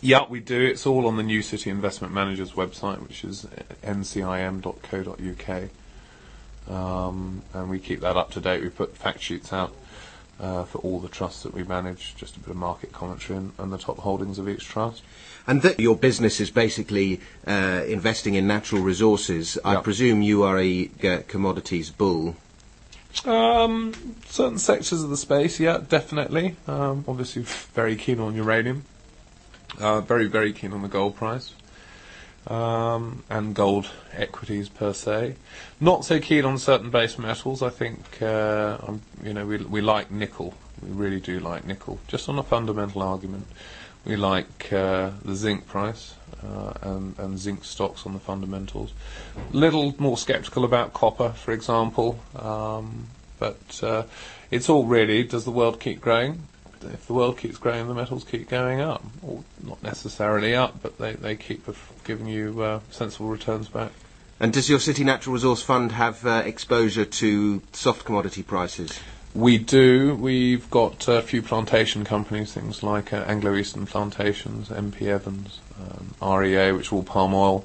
yeah, 0.00 0.26
we 0.28 0.40
do. 0.40 0.60
It's 0.60 0.86
all 0.86 1.06
on 1.06 1.16
the 1.16 1.22
New 1.22 1.42
City 1.42 1.70
Investment 1.70 2.12
Managers 2.12 2.52
website, 2.52 3.00
which 3.00 3.24
is 3.24 3.46
ncim.co.uk. 3.82 5.70
Um, 6.68 7.42
and 7.54 7.70
we 7.70 7.78
keep 7.78 8.00
that 8.00 8.16
up 8.16 8.30
to 8.32 8.40
date. 8.40 8.62
We 8.62 8.68
put 8.68 8.96
fact 8.96 9.22
sheets 9.22 9.52
out 9.52 9.74
uh, 10.40 10.64
for 10.64 10.78
all 10.78 11.00
the 11.00 11.08
trusts 11.08 11.42
that 11.42 11.52
we 11.54 11.64
manage, 11.64 12.14
just 12.16 12.36
a 12.36 12.40
bit 12.40 12.50
of 12.50 12.56
market 12.56 12.92
commentary 12.92 13.38
and, 13.38 13.52
and 13.58 13.72
the 13.72 13.78
top 13.78 13.98
holdings 13.98 14.38
of 14.38 14.48
each 14.48 14.64
trust. 14.64 15.02
And 15.46 15.62
that 15.62 15.80
your 15.80 15.96
business 15.96 16.40
is 16.40 16.50
basically 16.50 17.20
uh, 17.46 17.82
investing 17.86 18.34
in 18.34 18.46
natural 18.46 18.82
resources. 18.82 19.58
I 19.64 19.74
Yeah. 19.74 19.80
presume 19.80 20.22
you 20.22 20.42
are 20.42 20.58
a 20.58 20.90
uh, 21.02 21.18
commodities 21.26 21.90
bull. 21.90 22.36
Um, 23.24 23.94
certain 24.26 24.58
sectors 24.58 25.02
of 25.02 25.10
the 25.10 25.16
space, 25.16 25.58
yeah, 25.58 25.78
definitely. 25.88 26.56
Um, 26.66 27.04
obviously, 27.08 27.42
very 27.74 27.96
keen 27.96 28.20
on 28.20 28.34
uranium. 28.34 28.84
Uh, 29.80 30.00
very, 30.00 30.26
very 30.28 30.52
keen 30.52 30.72
on 30.72 30.82
the 30.82 30.88
gold 30.88 31.16
price. 31.16 31.52
Um, 32.48 33.24
and 33.28 33.54
gold 33.54 33.90
equities 34.14 34.70
per 34.70 34.94
se. 34.94 35.36
Not 35.80 36.06
so 36.06 36.18
keen 36.18 36.46
on 36.46 36.56
certain 36.56 36.88
base 36.88 37.18
metals. 37.18 37.62
I 37.62 37.68
think, 37.68 38.22
uh, 38.22 38.78
you 39.22 39.34
know, 39.34 39.44
we, 39.44 39.58
we 39.58 39.80
like 39.82 40.10
nickel. 40.10 40.54
We 40.82 40.88
really 40.88 41.20
do 41.20 41.40
like 41.40 41.66
nickel. 41.66 42.00
Just 42.08 42.26
on 42.26 42.38
a 42.38 42.42
fundamental 42.42 43.02
argument. 43.02 43.46
We 44.06 44.16
like 44.16 44.72
uh, 44.72 45.10
the 45.22 45.34
zinc 45.34 45.66
price 45.66 46.14
uh, 46.42 46.72
and, 46.80 47.18
and 47.18 47.38
zinc 47.38 47.64
stocks 47.64 48.06
on 48.06 48.14
the 48.14 48.18
fundamentals. 48.18 48.94
Little 49.52 49.94
more 49.98 50.16
sceptical 50.16 50.64
about 50.64 50.94
copper, 50.94 51.30
for 51.30 51.52
example. 51.52 52.18
Um, 52.34 53.08
but 53.38 53.80
uh, 53.82 54.04
it's 54.50 54.70
all 54.70 54.86
really, 54.86 55.22
does 55.22 55.44
the 55.44 55.50
world 55.50 55.80
keep 55.80 56.00
growing? 56.00 56.44
If 56.82 57.06
the 57.06 57.14
world 57.14 57.38
keeps 57.38 57.58
growing, 57.58 57.88
the 57.88 57.94
metals 57.94 58.24
keep 58.24 58.48
going 58.48 58.80
up. 58.80 59.02
Or 59.22 59.42
not 59.62 59.82
necessarily 59.82 60.54
up, 60.54 60.82
but 60.82 60.98
they, 60.98 61.12
they 61.12 61.36
keep 61.36 61.66
giving 62.04 62.26
you 62.26 62.62
uh, 62.62 62.80
sensible 62.90 63.28
returns 63.28 63.68
back. 63.68 63.92
And 64.40 64.52
does 64.52 64.68
your 64.68 64.78
City 64.78 65.02
Natural 65.02 65.34
Resource 65.34 65.62
Fund 65.62 65.92
have 65.92 66.24
uh, 66.24 66.42
exposure 66.44 67.04
to 67.04 67.62
soft 67.72 68.04
commodity 68.04 68.42
prices? 68.42 69.00
We 69.34 69.58
do. 69.58 70.14
We've 70.14 70.70
got 70.70 71.08
a 71.08 71.22
few 71.22 71.42
plantation 71.42 72.04
companies, 72.04 72.52
things 72.52 72.82
like 72.82 73.12
uh, 73.12 73.24
Anglo 73.26 73.54
Eastern 73.56 73.86
Plantations, 73.86 74.68
MP 74.68 75.02
Evans, 75.02 75.60
um, 75.80 76.38
REA, 76.38 76.72
which 76.72 76.92
are 76.92 76.96
all 76.96 77.02
palm 77.02 77.34
oil 77.34 77.64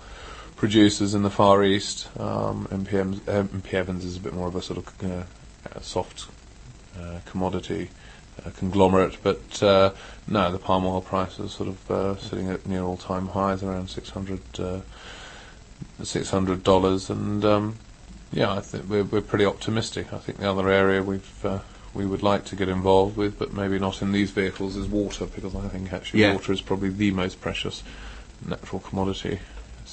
producers 0.55 1.14
in 1.14 1.24
the 1.24 1.30
Far 1.30 1.64
East. 1.64 2.07
Um, 2.20 2.68
MP, 2.72 3.20
MP 3.20 3.74
Evans 3.74 4.03
is 4.03 4.18
a 4.18 4.20
bit 4.20 4.34
more 4.34 4.47
of 4.47 4.55
a 4.55 4.61
sort 4.61 4.80
of 4.80 5.03
uh, 5.03 5.80
soft 5.82 6.28
uh, 6.99 7.20
commodity 7.26 7.89
uh, 8.46 8.50
conglomerate, 8.52 9.18
but 9.24 9.62
uh, 9.64 9.92
no, 10.28 10.52
the 10.52 10.60
palm 10.60 10.86
oil 10.86 11.02
price 11.02 11.40
is 11.40 11.52
sort 11.52 11.70
of 11.70 11.92
uh, 11.92 12.16
sitting 12.18 12.50
at 12.50 12.66
near 12.66 12.84
all-time 12.84 13.28
highs, 13.30 13.64
around 13.64 13.90
600 13.90 14.40
uh, 14.60 14.82
$600, 16.02 17.10
and 17.10 17.46
um, 17.46 17.76
Yeah, 18.32 18.54
I 18.54 18.62
think 18.62 18.90
we're 18.90 19.04
we're 19.04 19.22
pretty 19.22 19.46
optimistic. 19.46 20.12
I 20.12 20.18
think 20.18 20.40
the 20.40 20.50
other 20.50 20.70
area 20.70 21.04
we've 21.04 21.46
uh, 21.46 21.60
we 21.94 22.06
would 22.06 22.24
like 22.24 22.46
to 22.46 22.56
get 22.56 22.70
involved 22.70 23.16
with, 23.16 23.38
but 23.38 23.54
maybe 23.54 23.78
not 23.78 24.02
in 24.02 24.12
these 24.12 24.32
vehicles, 24.32 24.76
is 24.76 24.88
water, 24.88 25.28
because 25.28 25.56
I 25.56 25.68
think 25.68 25.94
actually 25.94 26.22
Yeah. 26.22 26.34
water 26.34 26.52
is 26.52 26.62
probably 26.62 26.90
the 26.90 27.12
most 27.12 27.40
precious 27.40 27.84
natural 28.46 28.82
commodity 28.82 29.40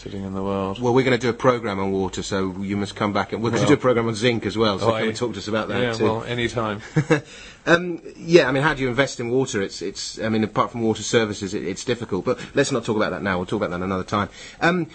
sitting 0.00 0.24
in 0.24 0.32
the 0.34 0.42
world. 0.42 0.80
Well, 0.80 0.94
we're 0.94 1.04
going 1.04 1.18
to 1.18 1.26
do 1.26 1.28
a 1.28 1.34
program 1.34 1.78
on 1.78 1.92
water, 1.92 2.22
so 2.22 2.54
you 2.60 2.76
must 2.76 2.96
come 2.96 3.12
back 3.12 3.32
and 3.32 3.42
we're 3.42 3.50
going 3.50 3.62
to 3.62 3.68
do 3.68 3.74
a 3.74 3.76
program 3.76 4.08
on 4.08 4.14
zinc 4.14 4.46
as 4.46 4.56
well. 4.56 4.78
So 4.78 4.86
Oh, 4.86 4.92
come 4.92 4.96
I- 5.02 5.06
and 5.08 5.16
talk 5.16 5.32
to 5.34 5.38
us 5.38 5.48
about 5.48 5.68
that 5.68 5.80
yeah, 5.80 5.92
too. 5.92 6.04
well, 6.04 6.24
any 6.24 6.48
time. 6.48 6.80
Um, 7.66 8.00
yeah, 8.16 8.48
I 8.48 8.52
mean, 8.52 8.62
how 8.62 8.72
do 8.72 8.80
you 8.82 8.88
invest 8.88 9.20
in 9.20 9.28
water? 9.28 9.60
It's, 9.60 9.82
it's. 9.82 10.18
I 10.18 10.30
mean, 10.30 10.42
apart 10.44 10.70
from 10.72 10.80
water 10.80 11.02
services, 11.02 11.52
it, 11.52 11.62
it's 11.62 11.84
difficult. 11.84 12.24
But 12.24 12.40
let's 12.54 12.72
not 12.72 12.86
talk 12.86 12.96
about 12.96 13.10
that 13.10 13.22
now. 13.22 13.36
We'll 13.36 13.44
talk 13.44 13.58
about 13.58 13.68
that 13.78 13.84
another 13.84 14.02
time. 14.02 14.30
Um, 14.62 14.86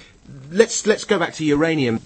let's 0.50 0.88
let's 0.88 1.04
go 1.04 1.20
back 1.20 1.36
to 1.36 1.46
uranium. 1.46 2.00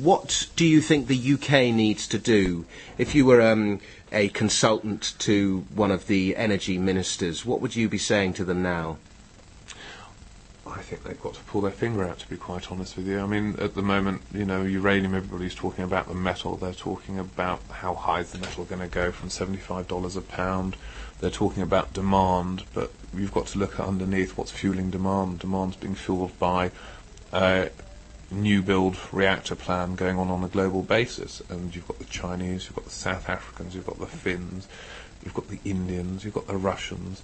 What 0.00 0.48
do 0.54 0.64
you 0.64 0.80
think 0.80 1.08
the 1.08 1.32
UK 1.34 1.74
needs 1.74 2.06
to 2.06 2.18
do? 2.18 2.64
If 2.96 3.16
you 3.16 3.26
were 3.26 3.42
um, 3.42 3.80
a 4.12 4.28
consultant 4.28 5.14
to 5.18 5.64
one 5.74 5.90
of 5.90 6.06
the 6.06 6.36
energy 6.36 6.78
ministers, 6.78 7.44
what 7.44 7.60
would 7.60 7.74
you 7.74 7.88
be 7.88 7.98
saying 7.98 8.34
to 8.34 8.44
them 8.44 8.62
now? 8.62 8.98
I 10.76 10.82
think 10.82 11.04
they've 11.04 11.20
got 11.20 11.34
to 11.34 11.40
pull 11.44 11.60
their 11.60 11.70
finger 11.70 12.04
out, 12.04 12.18
to 12.18 12.28
be 12.28 12.36
quite 12.36 12.70
honest 12.70 12.96
with 12.96 13.06
you. 13.06 13.20
I 13.20 13.26
mean, 13.26 13.56
at 13.60 13.74
the 13.74 13.82
moment, 13.82 14.22
you 14.32 14.44
know, 14.44 14.62
uranium, 14.62 15.14
everybody's 15.14 15.54
talking 15.54 15.84
about 15.84 16.08
the 16.08 16.14
metal. 16.14 16.56
They're 16.56 16.72
talking 16.72 17.18
about 17.18 17.60
how 17.70 17.94
high 17.94 18.20
is 18.20 18.32
the 18.32 18.38
metal 18.38 18.64
going 18.64 18.80
to 18.80 18.88
go 18.88 19.12
from 19.12 19.28
$75 19.28 20.16
a 20.16 20.20
pound. 20.20 20.76
They're 21.20 21.30
talking 21.30 21.62
about 21.62 21.92
demand, 21.92 22.64
but 22.74 22.90
you've 23.16 23.32
got 23.32 23.46
to 23.48 23.58
look 23.58 23.78
at 23.78 23.86
underneath 23.86 24.36
what's 24.36 24.50
fueling 24.50 24.90
demand. 24.90 25.38
Demand's 25.38 25.76
being 25.76 25.94
fueled 25.94 26.36
by 26.38 26.72
a 27.32 27.70
new 28.30 28.60
build 28.60 28.98
reactor 29.12 29.54
plan 29.54 29.94
going 29.94 30.18
on 30.18 30.28
on 30.28 30.42
a 30.42 30.48
global 30.48 30.82
basis. 30.82 31.40
And 31.48 31.74
you've 31.74 31.86
got 31.86 32.00
the 32.00 32.04
Chinese, 32.06 32.64
you've 32.64 32.74
got 32.74 32.84
the 32.84 32.90
South 32.90 33.28
Africans, 33.28 33.74
you've 33.74 33.86
got 33.86 34.00
the 34.00 34.06
Finns, 34.06 34.66
you've 35.24 35.34
got 35.34 35.48
the 35.48 35.60
Indians, 35.64 36.24
you've 36.24 36.34
got 36.34 36.48
the 36.48 36.56
Russians, 36.56 37.22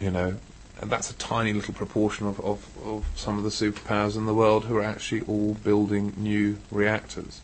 you 0.00 0.10
know, 0.10 0.36
and 0.80 0.90
that's 0.90 1.10
a 1.10 1.14
tiny 1.14 1.52
little 1.52 1.74
proportion 1.74 2.26
of, 2.26 2.40
of, 2.40 2.66
of 2.84 3.06
some 3.14 3.36
of 3.36 3.44
the 3.44 3.50
superpowers 3.50 4.16
in 4.16 4.24
the 4.24 4.34
world 4.34 4.64
who 4.64 4.76
are 4.78 4.82
actually 4.82 5.20
all 5.22 5.54
building 5.54 6.14
new 6.16 6.56
reactors. 6.70 7.42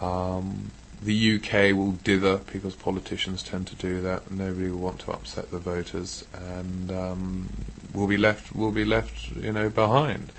Um, 0.00 0.70
the 1.02 1.36
UK 1.36 1.76
will 1.76 1.92
dither 1.92 2.40
because 2.52 2.76
politicians 2.76 3.42
tend 3.42 3.66
to 3.66 3.74
do 3.74 4.00
that. 4.02 4.30
Nobody 4.30 4.70
will 4.70 4.78
want 4.78 5.00
to 5.00 5.10
upset 5.10 5.50
the 5.50 5.58
voters, 5.58 6.24
and 6.32 6.92
um, 6.92 7.48
we'll 7.92 8.06
be 8.06 8.16
left. 8.16 8.54
We'll 8.54 8.70
be 8.70 8.84
left, 8.84 9.32
you 9.32 9.52
know, 9.52 9.68
behind. 9.68 10.30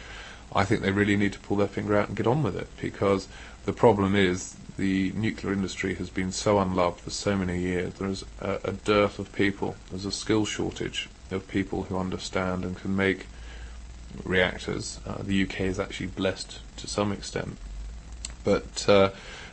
I 0.56 0.64
think 0.64 0.82
they 0.82 0.92
really 0.92 1.18
need 1.18 1.34
to 1.34 1.40
pull 1.40 1.58
their 1.58 1.68
finger 1.68 1.98
out 1.98 2.08
and 2.08 2.16
get 2.16 2.28
on 2.28 2.44
with 2.44 2.56
it 2.56 2.70
because 2.80 3.28
the 3.66 3.74
problem 3.74 4.16
is 4.16 4.56
the 4.78 5.12
nuclear 5.14 5.52
industry 5.52 5.96
has 5.96 6.10
been 6.10 6.32
so 6.32 6.60
unloved 6.60 7.02
for 7.02 7.10
so 7.10 7.36
many 7.36 7.60
years. 7.60 7.96
There 7.96 8.08
is 8.08 8.24
a, 8.40 8.60
a 8.64 8.72
dearth 8.72 9.20
of 9.20 9.34
people. 9.34 9.76
There's 9.90 10.06
a 10.06 10.12
skill 10.12 10.46
shortage 10.46 11.10
of 11.34 11.48
people 11.48 11.84
who 11.84 11.98
understand 11.98 12.64
and 12.64 12.78
can 12.78 12.96
make 12.96 13.28
reactors. 14.24 15.00
Uh, 15.06 15.22
the 15.22 15.44
UK 15.44 15.62
is 15.62 15.80
actually 15.80 16.08
blessed 16.08 16.60
to 16.78 16.88
some 16.88 17.12
extent, 17.12 17.58
but 18.44 18.88
uh, 18.88 19.10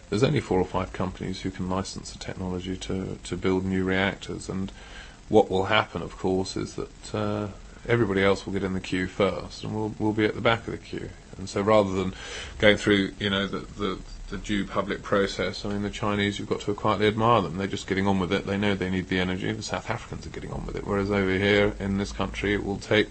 there's 0.09 0.23
only 0.23 0.41
four 0.41 0.59
or 0.59 0.65
five 0.65 0.93
companies 0.93 1.43
who 1.43 1.51
can 1.51 1.69
license 1.71 2.13
the 2.13 2.19
technology 2.19 2.77
to 2.77 3.19
to 3.23 3.37
build 3.37 3.65
new 3.65 3.85
reactors. 3.85 4.49
And 4.49 4.71
what 5.29 5.51
will 5.51 5.67
happen, 5.67 6.03
of 6.03 6.17
course, 6.17 6.57
is 6.57 6.75
that 6.75 7.15
uh, 7.15 7.49
everybody 7.89 8.23
else 8.23 8.45
will 8.45 8.53
get 8.53 8.65
in 8.65 8.75
the 8.75 8.81
queue 8.81 9.07
first, 9.07 9.65
and 9.65 9.75
we'll 9.75 9.95
we'll 9.99 10.13
be 10.13 10.25
at 10.25 10.35
the 10.35 10.41
back 10.41 10.67
of 10.67 10.73
the 10.73 10.79
queue. 10.79 11.11
And 11.39 11.49
so, 11.49 11.63
rather 11.63 11.93
than 11.93 12.13
going 12.59 12.77
through, 12.77 13.13
you 13.19 13.31
know, 13.31 13.47
the 13.47 13.61
the 13.61 13.99
the 14.31 14.39
due 14.39 14.65
public 14.65 15.03
process. 15.03 15.65
I 15.65 15.71
mean, 15.71 15.83
the 15.83 15.91
Chinese, 15.91 16.39
you've 16.39 16.49
got 16.49 16.61
to 16.63 16.75
quietly 16.75 17.07
admire 17.07 17.43
them. 17.43 17.59
They're 17.59 17.67
just 17.67 17.87
getting 17.87 18.07
on 18.07 18.19
with 18.19 18.33
it. 18.33 18.47
They 18.47 18.57
know 18.57 18.75
they 18.75 18.91
need 18.91 19.09
the 19.09 19.21
energy. 19.21 19.53
The 19.53 19.63
South 19.63 19.91
Africans 19.91 20.27
are 20.27 20.31
getting 20.31 20.53
on 20.53 20.65
with 20.67 20.77
it. 20.77 20.87
Whereas 20.87 21.11
over 21.11 21.33
here 21.33 21.75
in 21.79 21.99
this 21.99 22.13
country, 22.13 22.55
it 22.55 22.65
will 22.65 22.79
take 22.79 23.09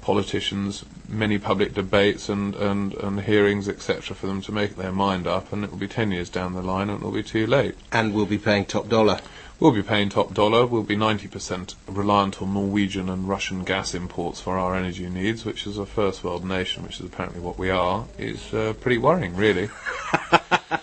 politicians 0.00 0.84
many 1.08 1.38
public 1.38 1.74
debates 1.74 2.28
and, 2.28 2.54
and, 2.54 2.94
and 2.94 3.20
hearings, 3.20 3.68
etc., 3.68 4.14
for 4.16 4.26
them 4.26 4.40
to 4.42 4.52
make 4.52 4.76
their 4.76 4.92
mind 4.92 5.26
up. 5.26 5.52
And 5.52 5.64
it 5.64 5.70
will 5.70 5.78
be 5.78 5.88
10 5.88 6.12
years 6.12 6.30
down 6.30 6.54
the 6.54 6.62
line 6.62 6.88
and 6.88 7.02
it 7.02 7.04
will 7.04 7.12
be 7.12 7.22
too 7.22 7.46
late. 7.46 7.74
And 7.92 8.14
we'll 8.14 8.26
be 8.26 8.38
paying 8.38 8.64
top 8.64 8.88
dollar. 8.88 9.20
We'll 9.58 9.72
be 9.72 9.82
paying 9.82 10.08
top 10.08 10.32
dollar. 10.32 10.64
We'll 10.64 10.84
be 10.84 10.96
90% 10.96 11.74
reliant 11.86 12.40
on 12.40 12.54
Norwegian 12.54 13.10
and 13.10 13.28
Russian 13.28 13.62
gas 13.64 13.94
imports 13.94 14.40
for 14.40 14.58
our 14.58 14.74
energy 14.74 15.06
needs, 15.10 15.44
which 15.44 15.66
is 15.66 15.76
a 15.76 15.84
first 15.84 16.24
world 16.24 16.46
nation, 16.46 16.82
which 16.82 16.98
is 16.98 17.04
apparently 17.04 17.40
what 17.40 17.58
we 17.58 17.68
are, 17.68 18.06
is 18.16 18.54
uh, 18.54 18.72
pretty 18.80 18.96
worrying, 18.96 19.36
really. 19.36 19.68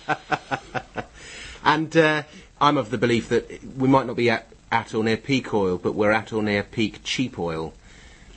And 1.68 1.96
uh, 1.98 2.24
I'm 2.62 2.78
of 2.78 2.92
the 2.92 2.98
belief 2.98 3.28
that 3.28 3.62
we 3.78 3.90
might 3.90 4.08
not 4.08 4.16
be 4.16 4.30
at, 4.30 4.48
at 4.72 4.94
or 4.94 5.04
near 5.04 5.18
peak 5.18 5.54
oil, 5.54 5.78
but 5.78 5.96
we're 5.96 6.14
at 6.14 6.32
or 6.32 6.42
near 6.42 6.64
peak 6.64 7.02
cheap 7.04 7.38
oil. 7.38 7.74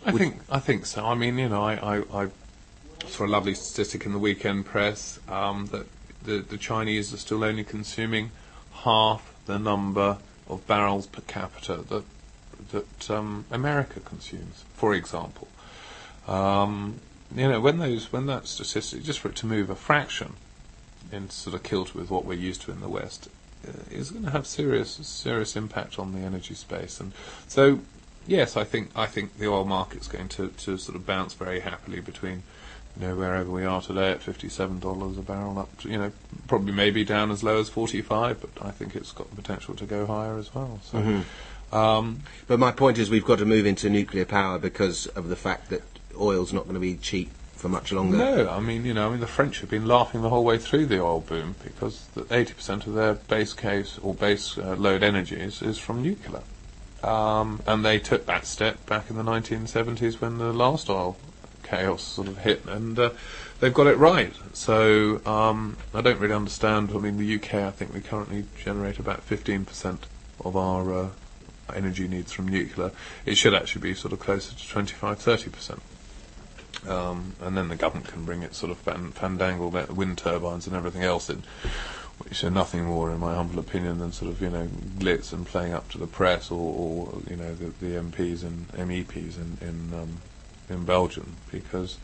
I 0.04 0.10
think 0.10 0.40
I 0.50 0.58
think 0.58 0.84
so. 0.84 1.06
I 1.06 1.14
mean, 1.14 1.38
you 1.38 1.48
know, 1.48 1.62
I, 1.62 1.74
I, 1.74 2.24
I 2.24 2.28
saw 3.06 3.26
a 3.26 3.28
lovely 3.28 3.54
statistic 3.54 4.04
in 4.04 4.12
the 4.12 4.18
weekend 4.18 4.66
press 4.66 5.20
um, 5.28 5.66
that 5.66 5.86
the, 6.24 6.38
the 6.38 6.58
Chinese 6.58 7.14
are 7.14 7.18
still 7.18 7.44
only 7.44 7.62
consuming 7.62 8.32
half 8.82 9.32
the 9.46 9.58
number 9.58 10.18
of 10.48 10.66
barrels 10.66 11.06
per 11.06 11.22
capita 11.22 11.76
that 11.88 12.04
that 12.72 13.10
um, 13.10 13.44
America 13.52 14.00
consumes, 14.00 14.64
for 14.74 14.92
example. 14.92 15.46
Um, 16.26 16.98
you 17.32 17.48
know, 17.48 17.60
when 17.60 17.78
those 17.78 18.12
when 18.12 18.26
that 18.26 18.48
statistic, 18.48 19.04
just 19.04 19.20
for 19.20 19.28
it 19.28 19.36
to 19.36 19.46
move 19.46 19.70
a 19.70 19.76
fraction 19.76 20.34
in 21.12 21.30
sort 21.30 21.54
of 21.54 21.62
kilter 21.62 21.98
with 21.98 22.10
what 22.10 22.24
we're 22.24 22.34
used 22.34 22.62
to 22.62 22.72
in 22.72 22.80
the 22.80 22.88
West, 22.88 23.28
uh, 23.66 23.72
is 23.90 24.10
going 24.10 24.24
to 24.24 24.30
have 24.30 24.46
serious 24.46 24.90
serious 24.90 25.56
impact 25.56 25.98
on 25.98 26.12
the 26.12 26.20
energy 26.20 26.54
space. 26.54 27.00
And 27.00 27.12
so, 27.48 27.80
yes, 28.26 28.56
I 28.56 28.64
think 28.64 28.90
I 28.96 29.06
think 29.06 29.38
the 29.38 29.48
oil 29.48 29.64
market's 29.64 30.08
going 30.08 30.28
to, 30.30 30.48
to 30.48 30.78
sort 30.78 30.96
of 30.96 31.06
bounce 31.06 31.34
very 31.34 31.60
happily 31.60 32.00
between 32.00 32.42
you 32.96 33.06
know 33.06 33.16
wherever 33.16 33.50
we 33.50 33.64
are 33.64 33.80
today 33.80 34.10
at 34.10 34.22
fifty 34.22 34.48
seven 34.48 34.80
dollars 34.80 35.18
a 35.18 35.22
barrel 35.22 35.58
up 35.58 35.78
to 35.78 35.88
you 35.88 35.98
know 35.98 36.12
probably 36.48 36.72
maybe 36.72 37.04
down 37.04 37.30
as 37.30 37.42
low 37.42 37.58
as 37.60 37.68
forty 37.68 38.02
five, 38.02 38.40
but 38.40 38.50
I 38.64 38.70
think 38.70 38.96
it's 38.96 39.12
got 39.12 39.30
the 39.30 39.36
potential 39.36 39.74
to 39.74 39.84
go 39.84 40.06
higher 40.06 40.38
as 40.38 40.54
well. 40.54 40.80
So. 40.84 40.98
Mm-hmm. 40.98 41.74
Um, 41.74 42.22
But 42.48 42.58
my 42.58 42.72
point 42.72 42.98
is, 42.98 43.10
we've 43.10 43.24
got 43.24 43.38
to 43.38 43.44
move 43.44 43.64
into 43.64 43.88
nuclear 43.88 44.24
power 44.24 44.58
because 44.58 45.06
of 45.06 45.28
the 45.28 45.36
fact 45.36 45.70
that 45.70 45.82
oil's 46.18 46.52
not 46.52 46.64
going 46.64 46.74
to 46.74 46.80
be 46.80 46.96
cheap 46.96 47.30
for 47.60 47.68
much 47.68 47.92
longer. 47.92 48.16
No, 48.16 48.48
I 48.48 48.58
mean, 48.60 48.84
you 48.86 48.94
know, 48.94 49.08
I 49.08 49.10
mean, 49.10 49.20
the 49.20 49.26
French 49.26 49.60
have 49.60 49.68
been 49.68 49.86
laughing 49.86 50.22
the 50.22 50.30
whole 50.30 50.44
way 50.44 50.56
through 50.56 50.86
the 50.86 51.00
oil 51.00 51.20
boom 51.20 51.54
because 51.62 52.08
80% 52.16 52.86
of 52.86 52.94
their 52.94 53.14
base 53.14 53.52
case 53.52 53.98
or 54.02 54.14
base 54.14 54.56
uh, 54.56 54.76
load 54.76 55.02
energy 55.02 55.36
is, 55.36 55.60
is 55.60 55.78
from 55.78 56.02
nuclear. 56.02 56.42
Um, 57.04 57.62
and 57.66 57.84
they 57.84 57.98
took 57.98 58.26
that 58.26 58.46
step 58.46 58.84
back 58.86 59.10
in 59.10 59.16
the 59.16 59.22
1970s 59.22 60.20
when 60.20 60.38
the 60.38 60.52
last 60.52 60.88
oil 60.88 61.16
chaos 61.62 62.02
sort 62.02 62.28
of 62.28 62.38
hit, 62.38 62.64
and 62.66 62.98
uh, 62.98 63.10
they've 63.60 63.72
got 63.72 63.86
it 63.86 63.96
right. 63.96 64.34
So 64.54 65.24
um, 65.26 65.76
I 65.94 66.00
don't 66.00 66.18
really 66.18 66.34
understand. 66.34 66.90
I 66.94 66.98
mean, 66.98 67.18
the 67.18 67.34
UK, 67.36 67.54
I 67.54 67.70
think 67.70 67.92
we 67.92 68.00
currently 68.00 68.44
generate 68.62 68.98
about 68.98 69.26
15% 69.28 69.98
of 70.44 70.56
our 70.56 70.92
uh, 70.92 71.08
energy 71.74 72.08
needs 72.08 72.32
from 72.32 72.48
nuclear. 72.48 72.90
It 73.26 73.36
should 73.36 73.54
actually 73.54 73.82
be 73.82 73.94
sort 73.94 74.12
of 74.12 74.20
closer 74.20 74.54
to 74.54 74.68
25, 74.68 75.18
30%. 75.18 75.78
Um, 76.86 77.34
and 77.40 77.56
then 77.56 77.68
the 77.68 77.76
government 77.76 78.08
can 78.08 78.24
bring 78.24 78.42
it 78.42 78.54
sort 78.54 78.72
of 78.72 78.78
fan- 78.78 79.12
fandangle 79.12 79.90
wind 79.90 80.18
turbines 80.18 80.66
and 80.66 80.74
everything 80.74 81.02
else 81.02 81.28
in, 81.28 81.42
which 82.20 82.42
are 82.42 82.50
nothing 82.50 82.84
more, 82.84 83.10
in 83.10 83.18
my 83.18 83.34
humble 83.34 83.58
opinion, 83.58 83.98
than 83.98 84.12
sort 84.12 84.30
of 84.30 84.40
you 84.40 84.50
know 84.50 84.66
glitz 84.98 85.32
and 85.32 85.46
playing 85.46 85.74
up 85.74 85.90
to 85.90 85.98
the 85.98 86.06
press 86.06 86.50
or, 86.50 86.56
or 86.56 87.22
you 87.28 87.36
know 87.36 87.54
the, 87.54 87.66
the 87.84 88.00
MPs 88.00 88.42
and 88.42 88.68
MEPs 88.72 89.36
in 89.36 89.58
in, 89.60 89.94
um, 89.94 90.20
in 90.68 90.84
Belgium 90.84 91.36
because 91.50 91.98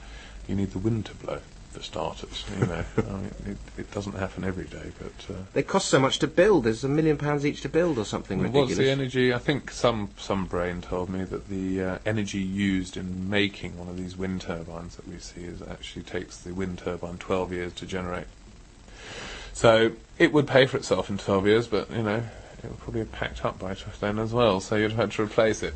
you 0.46 0.54
need 0.54 0.72
the 0.72 0.78
wind 0.78 1.06
to 1.06 1.14
blow 1.14 1.40
for 1.76 1.82
starters. 1.82 2.44
You 2.58 2.66
know, 2.66 2.84
I 2.96 3.00
mean, 3.00 3.30
it, 3.46 3.80
it 3.80 3.90
doesn't 3.90 4.14
happen 4.14 4.44
every 4.44 4.64
day, 4.64 4.92
but. 4.98 5.34
Uh, 5.34 5.38
They 5.52 5.62
cost 5.62 5.88
so 5.88 5.98
much 5.98 6.18
to 6.20 6.26
build. 6.26 6.64
There's 6.64 6.84
a 6.84 6.88
million 6.88 7.16
pounds 7.18 7.44
each 7.44 7.60
to 7.62 7.68
build, 7.68 7.98
or 7.98 8.04
something 8.04 8.38
What's 8.38 8.54
ridiculous. 8.54 8.78
the 8.78 8.90
energy? 8.90 9.34
I 9.34 9.38
think 9.38 9.70
some 9.70 10.08
some 10.16 10.46
brain 10.46 10.80
told 10.80 11.10
me 11.10 11.24
that 11.24 11.48
the 11.48 11.82
uh, 11.82 11.98
energy 12.06 12.38
used 12.38 12.96
in 12.96 13.28
making 13.28 13.78
one 13.78 13.88
of 13.88 13.96
these 13.98 14.16
wind 14.16 14.40
turbines 14.40 14.96
that 14.96 15.06
we 15.06 15.18
see 15.18 15.42
is 15.42 15.60
actually 15.62 16.02
takes 16.02 16.38
the 16.38 16.52
wind 16.54 16.78
turbine 16.78 17.18
12 17.18 17.52
years 17.52 17.72
to 17.74 17.86
generate. 17.86 18.26
So 19.52 19.92
it 20.18 20.32
would 20.32 20.46
pay 20.46 20.66
for 20.66 20.76
itself 20.78 21.10
in 21.10 21.18
12 21.18 21.46
years, 21.46 21.66
but 21.66 21.90
you 21.90 22.02
know 22.02 22.22
it 22.64 22.70
would 22.70 22.78
probably 22.80 23.00
have 23.00 23.12
packed 23.12 23.44
up 23.44 23.58
by 23.58 23.76
then 24.00 24.18
as 24.18 24.32
well. 24.32 24.60
So 24.60 24.76
you'd 24.76 24.92
have 24.92 25.00
had 25.00 25.12
to 25.12 25.22
replace 25.22 25.62
it. 25.62 25.74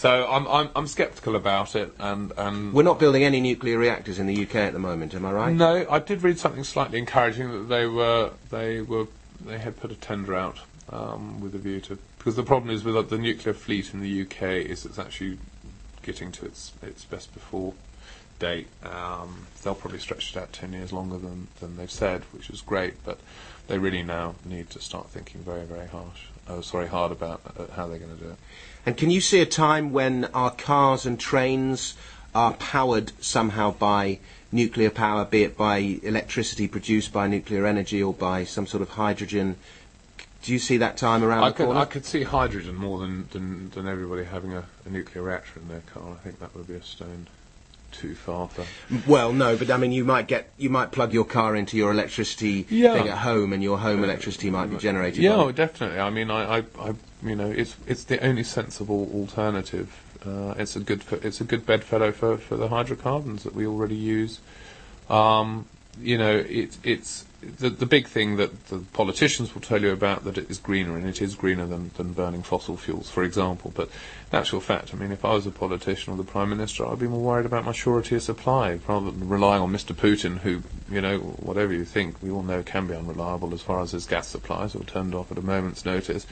So 0.00 0.26
I'm 0.26 0.48
I'm, 0.48 0.70
I'm 0.74 0.86
sceptical 0.86 1.36
about 1.36 1.76
it, 1.76 1.92
and 1.98 2.32
and 2.38 2.72
We're 2.72 2.84
not 2.84 2.98
building 2.98 3.22
any 3.22 3.38
nuclear 3.38 3.76
reactors 3.76 4.18
in 4.18 4.26
the 4.26 4.42
UK 4.44 4.54
at 4.54 4.72
the 4.72 4.78
moment, 4.78 5.12
am 5.12 5.26
I 5.26 5.32
right? 5.32 5.54
no, 5.54 5.86
I 5.90 5.98
did 5.98 6.22
read 6.22 6.38
something 6.38 6.64
slightly 6.64 6.98
encouraging 6.98 7.52
that 7.52 7.68
they 7.68 7.84
were 7.84 8.30
they 8.48 8.80
were 8.80 9.08
they 9.44 9.58
had 9.58 9.78
put 9.78 9.92
a 9.92 9.94
tender 9.94 10.34
out 10.34 10.60
um, 10.88 11.38
with 11.42 11.54
a 11.54 11.58
view 11.58 11.82
to 11.82 11.98
because 12.16 12.34
the 12.34 12.42
problem 12.42 12.74
is 12.74 12.82
with 12.82 12.96
uh, 12.96 13.02
the 13.02 13.18
nuclear 13.18 13.52
fleet 13.52 13.92
in 13.92 14.00
the 14.00 14.22
UK 14.22 14.42
is 14.70 14.86
it's 14.86 14.98
actually 14.98 15.36
getting 16.00 16.32
to 16.32 16.46
its 16.46 16.72
its 16.80 17.04
best 17.04 17.34
before 17.34 17.74
date. 18.38 18.68
Um, 18.82 19.48
they'll 19.62 19.74
probably 19.74 19.98
stretch 19.98 20.34
it 20.34 20.40
out 20.40 20.50
10 20.54 20.72
years 20.72 20.94
longer 20.94 21.18
than, 21.18 21.48
than 21.60 21.76
they've 21.76 21.90
said, 21.90 22.22
which 22.32 22.48
is 22.48 22.62
great, 22.62 22.94
but 23.04 23.18
they 23.68 23.76
really 23.76 24.02
now 24.02 24.34
need 24.46 24.70
to 24.70 24.80
start 24.80 25.10
thinking 25.10 25.42
very, 25.42 25.66
very 25.66 25.88
harsh, 25.88 26.28
oh, 26.48 26.62
sorry, 26.62 26.86
hard 26.86 27.12
about 27.12 27.42
uh, 27.58 27.66
how 27.74 27.86
they're 27.86 27.98
going 27.98 28.16
to 28.16 28.24
do 28.24 28.30
it. 28.30 28.38
And 28.86 28.96
can 28.96 29.10
you 29.10 29.20
see 29.20 29.40
a 29.40 29.46
time 29.46 29.92
when 29.92 30.24
our 30.26 30.50
cars 30.50 31.04
and 31.06 31.20
trains 31.20 31.94
are 32.34 32.54
powered 32.54 33.12
somehow 33.20 33.72
by 33.72 34.18
nuclear 34.52 34.90
power, 34.90 35.24
be 35.24 35.42
it 35.42 35.56
by 35.56 35.98
electricity 36.02 36.66
produced 36.66 37.12
by 37.12 37.26
nuclear 37.26 37.66
energy 37.66 38.02
or 38.02 38.14
by 38.14 38.44
some 38.44 38.66
sort 38.66 38.82
of 38.82 38.90
hydrogen? 38.90 39.56
Do 40.42 40.52
you 40.52 40.58
see 40.58 40.78
that 40.78 40.96
time 40.96 41.22
around 41.22 41.44
I 41.44 41.48
the 41.50 41.54
could, 41.56 41.64
corner? 41.66 41.80
I 41.80 41.84
could 41.84 42.06
see 42.06 42.22
hydrogen 42.22 42.74
more 42.74 42.98
than, 42.98 43.28
than, 43.32 43.70
than 43.70 43.86
everybody 43.86 44.24
having 44.24 44.54
a, 44.54 44.64
a 44.86 44.88
nuclear 44.88 45.22
reactor 45.22 45.60
in 45.60 45.68
their 45.68 45.82
car. 45.92 46.12
I 46.12 46.24
think 46.24 46.40
that 46.40 46.54
would 46.54 46.66
be 46.66 46.74
a 46.74 46.82
stone 46.82 47.26
too 47.92 48.14
far 48.14 48.48
for. 48.48 48.64
Well, 49.08 49.32
no, 49.32 49.56
but 49.56 49.70
I 49.70 49.76
mean, 49.76 49.92
you 49.92 50.04
might 50.04 50.26
get, 50.26 50.50
you 50.58 50.70
might 50.70 50.92
plug 50.92 51.12
your 51.12 51.24
car 51.24 51.54
into 51.56 51.76
your 51.76 51.90
electricity 51.90 52.66
Yeah. 52.68 52.94
thing 52.94 53.08
at 53.08 53.18
home, 53.18 53.52
and 53.52 53.62
your 53.62 53.78
home 53.78 54.02
electricity 54.04 54.50
might 54.50 54.70
be 54.70 54.76
generated. 54.76 55.22
Yeah, 55.22 55.36
by- 55.36 55.42
oh, 55.44 55.52
definitely. 55.52 55.98
I 56.00 56.10
mean, 56.10 56.30
I, 56.30 56.58
I, 56.58 56.64
I, 56.78 56.94
you 57.24 57.36
know, 57.36 57.50
it's 57.50 57.76
it's 57.86 58.04
the 58.04 58.22
only 58.24 58.44
sensible 58.44 59.10
alternative. 59.14 59.94
Uh, 60.24 60.54
it's 60.58 60.76
a 60.76 60.80
good 60.80 61.00
f- 61.00 61.24
it's 61.24 61.40
a 61.40 61.44
good 61.44 61.64
bedfellow 61.66 62.12
for, 62.12 62.36
for 62.36 62.56
the 62.56 62.68
hydrocarbons 62.68 63.42
that 63.44 63.54
we 63.54 63.66
already 63.66 63.96
use. 63.96 64.40
Um, 65.08 65.66
you 66.00 66.16
know, 66.18 66.36
it, 66.36 66.76
it's 66.84 67.24
the 67.42 67.70
the 67.70 67.86
big 67.86 68.06
thing 68.06 68.36
that 68.36 68.66
the 68.66 68.78
politicians 68.92 69.54
will 69.54 69.62
tell 69.62 69.80
you 69.80 69.90
about 69.90 70.24
that 70.24 70.36
it 70.36 70.50
is 70.50 70.58
greener, 70.58 70.96
and 70.96 71.06
it 71.06 71.22
is 71.22 71.34
greener 71.34 71.66
than, 71.66 71.90
than 71.96 72.12
burning 72.12 72.42
fossil 72.42 72.76
fuels, 72.76 73.10
for 73.10 73.24
example. 73.24 73.72
But 73.74 73.88
in 74.30 74.38
actual 74.38 74.60
fact, 74.60 74.92
I 74.92 74.96
mean, 74.96 75.10
if 75.10 75.24
I 75.24 75.32
was 75.32 75.46
a 75.46 75.50
politician 75.50 76.12
or 76.12 76.16
the 76.16 76.24
prime 76.24 76.50
minister, 76.50 76.86
I'd 76.86 76.98
be 76.98 77.08
more 77.08 77.20
worried 77.20 77.46
about 77.46 77.64
my 77.64 77.72
surety 77.72 78.16
of 78.16 78.22
supply 78.22 78.78
rather 78.86 79.10
than 79.10 79.28
relying 79.28 79.62
on 79.62 79.72
Mr. 79.72 79.94
Putin, 79.94 80.38
who, 80.38 80.62
you 80.90 81.00
know, 81.00 81.18
whatever 81.18 81.72
you 81.72 81.84
think, 81.84 82.22
we 82.22 82.30
all 82.30 82.42
know 82.42 82.62
can 82.62 82.86
be 82.86 82.94
unreliable 82.94 83.54
as 83.54 83.62
far 83.62 83.80
as 83.80 83.92
his 83.92 84.06
gas 84.06 84.28
supplies 84.28 84.74
or 84.74 84.84
turned 84.84 85.14
off 85.14 85.32
at 85.32 85.38
a 85.38 85.42
moment's 85.42 85.84
notice. 85.84 86.26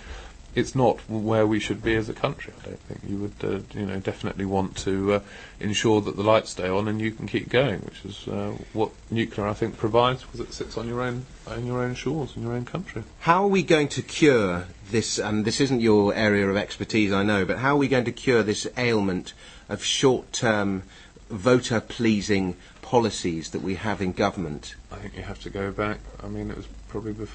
It's 0.59 0.75
not 0.75 0.99
where 1.09 1.47
we 1.47 1.61
should 1.61 1.83
be 1.83 1.95
as 1.95 2.09
a 2.09 2.15
country. 2.15 2.53
I 2.61 2.67
don't 2.67 2.81
think 2.81 3.01
you 3.09 3.17
would, 3.19 3.39
uh, 3.45 3.79
you 3.79 3.87
know, 3.87 4.01
definitely 4.01 4.45
want 4.45 4.77
to 4.79 5.15
uh, 5.15 5.21
ensure 5.61 6.01
that 6.01 6.17
the 6.17 6.23
lights 6.23 6.51
stay 6.51 6.69
on 6.69 6.89
and 6.89 7.01
you 7.01 7.13
can 7.13 7.27
keep 7.29 7.49
going, 7.49 7.81
which 7.81 8.05
is 8.05 8.27
uh, 8.27 8.53
what 8.73 8.91
nuclear, 9.11 9.47
I 9.47 9.55
think, 9.55 9.77
provides 9.77 10.23
because 10.25 10.41
it 10.41 10.53
sits 10.53 10.77
on 10.77 10.89
your 10.89 11.01
own, 11.01 11.27
on 11.47 11.65
your 11.65 11.83
own 11.83 11.95
shores 11.95 12.37
in 12.37 12.43
your 12.43 12.55
own 12.55 12.65
country. 12.65 13.05
How 13.21 13.45
are 13.45 13.49
we 13.49 13.63
going 13.63 13.89
to 13.89 14.03
cure 14.03 14.67
this? 14.91 15.19
And 15.19 15.45
this 15.45 15.61
isn't 15.61 15.81
your 15.81 16.13
area 16.15 16.49
of 16.49 16.57
expertise, 16.57 17.13
I 17.13 17.23
know, 17.23 17.45
but 17.45 17.59
how 17.59 17.75
are 17.75 17.79
we 17.79 17.89
going 17.89 18.05
to 18.07 18.13
cure 18.13 18.43
this 18.43 18.67
ailment 18.77 19.35
of 19.69 19.85
short-term, 19.85 20.83
voter-pleasing 21.31 22.57
policies 22.83 23.51
that 23.51 23.63
we 23.63 23.77
have 23.77 24.03
in 24.03 24.13
government? 24.13 24.75
I 24.91 24.97
think 24.97 25.17
you 25.17 25.23
have 25.23 25.41
to 25.43 25.51
go 25.51 25.71
back. 25.71 25.99
I 26.25 26.29
mean, 26.29 26.51
it 26.51 26.57
was 26.57 26.67
probably 26.89 27.13
bef- 27.13 27.29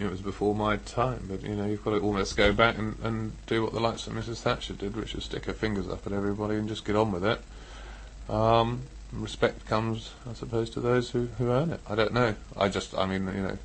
it 0.00 0.10
was 0.10 0.20
before 0.20 0.54
my 0.54 0.76
time, 0.78 1.26
but 1.28 1.42
you 1.42 1.54
know, 1.54 1.66
you've 1.66 1.84
got 1.84 1.90
to 1.90 2.00
almost 2.00 2.36
go 2.36 2.52
back 2.52 2.78
and, 2.78 2.96
and 3.02 3.32
do 3.46 3.62
what 3.62 3.72
the 3.72 3.80
likes 3.80 4.06
of 4.06 4.12
Mrs. 4.14 4.42
Thatcher 4.42 4.74
did, 4.74 4.96
which 4.96 5.14
is 5.14 5.24
stick 5.24 5.44
her 5.46 5.52
fingers 5.52 5.88
up 5.88 6.06
at 6.06 6.12
everybody 6.12 6.56
and 6.56 6.68
just 6.68 6.84
get 6.84 6.96
on 6.96 7.12
with 7.12 7.24
it. 7.24 7.40
Um, 8.28 8.82
respect 9.12 9.66
comes, 9.66 10.12
I 10.28 10.34
suppose, 10.34 10.70
to 10.70 10.80
those 10.80 11.10
who, 11.10 11.26
who 11.38 11.50
earn 11.50 11.70
it. 11.70 11.80
I 11.88 11.94
don't 11.94 12.12
know. 12.14 12.34
I 12.56 12.68
just, 12.68 12.96
I 12.96 13.06
mean, 13.06 13.26
you 13.26 13.42
know, 13.42 13.58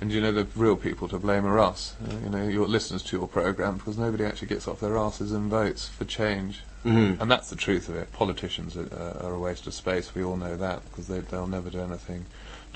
and 0.00 0.12
you 0.12 0.20
know, 0.20 0.32
the 0.32 0.46
real 0.56 0.76
people 0.76 1.08
to 1.08 1.18
blame 1.18 1.46
are 1.46 1.58
us. 1.58 1.94
Uh, 2.06 2.14
you 2.22 2.30
know, 2.30 2.46
your 2.46 2.66
listeners 2.66 3.02
to 3.04 3.16
your 3.16 3.28
program, 3.28 3.78
because 3.78 3.96
nobody 3.96 4.24
actually 4.24 4.48
gets 4.48 4.68
off 4.68 4.80
their 4.80 4.96
asses 4.96 5.32
and 5.32 5.50
votes 5.50 5.88
for 5.88 6.04
change. 6.04 6.62
Mhm. 6.84 7.20
And 7.20 7.30
that's 7.30 7.50
the 7.50 7.56
truth 7.56 7.88
of 7.88 7.96
it. 7.96 8.12
Politicians 8.12 8.76
are, 8.76 8.88
uh, 8.92 9.26
are 9.26 9.34
a 9.34 9.38
waste 9.38 9.66
of 9.66 9.74
space. 9.74 10.14
We 10.14 10.22
all 10.22 10.36
know 10.36 10.56
that 10.56 10.82
because 10.84 11.08
they, 11.08 11.20
they'll 11.20 11.46
never 11.46 11.70
do 11.70 11.80
anything 11.80 12.26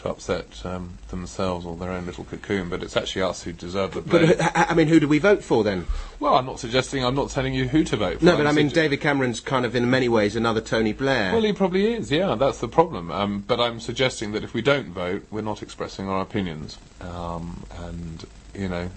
to 0.03 0.09
upset 0.11 0.65
um, 0.65 0.99
themselves 1.09 1.67
or 1.67 1.77
their 1.77 1.91
own 1.91 2.07
little 2.07 2.25
cocoon. 2.25 2.69
But 2.69 2.83
it's 2.83 2.97
actually 2.97 3.23
us 3.23 3.43
who 3.43 3.53
deserve 3.53 3.95
the 3.95 4.03
blame. 4.03 4.35
But 4.37 4.41
uh, 4.41 4.67
I 4.69 4.75
mean, 4.75 4.89
who 4.89 5.01
do 5.01 5.09
we 5.09 5.19
vote 5.19 5.43
for 5.43 5.65
then? 5.65 5.87
well, 6.19 6.35
I'm 6.35 6.47
not 6.47 6.61
suggesting. 6.61 7.05
I'm 7.05 7.15
not 7.15 7.31
telling 7.31 7.55
you 7.55 7.69
who 7.69 7.85
to 7.85 7.97
vote 7.97 8.19
for. 8.19 8.25
No, 8.25 8.37
but 8.37 8.43
I'm 8.43 8.49
I 8.49 8.53
mean, 8.53 8.71
sugge- 8.71 8.75
David 8.75 9.01
Cameron's 9.01 9.41
kind 9.41 9.65
of 9.65 9.75
in 9.75 9.89
many 9.91 10.09
ways 10.09 10.37
another 10.37 10.61
Tony 10.61 10.93
Blair. 10.93 11.33
Well, 11.33 11.43
he 11.43 11.53
probably 11.53 11.95
is. 11.95 12.11
Yeah, 12.11 12.35
that's 12.35 12.59
the 12.59 12.69
problem. 12.69 13.11
Um, 13.11 13.45
but 13.47 13.61
I'm 13.61 13.81
suggesting 13.81 14.33
that 14.33 14.45
if 14.45 14.55
we 14.55 14.63
don't 14.63 14.89
vote, 14.89 15.27
we're 15.31 15.43
not 15.43 15.63
expressing 15.63 16.09
our 16.09 16.23
opinions. 16.23 16.79
Um, 17.01 17.65
and 17.79 18.25
you 18.55 18.69
know, 18.69 18.91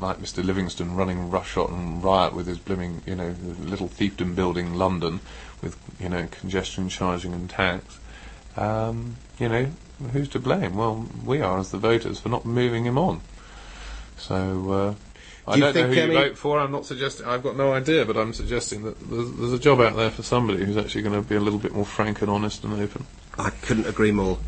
like 0.00 0.18
Mr. 0.18 0.44
Livingstone 0.44 0.94
running 0.94 1.30
roughshod 1.30 1.70
and 1.70 2.02
riot 2.02 2.34
with 2.34 2.46
his 2.46 2.58
blooming, 2.58 3.02
you 3.06 3.14
know, 3.14 3.34
little 3.60 3.88
fiefdom 3.88 4.34
building 4.34 4.74
London 4.74 5.20
with 5.62 5.76
you 6.00 6.08
know 6.08 6.26
congestion 6.30 6.88
charging 6.88 7.32
and 7.32 7.50
tax. 7.50 7.98
Um, 8.56 9.16
you 9.38 9.48
know, 9.48 9.70
who's 10.12 10.28
to 10.30 10.38
blame? 10.38 10.76
Well, 10.76 11.06
we 11.24 11.40
are 11.40 11.58
as 11.58 11.70
the 11.70 11.78
voters 11.78 12.20
for 12.20 12.28
not 12.28 12.44
moving 12.44 12.84
him 12.84 12.98
on. 12.98 13.20
So. 14.18 14.72
Uh, 14.72 14.94
I 15.46 15.52
Do 15.56 15.58
you 15.58 15.64
don't 15.64 15.74
know 15.74 15.82
think, 15.82 15.94
who 15.94 16.00
I 16.00 16.04
you 16.04 16.08
mean- 16.10 16.28
vote 16.30 16.38
for. 16.38 16.58
I'm 16.58 16.72
not 16.72 16.86
suggesting. 16.86 17.26
I've 17.26 17.42
got 17.42 17.54
no 17.54 17.74
idea, 17.74 18.06
but 18.06 18.16
I'm 18.16 18.32
suggesting 18.32 18.82
that 18.84 18.98
there's, 19.10 19.30
there's 19.32 19.52
a 19.52 19.58
job 19.58 19.78
out 19.78 19.94
there 19.94 20.08
for 20.10 20.22
somebody 20.22 20.64
who's 20.64 20.78
actually 20.78 21.02
going 21.02 21.22
to 21.22 21.28
be 21.28 21.34
a 21.34 21.40
little 21.40 21.58
bit 21.58 21.74
more 21.74 21.84
frank 21.84 22.22
and 22.22 22.30
honest 22.30 22.64
and 22.64 22.72
open. 22.80 23.04
I 23.38 23.50
couldn't 23.50 23.86
agree 23.86 24.10
more. 24.10 24.38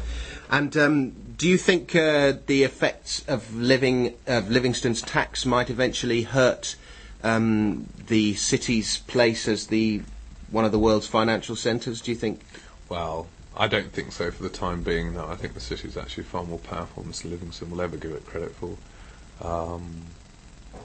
And 0.50 0.74
um, 0.78 1.10
do 1.36 1.48
you 1.50 1.58
think 1.58 1.94
uh, 1.94 2.32
the 2.46 2.62
effects 2.62 3.22
of 3.28 3.54
living 3.54 4.14
of 4.26 4.48
Livingstone's 4.50 5.02
tax 5.02 5.44
might 5.44 5.68
eventually 5.68 6.22
hurt 6.22 6.76
um, 7.22 7.88
the 8.06 8.32
city's 8.34 8.96
place 9.00 9.48
as 9.48 9.66
the 9.66 10.00
one 10.50 10.64
of 10.64 10.72
the 10.72 10.78
world's 10.78 11.06
financial 11.08 11.56
centres? 11.56 12.00
Do 12.00 12.10
you 12.10 12.16
think? 12.16 12.40
Well, 12.88 13.26
I 13.58 13.68
don't 13.68 13.90
think 13.90 14.12
so 14.12 14.30
for 14.30 14.42
the 14.42 14.50
time 14.50 14.82
being. 14.82 15.14
No, 15.14 15.26
I 15.26 15.34
think 15.34 15.54
the 15.54 15.60
city 15.60 15.88
is 15.88 15.96
actually 15.96 16.24
far 16.24 16.44
more 16.44 16.58
powerful 16.58 17.02
than 17.02 17.12
Mr. 17.12 17.30
Livingstone 17.30 17.70
will 17.70 17.80
ever 17.80 17.96
give 17.96 18.12
it 18.12 18.26
credit 18.26 18.54
for. 18.54 18.76
Um, 19.40 20.02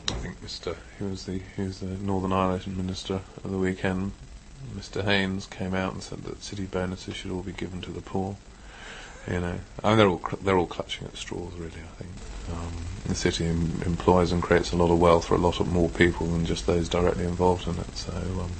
I 0.07 0.13
think 0.13 0.41
Mr. 0.41 0.75
Who 0.97 1.09
was 1.09 1.25
the 1.25 1.39
who 1.57 1.65
was 1.65 1.79
the 1.81 1.87
Northern 1.87 2.31
Ireland 2.31 2.77
minister 2.77 3.21
of 3.43 3.51
the 3.51 3.57
weekend? 3.57 4.13
Mr. 4.75 5.03
Haynes 5.03 5.47
came 5.47 5.73
out 5.73 5.93
and 5.93 6.01
said 6.01 6.23
that 6.23 6.43
city 6.43 6.65
bonuses 6.65 7.15
should 7.15 7.31
all 7.31 7.41
be 7.41 7.51
given 7.51 7.81
to 7.81 7.91
the 7.91 8.01
poor. 8.01 8.37
You 9.29 9.39
know, 9.41 9.59
I 9.83 9.89
mean, 9.89 9.97
they're 9.97 10.07
all 10.07 10.21
they're 10.41 10.57
all 10.57 10.65
clutching 10.65 11.07
at 11.07 11.17
straws, 11.17 11.53
really. 11.55 11.71
I 11.71 12.03
think 12.03 12.11
um, 12.51 12.73
the 13.05 13.15
city 13.15 13.45
em- 13.47 13.81
employs 13.85 14.31
and 14.31 14.41
creates 14.41 14.71
a 14.71 14.77
lot 14.77 14.91
of 14.91 14.99
wealth 14.99 15.25
for 15.25 15.35
a 15.35 15.39
lot 15.39 15.59
of 15.59 15.71
more 15.71 15.89
people 15.89 16.27
than 16.27 16.45
just 16.45 16.67
those 16.67 16.87
directly 16.87 17.25
involved 17.25 17.67
in 17.67 17.77
it. 17.77 17.97
So. 17.97 18.13
Um, 18.13 18.51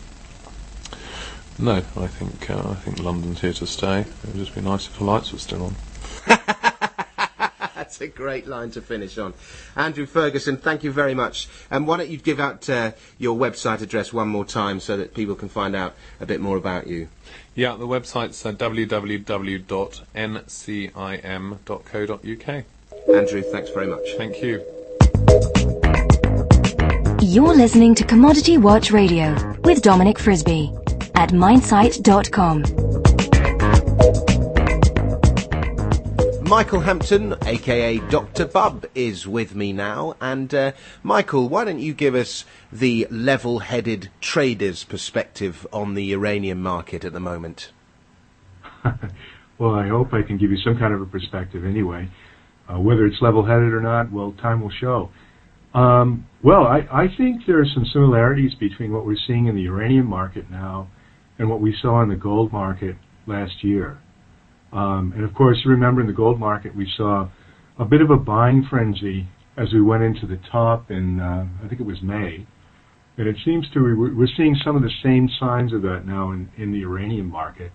no, 1.62 1.76
I 1.76 2.08
think 2.08 2.50
uh, 2.50 2.72
I 2.72 2.76
think 2.76 3.00
London's 3.00 3.42
here 3.42 3.54
to 3.54 3.68
stay. 3.68 4.02
It 4.02 4.08
would 4.26 4.36
just 4.36 4.56
be 4.56 4.62
nice 4.62 4.88
if 4.88 4.98
the 4.98 5.04
lights 5.04 5.32
were 5.32 5.40
still 5.40 5.64
on. 5.66 5.76
That's 7.76 8.02
a 8.02 8.08
great 8.08 8.48
line 8.48 8.72
to 8.72 8.82
finish 8.82 9.18
on. 9.18 9.34
Andrew 9.76 10.06
Ferguson, 10.06 10.58
thank 10.58 10.84
you 10.84 10.92
very 10.92 11.14
much. 11.14 11.48
And 11.70 11.86
why 11.86 11.98
don't 11.98 12.10
you 12.10 12.18
give 12.18 12.40
out 12.40 12.70
uh, 12.70 12.94
your 13.18 13.38
website 13.38 13.82
address 13.82 14.14
one 14.14 14.28
more 14.28 14.46
time 14.46 14.80
so 14.80 14.96
that 14.98 15.14
people 15.14 15.36
can 15.36 15.50
find 15.50 15.76
out 15.76 15.94
a 16.20 16.26
bit 16.26 16.40
more 16.42 16.58
about 16.58 16.88
you? 16.88 17.10
Yeah, 17.54 17.76
the 17.76 17.88
website's 17.88 18.46
uh, 18.46 18.54
www.ncim.co.uk. 18.54 19.66
Andrew, 23.16 23.42
thanks 23.42 23.70
very 23.72 23.88
much. 23.88 24.14
Thank 24.18 24.42
you. 24.42 24.64
You're 27.22 27.54
listening 27.56 27.94
to 27.96 28.04
Commodity 28.04 28.58
Watch 28.58 28.92
Radio 28.92 29.58
with 29.64 29.82
Dominic 29.82 30.18
Frisby 30.18 30.81
at 31.16 31.32
minesite.com. 31.32 32.64
Michael 36.52 36.82
Hampton, 36.82 37.34
aka 37.46 37.98
Dr. 38.10 38.46
Bubb, 38.46 38.86
is 38.94 39.26
with 39.26 39.56
me 39.56 39.72
now. 39.72 40.18
And 40.20 40.54
uh, 40.54 40.74
Michael, 41.02 41.48
why 41.48 41.64
don't 41.64 41.80
you 41.80 41.94
give 41.94 42.14
us 42.14 42.44
the 42.74 43.08
level 43.10 43.60
headed 43.60 44.10
trader's 44.20 44.84
perspective 44.84 45.66
on 45.72 45.94
the 45.94 46.04
uranium 46.04 46.62
market 46.62 47.06
at 47.06 47.14
the 47.14 47.22
moment? 47.22 47.72
well, 49.58 49.76
I 49.76 49.88
hope 49.88 50.14
I 50.14 50.24
can 50.24 50.38
give 50.38 50.52
you 50.52 50.58
some 50.58 50.78
kind 50.78 50.94
of 50.94 51.02
a 51.02 51.06
perspective 51.06 51.64
anyway. 51.64 52.10
Uh, 52.68 52.82
whether 52.82 53.06
it's 53.06 53.22
level 53.22 53.46
headed 53.46 53.72
or 53.72 53.82
not, 53.82 54.12
well, 54.12 54.34
time 54.34 54.60
will 54.60 54.72
show. 54.72 55.10
Um, 55.74 56.28
well, 56.44 56.68
I, 56.68 56.86
I 56.92 57.08
think 57.16 57.46
there 57.48 57.62
are 57.62 57.66
some 57.74 57.86
similarities 57.94 58.56
between 58.56 58.92
what 58.92 59.06
we're 59.06 59.16
seeing 59.26 59.48
in 59.48 59.56
the 59.56 59.62
uranium 59.62 60.08
market 60.08 60.52
now 60.52 60.90
and 61.42 61.50
what 61.50 61.60
we 61.60 61.76
saw 61.82 62.04
in 62.04 62.10
the 62.10 62.16
gold 62.16 62.52
market 62.52 62.96
last 63.26 63.64
year. 63.64 63.98
Um, 64.72 65.12
and 65.16 65.24
of 65.24 65.34
course, 65.34 65.58
remember 65.66 66.00
in 66.00 66.06
the 66.06 66.14
gold 66.14 66.40
market, 66.40 66.76
we 66.76 66.88
saw 66.96 67.30
a 67.80 67.84
bit 67.84 68.00
of 68.00 68.12
a 68.12 68.16
buying 68.16 68.64
frenzy 68.70 69.28
as 69.58 69.74
we 69.74 69.82
went 69.82 70.04
into 70.04 70.28
the 70.28 70.40
top 70.52 70.92
in, 70.92 71.20
uh, 71.20 71.48
I 71.66 71.68
think 71.68 71.82
it 71.82 71.88
was 71.88 71.98
May. 72.04 72.46
And 73.18 73.28
it 73.28 73.38
seems 73.44 73.66
to, 73.74 73.80
we're 73.80 74.16
we're 74.16 74.28
seeing 74.38 74.56
some 74.64 74.76
of 74.76 74.84
the 74.84 74.92
same 75.04 75.28
signs 75.40 75.74
of 75.74 75.82
that 75.82 76.04
now 76.06 76.32
in, 76.32 76.48
in 76.58 76.72
the 76.72 76.78
uranium 76.78 77.32
market. 77.32 77.72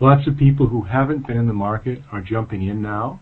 Lots 0.00 0.26
of 0.26 0.36
people 0.36 0.66
who 0.66 0.82
haven't 0.82 1.24
been 1.28 1.36
in 1.36 1.46
the 1.46 1.52
market 1.52 2.00
are 2.10 2.20
jumping 2.20 2.66
in 2.66 2.82
now, 2.82 3.20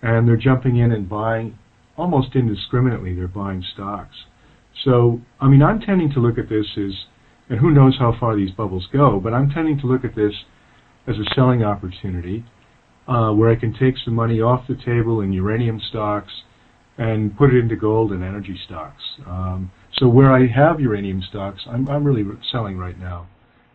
and 0.00 0.26
they're 0.26 0.38
jumping 0.38 0.78
in 0.78 0.92
and 0.92 1.10
buying 1.10 1.58
almost 1.98 2.34
indiscriminately. 2.34 3.14
They're 3.14 3.28
buying 3.28 3.62
stocks. 3.74 4.16
So, 4.82 5.20
I 5.42 5.48
mean, 5.48 5.62
I'm 5.62 5.80
tending 5.80 6.10
to 6.12 6.20
look 6.20 6.38
at 6.38 6.48
this 6.48 6.66
as, 6.78 6.94
and 7.48 7.58
who 7.58 7.70
knows 7.70 7.96
how 7.98 8.16
far 8.18 8.36
these 8.36 8.50
bubbles 8.50 8.86
go, 8.92 9.20
but 9.20 9.32
I'm 9.32 9.50
tending 9.50 9.78
to 9.80 9.86
look 9.86 10.04
at 10.04 10.14
this 10.14 10.32
as 11.06 11.16
a 11.16 11.34
selling 11.34 11.62
opportunity 11.62 12.44
uh, 13.06 13.30
where 13.32 13.50
I 13.50 13.56
can 13.56 13.72
take 13.72 13.94
some 14.04 14.14
money 14.14 14.40
off 14.40 14.66
the 14.66 14.74
table 14.74 15.20
in 15.20 15.32
uranium 15.32 15.80
stocks 15.88 16.32
and 16.98 17.36
put 17.36 17.54
it 17.54 17.58
into 17.58 17.76
gold 17.76 18.12
and 18.12 18.24
energy 18.24 18.58
stocks. 18.66 19.02
Um, 19.26 19.70
so 19.98 20.08
where 20.08 20.32
I 20.32 20.46
have 20.46 20.80
uranium 20.80 21.22
stocks, 21.22 21.62
I'm, 21.68 21.88
I'm 21.88 22.04
really 22.04 22.24
selling 22.50 22.78
right 22.78 22.98
now, 22.98 23.28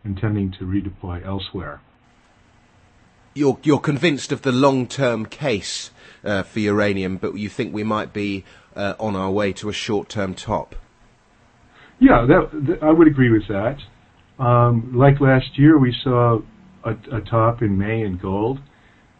intending 0.03 0.51
to 0.59 0.65
redeploy 0.65 1.25
elsewhere. 1.25 1.81
You're, 3.33 3.57
you're 3.63 3.79
convinced 3.79 4.33
of 4.33 4.41
the 4.41 4.51
long-term 4.51 5.27
case 5.27 5.91
uh, 6.25 6.43
for 6.43 6.59
uranium, 6.59 7.17
but 7.17 7.37
you 7.37 7.47
think 7.47 7.73
we 7.73 7.83
might 7.83 8.11
be 8.11 8.43
uh, 8.75 8.95
on 8.99 9.15
our 9.15 9.31
way 9.31 9.53
to 9.53 9.69
a 9.69 9.73
short-term 9.73 10.33
top. 10.35 10.75
Yeah, 12.01 12.25
that, 12.25 12.79
I 12.81 12.91
would 12.91 13.07
agree 13.07 13.29
with 13.29 13.47
that. 13.47 13.77
Um, 14.43 14.91
like 14.95 15.21
last 15.21 15.59
year, 15.59 15.77
we 15.77 15.95
saw 16.03 16.39
a, 16.83 16.93
a, 17.15 17.21
top 17.21 17.61
in 17.61 17.77
May 17.77 18.01
in 18.01 18.17
gold, 18.17 18.57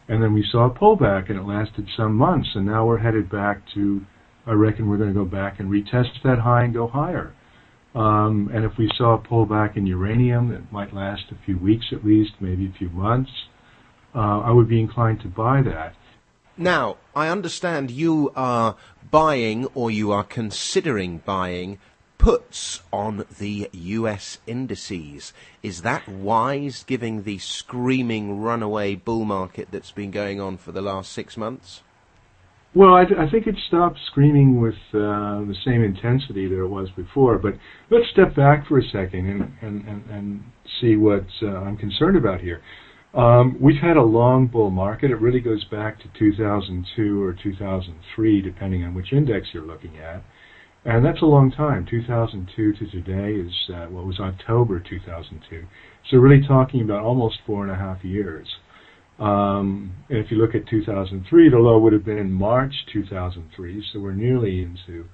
and 0.08 0.22
then 0.22 0.34
we 0.34 0.44
saw 0.52 0.66
a 0.66 0.72
pullback, 0.72 1.30
and 1.30 1.38
it 1.38 1.44
lasted 1.44 1.88
some 1.96 2.16
months, 2.16 2.50
and 2.56 2.66
now 2.66 2.88
we're 2.88 2.98
headed 2.98 3.30
back 3.30 3.62
to. 3.76 4.02
I 4.48 4.54
reckon 4.54 4.90
we're 4.90 4.98
going 4.98 5.14
to 5.14 5.16
go 5.16 5.26
back 5.26 5.60
and 5.60 5.70
retest 5.70 6.24
that 6.24 6.40
high 6.40 6.64
and 6.64 6.74
go 6.74 6.88
higher. 6.88 7.36
Um, 7.94 8.50
and 8.52 8.66
if 8.66 8.72
we 8.80 8.90
saw 8.98 9.14
a 9.14 9.20
pullback 9.20 9.78
in 9.78 9.86
uranium 9.86 10.50
that 10.50 10.72
might 10.72 10.92
last 10.92 11.26
a 11.30 11.46
few 11.46 11.60
weeks 11.60 11.86
at 11.92 12.04
least, 12.04 12.32
maybe 12.40 12.66
a 12.66 12.78
few 12.80 12.90
months, 12.90 13.30
uh, 14.16 14.40
I 14.40 14.50
would 14.50 14.68
be 14.68 14.80
inclined 14.80 15.22
to 15.22 15.28
buy 15.28 15.62
that. 15.62 15.94
Now, 16.58 16.98
I 17.16 17.28
understand 17.28 17.92
you 17.92 18.32
are 18.36 18.76
buying 19.12 19.66
or 19.76 19.92
you 19.92 20.12
are 20.12 20.24
considering 20.24 21.20
buying 21.20 21.78
puts 22.22 22.84
on 22.94 23.26
the 23.40 23.68
US 23.74 24.38
indices. 24.46 25.34
Is 25.64 25.82
that 25.82 26.08
wise, 26.08 26.84
given 26.84 27.24
the 27.24 27.40
screaming 27.40 28.40
runaway 28.42 28.94
bull 28.94 29.26
market 29.26 29.70
that's 29.72 29.92
been 29.92 30.12
going 30.12 30.40
on 30.40 30.58
for 30.58 30.72
the 30.72 30.84
last 30.84 31.12
six 31.12 31.36
months? 31.36 31.82
Well, 32.76 32.94
I, 32.94 33.06
th- 33.06 33.20
I 33.20 33.28
think 33.28 33.48
it 33.48 33.56
stopped 33.68 33.98
screaming 34.06 34.62
with 34.62 34.76
uh, 34.94 35.42
the 35.50 35.56
same 35.66 35.84
intensity 35.84 36.48
that 36.48 36.62
it 36.62 36.68
was 36.68 36.90
before. 36.96 37.40
But 37.40 37.56
let's 37.90 38.06
step 38.12 38.36
back 38.36 38.68
for 38.68 38.78
a 38.78 38.84
second 38.84 39.28
and, 39.28 39.52
and, 39.64 39.88
and, 39.88 40.10
and 40.12 40.44
see 40.80 40.98
what 40.98 41.26
uh, 41.42 41.48
I'm 41.48 41.76
concerned 41.76 42.18
about 42.18 42.40
here. 42.40 42.62
Um, 43.16 43.58
we've 43.60 43.82
had 43.82 43.98
a 43.98 44.04
long 44.04 44.46
bull 44.46 44.70
market. 44.70 45.10
It 45.10 45.16
really 45.16 45.42
goes 45.42 45.64
back 45.66 46.00
to 46.02 46.06
2002 46.20 47.24
or 47.24 47.34
2003, 47.34 48.42
depending 48.42 48.84
on 48.84 48.94
which 48.94 49.12
index 49.12 49.48
you're 49.54 49.66
looking 49.66 49.98
at. 49.98 50.24
And 50.84 51.06
that's 51.06 51.22
a 51.22 51.26
long 51.26 51.52
time. 51.52 51.86
2002 51.90 52.74
to 52.74 52.92
today 52.92 53.34
is 53.40 53.54
uh, 53.74 53.86
what 53.86 54.06
was 54.06 54.20
October 54.20 54.80
2002. 54.80 55.66
So 56.10 56.18
really 56.18 56.46
talking 56.48 56.82
about 56.82 57.04
almost 57.04 57.38
four 57.46 57.64
and 57.64 57.72
a 57.72 57.76
half 57.76 58.04
years. 58.04 58.48
Um, 59.20 59.94
and 60.10 60.18
if 60.18 60.32
you 60.32 60.38
look 60.38 60.56
at 60.56 60.68
2003, 60.68 61.50
the 61.50 61.58
low 61.58 61.78
would 61.78 61.94
have 61.94 62.04
been 62.04 62.18
in 62.18 62.32
March 62.32 62.74
2003. 62.92 63.86
So 63.94 64.00
we're 64.00 64.14
nearly 64.14 64.64
into 64.64 65.06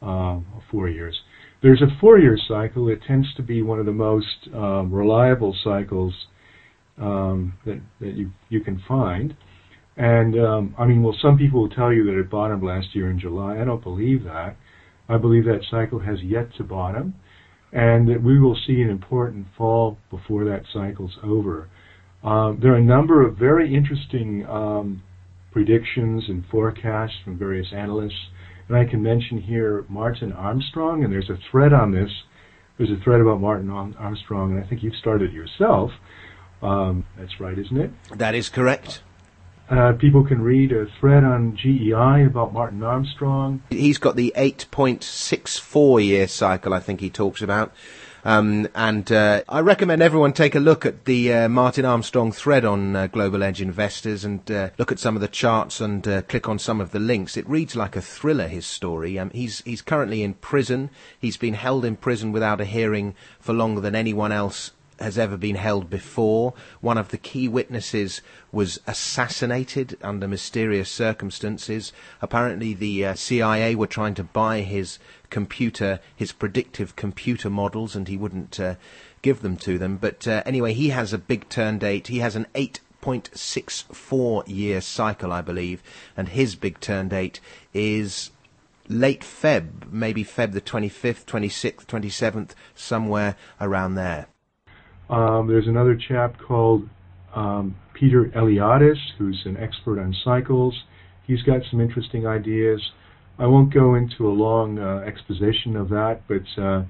uh, 0.00 0.40
four 0.70 0.88
years. 0.88 1.20
There's 1.62 1.82
a 1.82 1.86
four-year 2.00 2.38
cycle. 2.48 2.88
It 2.88 3.00
tends 3.06 3.32
to 3.36 3.42
be 3.42 3.62
one 3.62 3.78
of 3.78 3.86
the 3.86 3.92
most 3.92 4.48
um, 4.54 4.92
reliable 4.92 5.54
cycles 5.62 6.12
um, 6.98 7.54
that, 7.64 7.80
that 8.00 8.14
you 8.14 8.32
you 8.48 8.60
can 8.60 8.82
find. 8.88 9.36
And 9.96 10.38
um, 10.40 10.74
I 10.78 10.86
mean, 10.86 11.02
well, 11.02 11.16
some 11.20 11.38
people 11.38 11.60
will 11.60 11.70
tell 11.70 11.92
you 11.92 12.04
that 12.04 12.18
it 12.18 12.30
bottomed 12.30 12.64
last 12.64 12.94
year 12.94 13.10
in 13.10 13.20
July. 13.20 13.60
I 13.60 13.64
don't 13.64 13.82
believe 13.82 14.24
that. 14.24 14.56
I 15.12 15.18
believe 15.18 15.44
that 15.44 15.60
cycle 15.70 15.98
has 15.98 16.22
yet 16.22 16.54
to 16.56 16.64
bottom 16.64 17.14
and 17.72 18.08
that 18.08 18.22
we 18.22 18.38
will 18.38 18.56
see 18.66 18.80
an 18.82 18.90
important 18.90 19.46
fall 19.56 19.98
before 20.10 20.44
that 20.44 20.62
cycle's 20.72 21.18
over. 21.22 21.68
Um, 22.22 22.58
there 22.62 22.72
are 22.72 22.76
a 22.76 22.82
number 22.82 23.26
of 23.26 23.36
very 23.36 23.74
interesting 23.74 24.46
um, 24.46 25.02
predictions 25.52 26.24
and 26.28 26.44
forecasts 26.50 27.14
from 27.24 27.38
various 27.38 27.68
analysts, 27.74 28.28
and 28.68 28.76
I 28.76 28.84
can 28.84 29.02
mention 29.02 29.40
here 29.40 29.84
Martin 29.88 30.32
Armstrong, 30.32 31.04
and 31.04 31.12
there's 31.12 31.30
a 31.30 31.38
thread 31.50 31.72
on 31.72 31.92
this. 31.92 32.10
There's 32.78 32.90
a 32.90 33.02
thread 33.02 33.20
about 33.20 33.40
Martin 33.40 33.70
Armstrong, 33.70 34.52
and 34.52 34.64
I 34.64 34.66
think 34.66 34.82
you've 34.82 34.96
started 34.96 35.32
yourself. 35.32 35.90
Um, 36.62 37.04
that's 37.18 37.40
right, 37.40 37.58
isn't 37.58 37.76
it? 37.76 37.90
That 38.16 38.34
is 38.34 38.48
correct. 38.48 39.02
Uh, 39.72 39.94
people 39.94 40.22
can 40.22 40.42
read 40.42 40.70
a 40.70 40.84
thread 41.00 41.24
on 41.24 41.56
GEI 41.56 42.26
about 42.26 42.52
Martin 42.52 42.82
Armstrong. 42.82 43.62
He's 43.70 43.96
got 43.96 44.16
the 44.16 44.30
8.64 44.36 46.04
year 46.04 46.28
cycle, 46.28 46.74
I 46.74 46.78
think 46.78 47.00
he 47.00 47.08
talks 47.08 47.40
about. 47.40 47.72
Um, 48.22 48.68
and 48.74 49.10
uh, 49.10 49.44
I 49.48 49.60
recommend 49.60 50.02
everyone 50.02 50.34
take 50.34 50.54
a 50.54 50.60
look 50.60 50.84
at 50.84 51.06
the 51.06 51.32
uh, 51.32 51.48
Martin 51.48 51.86
Armstrong 51.86 52.32
thread 52.32 52.66
on 52.66 52.94
uh, 52.94 53.06
Global 53.06 53.42
Edge 53.42 53.62
Investors 53.62 54.26
and 54.26 54.48
uh, 54.50 54.68
look 54.76 54.92
at 54.92 54.98
some 54.98 55.14
of 55.16 55.22
the 55.22 55.26
charts 55.26 55.80
and 55.80 56.06
uh, 56.06 56.20
click 56.20 56.50
on 56.50 56.58
some 56.58 56.78
of 56.78 56.90
the 56.90 57.00
links. 57.00 57.38
It 57.38 57.48
reads 57.48 57.74
like 57.74 57.96
a 57.96 58.02
thriller. 58.02 58.48
His 58.48 58.66
story. 58.66 59.18
Um, 59.18 59.30
he's 59.30 59.62
he's 59.62 59.80
currently 59.80 60.22
in 60.22 60.34
prison. 60.34 60.90
He's 61.18 61.38
been 61.38 61.54
held 61.54 61.86
in 61.86 61.96
prison 61.96 62.30
without 62.30 62.60
a 62.60 62.66
hearing 62.66 63.14
for 63.40 63.54
longer 63.54 63.80
than 63.80 63.94
anyone 63.94 64.32
else 64.32 64.72
has 64.98 65.18
ever 65.18 65.36
been 65.36 65.56
held 65.56 65.90
before. 65.90 66.54
One 66.80 66.98
of 66.98 67.08
the 67.08 67.18
key 67.18 67.48
witnesses 67.48 68.22
was 68.50 68.80
assassinated 68.86 69.98
under 70.02 70.28
mysterious 70.28 70.90
circumstances. 70.90 71.92
Apparently, 72.20 72.74
the 72.74 73.06
uh, 73.06 73.14
CIA 73.14 73.74
were 73.74 73.86
trying 73.86 74.14
to 74.14 74.24
buy 74.24 74.60
his 74.60 74.98
computer, 75.30 76.00
his 76.14 76.32
predictive 76.32 76.96
computer 76.96 77.50
models, 77.50 77.96
and 77.96 78.08
he 78.08 78.16
wouldn't 78.16 78.60
uh, 78.60 78.74
give 79.22 79.42
them 79.42 79.56
to 79.56 79.78
them. 79.78 79.96
But 79.96 80.28
uh, 80.28 80.42
anyway, 80.44 80.74
he 80.74 80.90
has 80.90 81.12
a 81.12 81.18
big 81.18 81.48
turn 81.48 81.78
date. 81.78 82.08
He 82.08 82.18
has 82.18 82.36
an 82.36 82.46
8.64 82.54 84.44
year 84.46 84.80
cycle, 84.80 85.32
I 85.32 85.40
believe, 85.40 85.82
and 86.16 86.28
his 86.28 86.54
big 86.54 86.80
turn 86.80 87.08
date 87.08 87.40
is 87.72 88.30
late 88.88 89.22
Feb, 89.22 89.90
maybe 89.90 90.24
Feb 90.24 90.52
the 90.52 90.60
25th, 90.60 91.24
26th, 91.24 91.86
27th, 91.86 92.50
somewhere 92.74 93.36
around 93.60 93.94
there. 93.94 94.26
Um, 95.12 95.46
there's 95.46 95.68
another 95.68 95.94
chap 95.94 96.36
called 96.40 96.88
um, 97.34 97.76
Peter 97.92 98.32
Eliades, 98.34 98.96
who's 99.18 99.42
an 99.44 99.58
expert 99.58 100.00
on 100.00 100.16
cycles. 100.24 100.74
He's 101.26 101.42
got 101.42 101.60
some 101.70 101.82
interesting 101.82 102.26
ideas. 102.26 102.80
I 103.38 103.46
won't 103.46 103.74
go 103.74 103.94
into 103.94 104.26
a 104.26 104.32
long 104.32 104.78
uh, 104.78 105.04
exposition 105.06 105.76
of 105.76 105.90
that, 105.90 106.22
but 106.28 106.62
uh, 106.62 106.84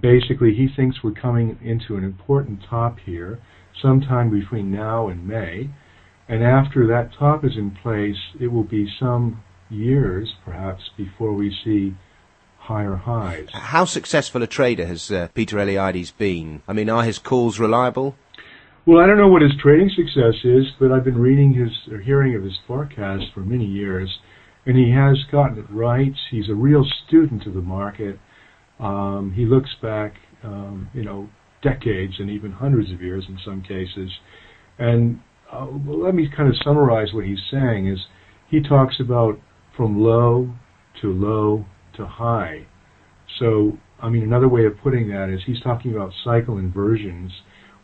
basically 0.00 0.54
he 0.54 0.68
thinks 0.74 1.04
we're 1.04 1.12
coming 1.12 1.58
into 1.62 1.96
an 1.96 2.04
important 2.04 2.60
top 2.68 2.98
here 3.04 3.38
sometime 3.82 4.30
between 4.30 4.72
now 4.72 5.08
and 5.08 5.28
May. 5.28 5.68
And 6.28 6.42
after 6.42 6.86
that 6.86 7.10
top 7.18 7.44
is 7.44 7.52
in 7.56 7.72
place, 7.82 8.16
it 8.40 8.46
will 8.46 8.64
be 8.64 8.88
some 8.98 9.42
years, 9.68 10.32
perhaps, 10.46 10.82
before 10.96 11.34
we 11.34 11.54
see 11.62 11.94
higher 12.70 12.94
highs. 12.94 13.48
How 13.52 13.84
successful 13.84 14.44
a 14.44 14.46
trader 14.46 14.86
has 14.86 15.10
uh, 15.10 15.26
Peter 15.34 15.56
Eliades 15.56 16.16
been? 16.16 16.62
I 16.68 16.72
mean, 16.72 16.88
are 16.88 17.02
his 17.02 17.18
calls 17.18 17.58
reliable? 17.58 18.14
Well, 18.86 19.00
I 19.02 19.06
don't 19.08 19.18
know 19.18 19.26
what 19.28 19.42
his 19.42 19.50
trading 19.60 19.90
success 19.90 20.36
is, 20.44 20.66
but 20.78 20.92
I've 20.92 21.04
been 21.04 21.18
reading 21.18 21.52
his 21.52 21.72
or 21.92 21.98
hearing 21.98 22.36
of 22.36 22.44
his 22.44 22.56
forecast 22.68 23.24
for 23.34 23.40
many 23.40 23.66
years, 23.66 24.08
and 24.66 24.76
he 24.76 24.92
has 24.92 25.18
gotten 25.32 25.58
it 25.58 25.66
right. 25.68 26.14
He's 26.30 26.48
a 26.48 26.54
real 26.54 26.84
student 27.06 27.44
of 27.44 27.54
the 27.54 27.60
market. 27.60 28.20
Um, 28.78 29.32
he 29.34 29.46
looks 29.46 29.70
back, 29.82 30.14
um, 30.44 30.88
you 30.94 31.02
know, 31.02 31.28
decades 31.62 32.14
and 32.20 32.30
even 32.30 32.52
hundreds 32.52 32.92
of 32.92 33.02
years 33.02 33.24
in 33.28 33.36
some 33.44 33.62
cases. 33.62 34.10
And 34.78 35.20
uh, 35.52 35.66
well, 35.84 35.98
let 36.04 36.14
me 36.14 36.28
kind 36.36 36.48
of 36.48 36.54
summarize 36.64 37.08
what 37.12 37.24
he's 37.24 37.42
saying. 37.50 37.88
Is 37.88 37.98
he 38.48 38.62
talks 38.62 38.94
about 39.00 39.40
from 39.76 40.00
low 40.00 40.54
to 41.02 41.12
low 41.12 41.66
to 42.00 42.06
high. 42.06 42.66
So, 43.38 43.78
I 44.02 44.08
mean, 44.08 44.22
another 44.22 44.48
way 44.48 44.66
of 44.66 44.72
putting 44.82 45.08
that 45.08 45.30
is 45.32 45.40
he's 45.46 45.60
talking 45.60 45.94
about 45.94 46.12
cycle 46.24 46.58
inversions, 46.58 47.32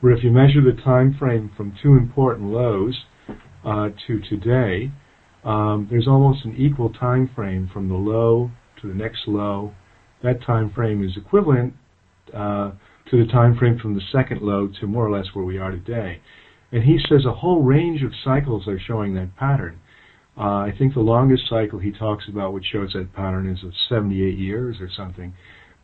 where 0.00 0.12
if 0.12 0.24
you 0.24 0.30
measure 0.30 0.60
the 0.60 0.80
time 0.82 1.16
frame 1.18 1.50
from 1.56 1.74
two 1.82 1.92
important 1.92 2.50
lows 2.50 2.94
uh, 3.64 3.90
to 4.06 4.20
today, 4.28 4.90
um, 5.44 5.86
there's 5.90 6.08
almost 6.08 6.44
an 6.44 6.56
equal 6.56 6.92
time 6.92 7.30
frame 7.34 7.70
from 7.72 7.88
the 7.88 7.94
low 7.94 8.50
to 8.82 8.88
the 8.88 8.94
next 8.94 9.20
low. 9.26 9.72
That 10.22 10.42
time 10.44 10.72
frame 10.74 11.04
is 11.04 11.16
equivalent 11.16 11.74
uh, 12.34 12.72
to 13.10 13.24
the 13.24 13.30
time 13.30 13.56
frame 13.56 13.78
from 13.78 13.94
the 13.94 14.00
second 14.12 14.42
low 14.42 14.68
to 14.80 14.86
more 14.86 15.06
or 15.06 15.16
less 15.16 15.26
where 15.34 15.44
we 15.44 15.58
are 15.58 15.70
today. 15.70 16.20
And 16.72 16.82
he 16.82 16.98
says 17.08 17.24
a 17.24 17.32
whole 17.32 17.62
range 17.62 18.02
of 18.02 18.10
cycles 18.24 18.66
are 18.66 18.78
showing 18.78 19.14
that 19.14 19.36
pattern. 19.36 19.78
Uh, 20.38 20.64
I 20.64 20.72
think 20.78 20.94
the 20.94 21.00
longest 21.00 21.44
cycle 21.48 21.78
he 21.78 21.92
talks 21.92 22.24
about, 22.28 22.52
which 22.52 22.66
shows 22.70 22.92
that 22.92 23.12
pattern, 23.14 23.48
is 23.48 23.62
of 23.64 23.72
78 23.88 24.36
years 24.36 24.76
or 24.80 24.90
something. 24.94 25.32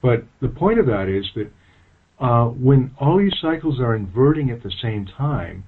But 0.03 0.24
the 0.40 0.48
point 0.48 0.78
of 0.78 0.86
that 0.86 1.09
is 1.09 1.24
that 1.34 1.50
uh, 2.24 2.46
when 2.48 2.92
all 3.00 3.18
these 3.18 3.34
cycles 3.40 3.80
are 3.80 3.94
inverting 3.94 4.50
at 4.50 4.62
the 4.62 4.72
same 4.82 5.07
time, 5.07 5.64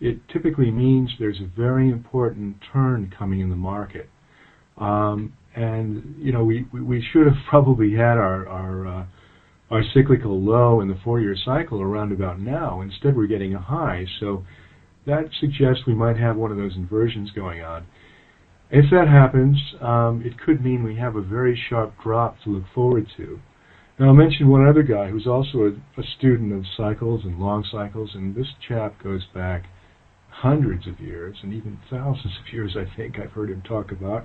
it 0.00 0.18
typically 0.32 0.70
means 0.70 1.10
there's 1.18 1.40
a 1.40 1.46
very 1.56 1.90
important 1.90 2.56
turn 2.72 3.12
coming 3.16 3.40
in 3.40 3.50
the 3.50 3.56
market. 3.56 4.08
Um, 4.78 5.32
and 5.54 6.14
you 6.18 6.32
know, 6.32 6.44
we, 6.44 6.66
we 6.72 7.04
should 7.12 7.26
have 7.26 7.36
probably 7.48 7.92
had 7.92 8.16
our 8.16 8.46
our 8.48 8.86
uh, 8.86 9.06
our 9.70 9.82
cyclical 9.92 10.40
low 10.40 10.80
in 10.80 10.88
the 10.88 10.98
four-year 11.04 11.36
cycle 11.44 11.82
around 11.82 12.12
about 12.12 12.40
now. 12.40 12.80
Instead, 12.80 13.16
we're 13.16 13.26
getting 13.26 13.54
a 13.54 13.60
high. 13.60 14.06
So 14.20 14.44
that 15.06 15.28
suggests 15.40 15.82
we 15.86 15.94
might 15.94 16.16
have 16.16 16.36
one 16.36 16.50
of 16.50 16.56
those 16.56 16.74
inversions 16.76 17.30
going 17.32 17.62
on. 17.62 17.86
If 18.70 18.90
that 18.90 19.08
happens, 19.08 19.56
um, 19.80 20.22
it 20.24 20.38
could 20.38 20.62
mean 20.62 20.82
we 20.82 20.96
have 20.96 21.16
a 21.16 21.22
very 21.22 21.58
sharp 21.68 21.94
drop 22.02 22.36
to 22.44 22.50
look 22.50 22.64
forward 22.74 23.06
to. 23.16 23.40
Now 23.98 24.08
I'll 24.08 24.14
mention 24.14 24.48
one 24.48 24.66
other 24.66 24.82
guy 24.82 25.08
who's 25.08 25.26
also 25.26 25.58
a, 25.58 26.00
a 26.00 26.04
student 26.18 26.52
of 26.52 26.64
cycles 26.76 27.24
and 27.24 27.38
long 27.38 27.64
cycles, 27.70 28.10
and 28.14 28.34
this 28.34 28.46
chap 28.66 29.02
goes 29.02 29.24
back 29.34 29.64
hundreds 30.28 30.86
of 30.86 31.00
years 31.00 31.36
and 31.42 31.52
even 31.52 31.78
thousands 31.90 32.34
of 32.38 32.52
years, 32.52 32.76
I 32.76 32.84
think 32.96 33.18
I've 33.18 33.32
heard 33.32 33.50
him 33.50 33.62
talk 33.62 33.90
about. 33.90 34.24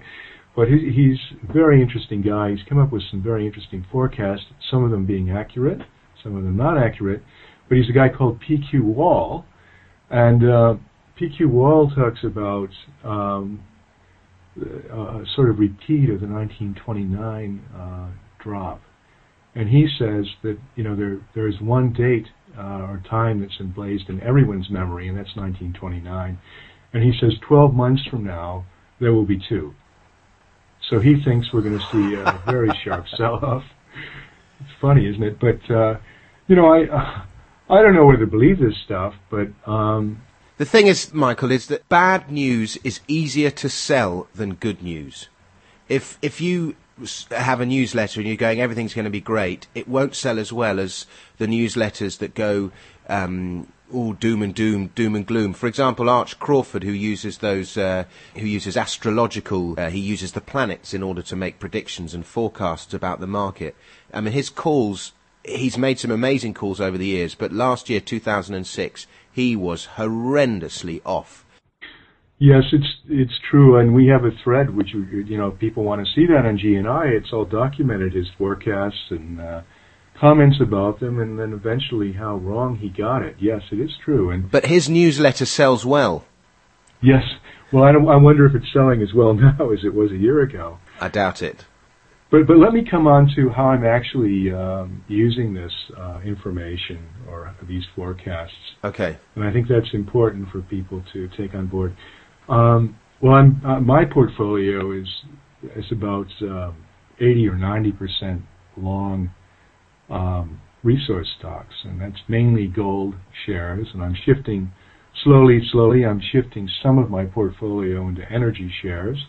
But 0.56 0.68
he, 0.68 0.91
he's 0.94 1.18
a 1.50 1.54
very 1.54 1.82
interesting 1.82 2.22
guy. 2.22 2.52
He's 2.52 2.68
come 2.68 2.78
up 2.78 2.91
with 2.91 3.02
some 3.10 3.24
very 3.24 3.48
interesting 3.48 3.86
forecasts, 3.91 4.46
some 4.70 4.84
of 4.84 4.91
them 4.91 5.06
being 5.06 5.32
accurate, 5.32 5.80
some 6.22 6.36
of 6.36 6.44
them 6.44 6.58
not 6.58 6.78
accurate. 6.78 7.24
But 7.70 7.78
he's 7.78 7.89
a 7.89 7.94
guy 7.94 8.10
called 8.10 8.39
PQ 8.41 8.84
Wall, 8.84 9.46
and 10.12 10.44
uh, 10.44 10.76
PQ 11.20 11.48
Wall 11.48 11.89
talks 11.89 12.20
about 12.24 12.70
um, 13.04 13.64
a 14.62 15.24
sort 15.36 15.49
of 15.49 15.60
repeat 15.60 16.10
of 16.10 16.22
the 16.22 16.28
1929 16.28 17.62
uh, 17.76 18.10
drop. 18.43 18.82
And 19.56 19.70
he 19.70 19.88
says 19.99 20.26
that 20.41 20.58
you 20.76 20.84
know 20.84 20.95
there 20.95 21.20
there 21.36 21.47
is 21.47 21.60
one 21.62 21.93
date 21.93 22.28
uh, 22.58 22.88
or 22.89 23.01
time 23.10 23.41
that's 23.41 23.60
emblazed 23.60 24.10
in 24.10 24.22
everyone's 24.22 24.70
memory, 24.70 25.08
and 25.08 25.18
that's 25.18 25.36
1929. 25.36 26.39
And 26.93 27.04
he 27.04 27.14
says 27.20 27.34
12 27.47 27.74
months 27.74 28.04
from 28.10 28.24
now 28.24 28.66
there 28.99 29.14
will 29.14 29.26
be 29.26 29.41
two. 29.49 29.74
So 30.89 30.99
he 30.99 31.22
thinks 31.24 31.47
we're 31.54 31.62
going 31.62 31.80
to 31.80 31.86
see 31.91 32.16
a 32.16 32.41
very 32.45 32.70
sharp 32.84 33.06
sell-off. 33.18 33.64
It's 34.60 34.70
funny, 34.82 35.08
isn't 35.08 35.24
it? 35.24 35.39
But 35.39 35.74
uh, 35.74 35.99
you 36.47 36.56
know, 36.56 36.68
I 36.68 36.86
uh, 36.86 37.26
I 37.70 37.82
don't 37.82 37.95
know 37.95 38.06
whether 38.06 38.26
to 38.26 38.28
believe 38.28 38.60
this 38.60 38.76
stuff, 38.86 39.14
but 39.30 39.47
um, 39.70 40.22
the 40.64 40.70
thing 40.70 40.88
is, 40.88 41.14
Michael, 41.14 41.51
is 41.51 41.68
that 41.68 41.89
bad 41.89 42.32
news 42.32 42.78
is 42.86 43.01
easier 43.09 43.51
to 43.51 43.68
sell 43.68 44.28
than 44.34 44.53
good 44.53 44.82
news. 44.82 45.28
If 45.89 46.18
if 46.22 46.39
you 46.39 46.78
have 47.32 47.59
a 47.59 47.66
newsletter 47.66 48.22
and 48.22 48.28
you're 48.30 48.38
going 48.38 48.61
everything's 48.61 48.93
going 48.93 49.03
to 49.03 49.11
be 49.11 49.20
great, 49.20 49.68
it 49.76 49.89
won't 49.89 50.16
sell 50.16 50.39
as 50.39 50.53
well 50.53 50.80
as 50.80 51.05
the 51.38 51.47
newsletters 51.47 52.20
that 52.20 52.34
go 52.34 52.72
um, 53.09 53.68
all 53.91 54.14
doom 54.14 54.41
and 54.41 54.55
doom, 54.55 54.88
doom 54.95 55.16
and 55.16 55.26
gloom. 55.26 55.51
For 55.51 55.68
example, 55.68 56.09
Arch 56.09 56.39
Crawford, 56.39 56.86
who 56.86 56.93
uses 56.93 57.39
those, 57.39 57.76
uh, 57.76 58.05
who 58.38 58.45
uses 58.45 58.78
astrological, 58.78 59.78
uh, 59.78 59.89
he 59.89 59.99
uses 59.99 60.32
the 60.32 60.39
planets 60.39 60.93
in 60.93 61.03
order 61.03 61.22
to 61.24 61.36
make 61.36 61.59
predictions 61.59 62.14
and 62.14 62.26
forecasts 62.26 62.93
about 62.93 63.20
the 63.20 63.28
market. 63.28 63.76
I 64.14 64.22
mean, 64.22 64.32
his 64.32 64.49
calls, 64.49 65.11
he's 65.43 65.78
made 65.78 65.99
some 65.99 66.11
amazing 66.11 66.53
calls 66.53 66.80
over 66.80 66.97
the 66.97 67.07
years, 67.07 67.36
but 67.36 67.51
last 67.51 67.89
year, 67.89 67.99
2006, 67.99 69.07
he 69.34 69.56
was 69.56 69.90
horrendously 69.96 71.02
off. 71.04 71.46
Yes, 72.40 72.64
it's 72.72 72.88
it's 73.08 73.40
true, 73.50 73.78
and 73.80 73.94
we 73.94 74.08
have 74.08 74.26
a 74.26 74.32
thread 74.44 74.76
which 74.76 74.90
you 74.94 75.38
know 75.38 75.52
people 75.52 75.84
want 75.84 76.06
to 76.06 76.14
see 76.14 76.26
that 76.28 76.46
on 76.46 76.58
GEI. 76.58 77.16
It's 77.16 77.32
all 77.32 77.46
documented 77.46 78.14
his 78.14 78.28
forecasts 78.38 79.12
and 79.12 79.40
uh, 79.40 79.62
comments 80.20 80.58
about 80.62 81.00
them, 81.00 81.20
and 81.20 81.40
then 81.40 81.54
eventually 81.54 82.14
how 82.14 82.36
wrong 82.36 82.76
he 82.78 82.90
got 82.90 83.22
it. 83.22 83.38
Yes, 83.40 83.62
it 83.72 83.80
is 83.80 83.92
true. 84.04 84.30
And 84.30 84.52
but 84.52 84.66
his 84.66 84.90
newsletter 84.90 85.46
sells 85.46 85.86
well. 85.86 86.26
Yes. 87.02 87.24
Well, 87.72 87.84
I, 87.84 87.92
don't, 87.92 88.08
I 88.08 88.18
wonder 88.18 88.46
if 88.46 88.56
it's 88.56 88.72
selling 88.72 89.02
as 89.02 89.14
well 89.16 89.34
now 89.48 89.72
as 89.72 89.80
it 89.84 89.94
was 89.94 90.12
a 90.12 90.18
year 90.18 90.42
ago. 90.42 90.78
I 91.02 91.08
doubt 91.08 91.42
it. 91.42 91.66
But 92.34 92.48
but 92.48 92.58
let 92.58 92.74
me 92.74 92.84
come 92.84 93.06
on 93.06 93.32
to 93.36 93.50
how 93.50 93.66
I'm 93.66 93.86
actually 93.86 94.52
um, 94.52 95.04
using 95.08 95.54
this 95.54 95.72
uh, 95.96 96.20
information 96.26 97.08
or 97.30 97.56
these 97.68 97.84
forecasts. 97.96 98.52
Okay. 98.84 99.20
And 99.36 99.44
I 99.44 99.54
think 99.54 99.68
that's 99.68 99.94
important 99.94 100.50
for 100.50 100.62
people 100.64 101.04
to 101.14 101.30
take 101.38 101.54
on 101.54 101.68
board. 101.68 101.96
Um, 102.50 102.98
well, 103.22 103.36
I'm, 103.36 103.62
uh, 103.64 103.80
my 103.82 104.04
portfolio 104.04 105.00
is 105.00 105.08
is 105.76 105.86
about 105.92 106.26
um, 106.42 106.84
80 107.20 107.50
or 107.50 107.56
90 107.56 107.92
percent 107.92 108.42
long 108.78 109.30
um, 110.10 110.60
resource 110.82 111.28
stocks, 111.38 111.76
and 111.84 112.02
that's 112.02 112.20
mainly 112.28 112.66
gold 112.66 113.14
shares. 113.46 113.86
And 113.94 114.02
I'm 114.02 114.18
shifting 114.26 114.72
slowly, 115.24 115.62
slowly. 115.72 116.04
I'm 116.04 116.22
shifting 116.32 116.68
some 116.82 116.98
of 116.98 117.12
my 117.12 117.26
portfolio 117.26 118.08
into 118.08 118.24
energy 118.32 118.74
shares, 118.82 119.24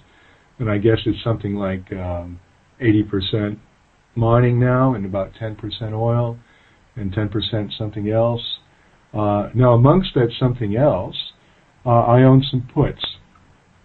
and 0.59 0.71
I 0.71 0.79
guess 0.79 1.01
it's 1.05 1.23
something 1.23 1.57
like 1.57 1.93
um, 1.93 2.41
80% 2.85 3.59
mining 4.15 4.61
now, 4.61 4.95
and 4.95 5.05
about 5.05 5.33
10% 5.41 5.59
oil, 5.93 6.39
and 6.97 7.13
10% 7.13 7.77
something 7.77 8.11
else. 8.11 8.43
Uh, 9.13 9.49
now, 9.55 9.73
amongst 9.73 10.11
that 10.15 10.31
something 10.39 10.77
else, 10.77 11.17
uh, 11.87 11.91
I 11.91 12.23
own 12.23 12.45
some 12.51 12.69
puts, 12.73 13.05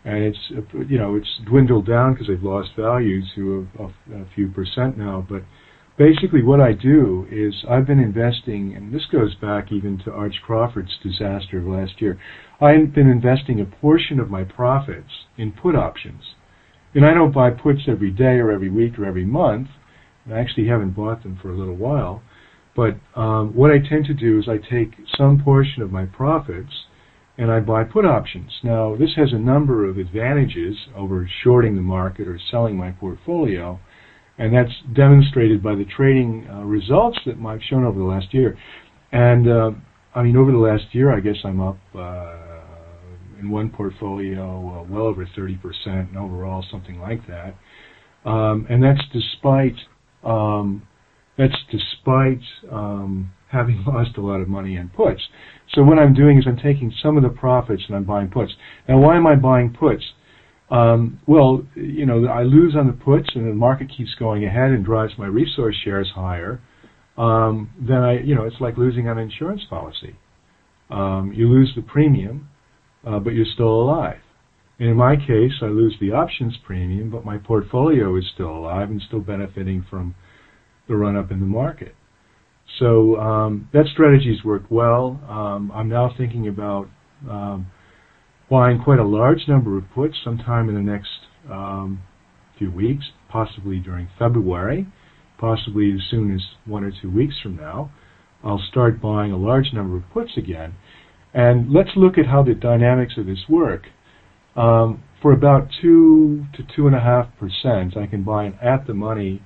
and 0.05 0.23
it's 0.23 0.37
you 0.89 0.97
know 0.97 1.15
it's 1.15 1.39
dwindled 1.45 1.85
down 1.85 2.13
because 2.13 2.27
they've 2.27 2.41
lost 2.41 2.69
value 2.77 3.21
to 3.35 3.67
a, 3.77 3.83
a, 3.83 4.21
a 4.21 4.25
few 4.33 4.49
percent 4.49 4.97
now, 4.97 5.25
but 5.29 5.43
basically 5.97 6.41
what 6.41 6.61
I 6.61 6.71
do 6.71 7.27
is 7.29 7.53
I've 7.69 7.85
been 7.85 7.99
investing, 7.99 8.73
and 8.75 8.93
this 8.93 9.05
goes 9.11 9.35
back 9.35 9.71
even 9.71 9.99
to 10.05 10.11
Arch 10.11 10.35
Crawford's 10.43 10.97
disaster 11.03 11.59
of 11.59 11.65
last 11.65 12.01
year. 12.01 12.17
I've 12.61 12.93
been 12.93 13.09
investing 13.09 13.59
a 13.59 13.65
portion 13.65 14.19
of 14.19 14.29
my 14.29 14.45
profits 14.45 15.11
in 15.37 15.51
put 15.51 15.75
options. 15.75 16.23
And 16.95 17.05
I 17.05 17.13
don't 17.13 17.33
buy 17.33 17.51
puts 17.51 17.81
every 17.87 18.11
day 18.11 18.39
or 18.39 18.51
every 18.51 18.69
week 18.69 18.97
or 18.97 19.05
every 19.05 19.25
month. 19.25 19.67
I 20.31 20.39
actually 20.39 20.67
haven't 20.67 20.91
bought 20.91 21.23
them 21.23 21.39
for 21.41 21.51
a 21.51 21.57
little 21.57 21.75
while. 21.75 22.21
But 22.75 22.97
um, 23.15 23.55
what 23.55 23.71
I 23.71 23.77
tend 23.79 24.05
to 24.05 24.13
do 24.13 24.39
is 24.39 24.47
I 24.47 24.57
take 24.57 24.93
some 25.17 25.41
portion 25.43 25.81
of 25.81 25.91
my 25.91 26.05
profits 26.05 26.71
and 27.37 27.51
I 27.51 27.59
buy 27.59 27.83
put 27.83 28.05
options. 28.05 28.51
Now, 28.63 28.95
this 28.95 29.11
has 29.15 29.31
a 29.31 29.39
number 29.39 29.87
of 29.89 29.97
advantages 29.97 30.75
over 30.95 31.29
shorting 31.43 31.75
the 31.75 31.81
market 31.81 32.27
or 32.27 32.39
selling 32.51 32.75
my 32.75 32.91
portfolio 32.91 33.79
and 34.39 34.55
that's 34.55 34.71
demonstrated 34.95 35.61
by 35.61 35.75
the 35.75 35.85
trading 35.85 36.47
uh, 36.49 36.63
results 36.63 37.19
that 37.25 37.35
I've 37.45 37.61
shown 37.69 37.83
over 37.83 37.99
the 37.99 38.05
last 38.05 38.33
year. 38.33 38.57
And 39.11 39.47
uh, 39.49 39.71
I 40.15 40.23
mean, 40.23 40.37
over 40.37 40.51
the 40.51 40.57
last 40.57 40.85
year, 40.93 41.15
I 41.15 41.19
guess 41.19 41.35
I'm 41.43 41.59
up 41.59 41.77
uh, 41.93 42.48
in 43.39 43.49
one 43.49 43.69
portfolio 43.69 44.81
uh, 44.81 44.83
well 44.83 45.03
over 45.03 45.25
30%, 45.25 45.59
and 45.85 46.17
overall 46.17 46.63
something 46.69 46.99
like 46.99 47.25
that. 47.27 47.55
Um, 48.29 48.67
and 48.69 48.83
that's 48.83 49.01
despite 49.13 49.75
um, 50.23 50.85
that's 51.37 51.55
despite 51.71 52.41
um, 52.69 53.31
having 53.49 53.83
lost 53.87 54.17
a 54.17 54.21
lot 54.21 54.41
of 54.41 54.49
money 54.49 54.75
in 54.75 54.89
puts. 54.89 55.21
So 55.73 55.83
what 55.83 55.97
I'm 55.97 56.13
doing 56.13 56.37
is 56.37 56.45
I'm 56.47 56.57
taking 56.57 56.93
some 57.01 57.15
of 57.15 57.23
the 57.23 57.29
profits 57.29 57.83
and 57.87 57.95
I'm 57.95 58.03
buying 58.03 58.29
puts. 58.29 58.51
Now, 58.87 58.99
why 58.99 59.15
am 59.15 59.25
I 59.25 59.35
buying 59.35 59.73
puts? 59.77 60.03
Um, 60.69 61.19
well, 61.27 61.65
you 61.75 62.05
know, 62.05 62.27
I 62.27 62.43
lose 62.43 62.75
on 62.75 62.87
the 62.87 62.93
puts, 62.93 63.29
and 63.33 63.47
the 63.47 63.53
market 63.53 63.89
keeps 63.95 64.13
going 64.19 64.45
ahead 64.45 64.71
and 64.71 64.85
drives 64.85 65.13
my 65.17 65.25
resource 65.25 65.75
shares 65.83 66.11
higher. 66.13 66.61
Um, 67.17 67.71
then 67.79 67.97
I, 67.97 68.19
you 68.19 68.35
know, 68.35 68.43
it's 68.43 68.59
like 68.59 68.77
losing 68.77 69.07
on 69.07 69.17
an 69.17 69.23
insurance 69.23 69.63
policy. 69.69 70.15
Um, 70.89 71.31
you 71.33 71.47
lose 71.47 71.71
the 71.75 71.81
premium, 71.81 72.48
uh, 73.05 73.19
but 73.19 73.31
you're 73.31 73.45
still 73.53 73.81
alive. 73.81 74.19
And 74.79 74.89
in 74.89 74.95
my 74.95 75.15
case, 75.15 75.51
I 75.61 75.65
lose 75.65 75.95
the 75.99 76.11
options 76.11 76.57
premium, 76.65 77.09
but 77.09 77.25
my 77.25 77.37
portfolio 77.37 78.15
is 78.15 78.23
still 78.33 78.49
alive 78.49 78.89
and 78.89 79.01
still 79.01 79.19
benefiting 79.19 79.85
from 79.89 80.15
the 80.87 80.95
run 80.95 81.17
up 81.17 81.31
in 81.31 81.39
the 81.39 81.45
market. 81.45 81.95
So 82.79 83.17
um, 83.17 83.67
that 83.73 83.85
strategy's 83.91 84.43
worked 84.43 84.71
well. 84.71 85.19
Um, 85.27 85.71
I'm 85.73 85.89
now 85.89 86.13
thinking 86.17 86.47
about 86.47 86.87
um, 87.29 87.67
buying 88.49 88.81
quite 88.81 88.99
a 88.99 89.05
large 89.05 89.47
number 89.47 89.77
of 89.77 89.83
puts 89.93 90.15
sometime 90.23 90.69
in 90.69 90.75
the 90.75 90.81
next 90.81 91.09
um, 91.49 92.01
few 92.57 92.71
weeks, 92.71 93.05
possibly 93.29 93.79
during 93.79 94.07
February, 94.17 94.87
possibly 95.37 95.91
as 95.93 95.99
soon 96.09 96.33
as 96.33 96.41
one 96.65 96.83
or 96.83 96.91
two 97.01 97.09
weeks 97.09 97.35
from 97.41 97.57
now. 97.57 97.91
I'll 98.43 98.63
start 98.71 99.01
buying 99.01 99.31
a 99.31 99.37
large 99.37 99.73
number 99.73 99.97
of 99.97 100.03
puts 100.13 100.37
again. 100.37 100.75
And 101.33 101.71
let's 101.71 101.91
look 101.95 102.17
at 102.17 102.25
how 102.25 102.43
the 102.43 102.53
dynamics 102.53 103.13
of 103.17 103.25
this 103.25 103.43
work. 103.49 103.83
Um, 104.55 105.03
for 105.21 105.31
about 105.31 105.67
two 105.81 106.45
to 106.55 106.63
two 106.75 106.87
and 106.87 106.95
a 106.95 106.99
half 106.99 107.27
percent, 107.37 107.97
I 107.97 108.07
can 108.07 108.23
buy 108.23 108.45
an 108.45 108.57
at-the-money 108.61 109.41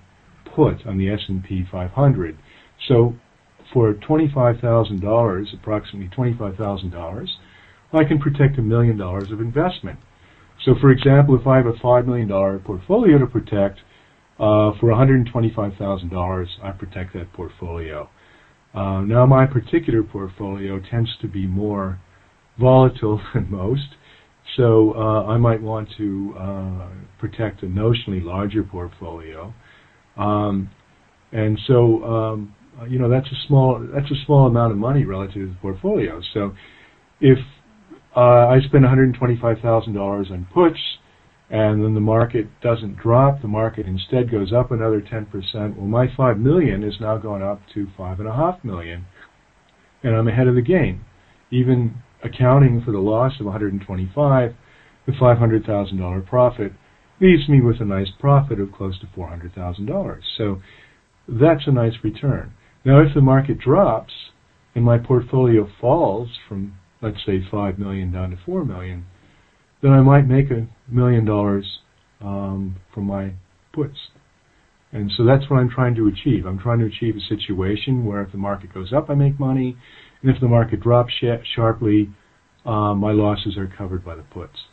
put 0.56 0.86
on 0.86 0.98
the 0.98 1.10
S&P 1.10 1.66
500. 1.72 2.38
So, 2.88 3.16
for 3.74 3.94
twenty-five 3.94 4.60
thousand 4.60 5.02
dollars, 5.02 5.50
approximately 5.54 6.10
twenty-five 6.10 6.58
thousand 6.58 6.92
dollars, 6.92 7.38
I 7.92 8.04
can 8.04 8.20
protect 8.20 8.60
a 8.60 8.62
million 8.62 8.98
dollars 8.98 9.32
of 9.32 9.42
investment. 9.42 10.00
So, 10.66 10.76
for 10.80 10.92
example, 10.92 11.36
if 11.40 11.46
I 11.46 11.58
have 11.58 11.66
a 11.66 11.74
$5 11.74 12.06
million 12.06 12.30
portfolio 12.60 13.18
to 13.18 13.26
protect, 13.26 13.80
uh, 14.40 14.72
for 14.80 14.90
$125,000, 14.90 16.48
I 16.64 16.72
protect 16.72 17.14
that 17.14 17.32
portfolio. 17.34 18.10
Uh, 18.74 19.02
now, 19.02 19.26
my 19.26 19.46
particular 19.46 20.02
portfolio 20.04 20.80
tends 20.90 21.10
to 21.22 21.28
be 21.28 21.46
more 21.46 22.00
volatile 22.60 23.22
than 23.34 23.50
most, 23.52 23.96
so 24.58 24.94
uh, 24.96 25.26
I 25.26 25.38
might 25.38 25.62
want 25.62 25.90
to 25.98 26.36
uh, 26.38 26.88
protect 27.20 27.64
a 27.64 27.68
notionally 27.68 28.24
larger 28.24 28.64
portfolio. 28.64 29.54
Um, 30.18 30.70
and 31.32 31.60
so, 31.68 32.04
um, 32.04 32.56
you 32.88 33.00
know, 33.00 33.10
that's 33.10 33.28
a 33.28 33.48
small 33.48 33.80
that's 33.94 34.12
a 34.12 34.26
small 34.26 34.48
amount 34.48 34.72
of 34.72 34.78
money 34.78 35.06
relative 35.06 35.34
to 35.34 35.48
the 35.48 35.58
portfolio. 35.62 36.22
So, 36.34 36.54
if 37.22 37.40
uh, 38.16 38.48
I 38.48 38.60
spend 38.66 38.86
$125,000 38.86 40.32
on 40.32 40.48
puts, 40.54 40.80
and 41.54 41.84
then 41.84 41.94
the 41.94 42.00
market 42.00 42.48
doesn't 42.62 42.98
drop. 42.98 43.40
The 43.44 43.48
market 43.48 43.86
instead 43.86 44.32
goes 44.32 44.52
up 44.52 44.72
another 44.72 45.00
10%. 45.00 45.30
Well, 45.78 45.86
my 45.86 46.08
5 46.18 46.40
million 46.40 46.84
is 46.84 46.96
now 47.00 47.20
going 47.20 47.44
up 47.44 47.62
to 47.76 47.88
5.5 47.98 48.64
million, 48.64 49.06
and 50.02 50.16
I'm 50.16 50.28
ahead 50.28 50.48
of 50.48 50.56
the 50.56 50.64
game. 50.64 51.06
Even 51.52 51.94
accounting 52.24 52.82
for 52.84 52.92
the 52.92 52.98
loss 52.98 53.34
of 53.40 53.46
125, 53.46 54.56
the 55.06 55.12
$500,000 55.12 56.26
profit 56.26 56.72
leaves 57.22 57.48
me 57.48 57.62
with 57.62 57.80
a 57.80 57.86
nice 57.86 58.10
profit 58.20 58.60
of 58.60 58.72
close 58.72 59.00
to 59.02 59.06
$400,000. 59.16 60.22
So 60.36 60.60
that's 61.28 61.68
a 61.68 61.72
nice 61.72 61.94
return. 62.04 62.52
Now, 62.84 63.00
if 63.02 63.14
the 63.14 63.22
market 63.22 63.60
drops 63.60 64.14
and 64.74 64.84
my 64.84 64.98
portfolio 64.98 65.70
falls 65.80 66.30
from, 66.50 66.80
let's 67.00 67.24
say, 67.28 67.46
five 67.52 67.78
million 67.78 68.12
down 68.12 68.32
to 68.32 68.40
four 68.44 68.66
million, 68.66 69.06
then 69.84 69.92
I 69.92 70.02
might 70.02 70.28
make 70.28 70.50
a 70.50 70.68
million 70.88 71.26
dollars 71.26 71.80
um, 72.22 72.76
from 72.94 73.06
my 73.06 73.34
puts. 73.72 73.98
And 74.92 75.12
so 75.18 75.26
that's 75.26 75.50
what 75.50 75.58
I'm 75.58 75.70
trying 75.70 75.96
to 75.96 76.08
achieve. 76.08 76.46
I'm 76.46 76.60
trying 76.60 76.80
to 76.80 76.86
achieve 76.86 77.16
a 77.18 77.36
situation 77.36 78.06
where 78.06 78.22
if 78.22 78.32
the 78.32 78.38
market 78.38 78.74
goes 78.74 78.94
up, 78.94 79.10
I 79.10 79.16
make 79.16 79.40
money, 79.40 79.76
and 80.22 80.32
if 80.32 80.40
the 80.40 80.48
market 80.48 80.82
drops 80.82 81.14
sh- 81.14 81.46
sharply, 81.56 82.12
uh, 82.66 82.94
my 82.94 83.12
losses 83.12 83.58
are 83.58 83.68
covered 83.68 84.06
by 84.06 84.16
the 84.16 84.22
puts. 84.22 84.66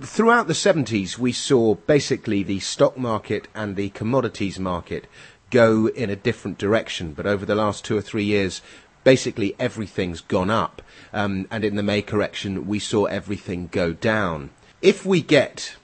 Throughout 0.00 0.46
the 0.46 0.54
70s, 0.54 1.18
we 1.18 1.32
saw 1.32 1.74
basically 1.74 2.42
the 2.42 2.60
stock 2.60 2.96
market 2.96 3.48
and 3.54 3.76
the 3.76 3.90
commodities 3.90 4.58
market 4.58 5.06
go 5.50 5.88
in 5.88 6.08
a 6.08 6.16
different 6.16 6.58
direction. 6.58 7.12
But 7.12 7.26
over 7.26 7.44
the 7.44 7.54
last 7.54 7.84
two 7.84 7.96
or 7.96 8.00
three 8.00 8.24
years, 8.24 8.62
basically 9.04 9.54
everything's 9.58 10.20
gone 10.22 10.50
up. 10.50 10.80
Um, 11.12 11.46
and 11.50 11.64
in 11.64 11.76
the 11.76 11.82
May 11.82 12.02
correction, 12.02 12.66
we 12.66 12.78
saw 12.78 13.04
everything 13.04 13.68
go 13.70 13.92
down. 13.92 14.50
If 14.84 15.06
we 15.06 15.22
get, 15.22 15.76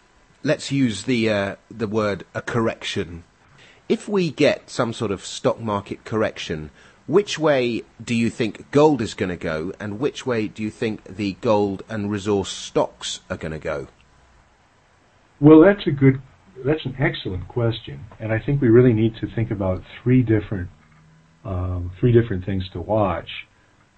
let's 0.42 0.70
use 0.70 1.04
the, 1.04 1.30
uh, 1.30 1.56
the 1.70 1.86
word 1.86 2.26
a 2.34 2.42
correction. 2.42 3.24
If 3.88 4.06
we 4.10 4.30
get 4.30 4.68
some 4.68 4.92
sort 4.92 5.10
of 5.10 5.24
stock 5.24 5.58
market 5.58 6.04
correction, 6.04 6.68
which 7.06 7.38
way 7.38 7.84
do 8.04 8.14
you 8.14 8.28
think 8.28 8.70
gold 8.72 9.00
is 9.00 9.14
going 9.14 9.30
to 9.30 9.38
go, 9.38 9.72
and 9.80 9.98
which 10.00 10.26
way 10.26 10.48
do 10.48 10.62
you 10.62 10.68
think 10.68 11.02
the 11.04 11.32
gold 11.40 11.82
and 11.88 12.10
resource 12.10 12.50
stocks 12.50 13.20
are 13.30 13.38
going 13.38 13.52
to 13.52 13.58
go? 13.58 13.88
Well, 15.40 15.62
that's 15.62 15.86
a 15.86 15.92
good, 15.92 16.20
that's 16.62 16.84
an 16.84 16.96
excellent 16.98 17.48
question, 17.48 18.04
and 18.18 18.34
I 18.34 18.38
think 18.38 18.60
we 18.60 18.68
really 18.68 18.92
need 18.92 19.16
to 19.22 19.34
think 19.34 19.50
about 19.50 19.82
three 20.02 20.20
different, 20.20 20.68
um, 21.42 21.90
three 21.98 22.12
different 22.12 22.44
things 22.44 22.68
to 22.74 22.82
watch. 22.82 23.30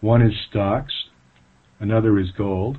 One 0.00 0.22
is 0.22 0.32
stocks, 0.48 0.94
another 1.80 2.20
is 2.20 2.30
gold, 2.30 2.78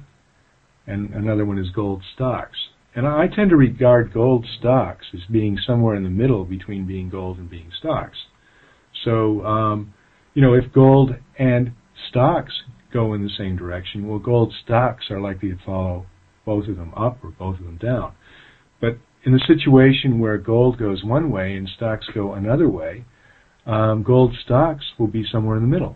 and 0.87 1.13
another 1.13 1.45
one 1.45 1.57
is 1.57 1.69
gold 1.69 2.03
stocks. 2.15 2.57
And 2.95 3.07
I 3.07 3.27
tend 3.27 3.49
to 3.49 3.55
regard 3.55 4.13
gold 4.13 4.45
stocks 4.59 5.05
as 5.13 5.21
being 5.31 5.57
somewhere 5.65 5.95
in 5.95 6.03
the 6.03 6.09
middle 6.09 6.45
between 6.45 6.85
being 6.85 7.09
gold 7.09 7.37
and 7.37 7.49
being 7.49 7.71
stocks. 7.79 8.17
So, 9.03 9.43
um, 9.45 9.93
you 10.33 10.41
know, 10.41 10.53
if 10.53 10.71
gold 10.73 11.11
and 11.39 11.71
stocks 12.09 12.53
go 12.91 13.13
in 13.13 13.23
the 13.23 13.31
same 13.37 13.57
direction, 13.57 14.07
well, 14.07 14.19
gold 14.19 14.53
stocks 14.63 15.05
are 15.09 15.19
likely 15.19 15.49
to 15.49 15.57
follow 15.65 16.05
both 16.45 16.67
of 16.67 16.75
them 16.75 16.93
up 16.95 17.23
or 17.23 17.31
both 17.31 17.59
of 17.59 17.65
them 17.65 17.77
down. 17.77 18.13
But 18.79 18.97
in 19.25 19.31
the 19.31 19.41
situation 19.47 20.19
where 20.19 20.37
gold 20.37 20.77
goes 20.77 21.03
one 21.03 21.31
way 21.31 21.55
and 21.55 21.67
stocks 21.75 22.05
go 22.13 22.33
another 22.33 22.69
way, 22.69 23.05
um, 23.65 24.03
gold 24.03 24.35
stocks 24.43 24.83
will 24.99 25.07
be 25.07 25.25
somewhere 25.31 25.55
in 25.55 25.63
the 25.63 25.69
middle. 25.69 25.95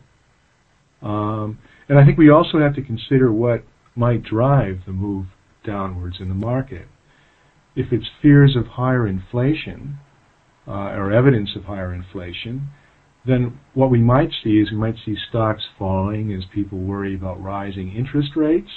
Um, 1.01 1.59
and 1.89 1.99
I 1.99 2.05
think 2.05 2.17
we 2.17 2.29
also 2.29 2.59
have 2.59 2.75
to 2.75 2.81
consider 2.81 3.31
what 3.31 3.63
might 3.97 4.23
drive 4.23 4.79
the 4.85 4.93
move 4.93 5.25
downwards 5.65 6.17
in 6.19 6.29
the 6.29 6.35
market. 6.35 6.87
If 7.75 7.91
it's 7.91 8.07
fears 8.21 8.55
of 8.55 8.65
higher 8.65 9.07
inflation 9.07 9.99
uh, 10.67 10.95
or 10.95 11.11
evidence 11.11 11.49
of 11.55 11.65
higher 11.65 11.93
inflation, 11.93 12.69
then 13.25 13.59
what 13.73 13.91
we 13.91 13.99
might 13.99 14.29
see 14.43 14.59
is 14.59 14.71
we 14.71 14.77
might 14.77 14.95
see 15.05 15.15
stocks 15.29 15.63
falling 15.77 16.33
as 16.33 16.43
people 16.53 16.77
worry 16.77 17.13
about 17.13 17.41
rising 17.41 17.93
interest 17.93 18.29
rates, 18.35 18.69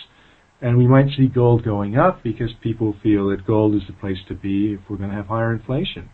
and 0.61 0.77
we 0.77 0.87
might 0.87 1.07
see 1.17 1.29
gold 1.29 1.65
going 1.65 1.97
up 1.97 2.23
because 2.23 2.51
people 2.63 2.97
feel 3.03 3.29
that 3.29 3.47
gold 3.47 3.75
is 3.75 3.83
the 3.87 3.93
place 3.95 4.19
to 4.29 4.35
be 4.35 4.75
if 4.75 4.81
we're 4.89 4.97
going 4.97 5.11
to 5.11 5.17
have 5.17 5.27
higher 5.27 5.53
inflation. 5.53 6.11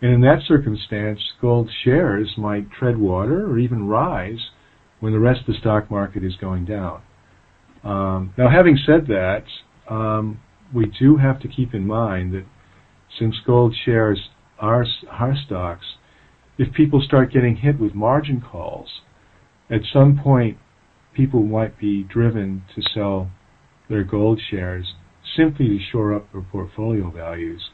And 0.00 0.12
in 0.12 0.20
that 0.22 0.42
circumstance, 0.46 1.20
gold 1.40 1.70
shares 1.84 2.34
might 2.38 2.70
tread 2.70 2.96
water 2.96 3.46
or 3.46 3.58
even 3.58 3.88
rise 3.88 4.50
when 5.00 5.12
the 5.12 5.18
rest 5.18 5.40
of 5.40 5.46
the 5.46 5.60
stock 5.60 5.90
market 5.90 6.24
is 6.24 6.36
going 6.40 6.64
down. 6.64 7.02
Um, 7.88 8.34
now, 8.36 8.50
having 8.50 8.78
said 8.84 9.06
that, 9.06 9.44
um, 9.88 10.40
we 10.74 10.92
do 11.00 11.16
have 11.16 11.40
to 11.40 11.48
keep 11.48 11.72
in 11.72 11.86
mind 11.86 12.34
that 12.34 12.44
since 13.18 13.34
gold 13.46 13.74
shares 13.86 14.28
are, 14.58 14.84
are 15.10 15.34
stocks, 15.46 15.86
if 16.58 16.74
people 16.74 17.00
start 17.00 17.32
getting 17.32 17.56
hit 17.56 17.80
with 17.80 17.94
margin 17.94 18.42
calls, 18.42 18.90
at 19.70 19.80
some 19.90 20.20
point 20.22 20.58
people 21.14 21.42
might 21.42 21.78
be 21.78 22.02
driven 22.02 22.62
to 22.74 22.82
sell 22.94 23.30
their 23.88 24.04
gold 24.04 24.38
shares 24.50 24.94
simply 25.34 25.68
to 25.68 25.78
shore 25.90 26.14
up 26.14 26.30
their 26.30 26.42
portfolio 26.42 27.10
values. 27.10 27.70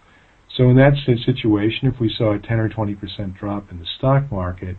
So 0.56 0.70
in 0.70 0.76
that 0.76 0.92
situation, 1.26 1.88
if 1.88 1.98
we 1.98 2.14
saw 2.16 2.34
a 2.34 2.38
10 2.38 2.60
or 2.60 2.68
20% 2.68 3.36
drop 3.36 3.72
in 3.72 3.80
the 3.80 3.86
stock 3.98 4.30
market, 4.30 4.76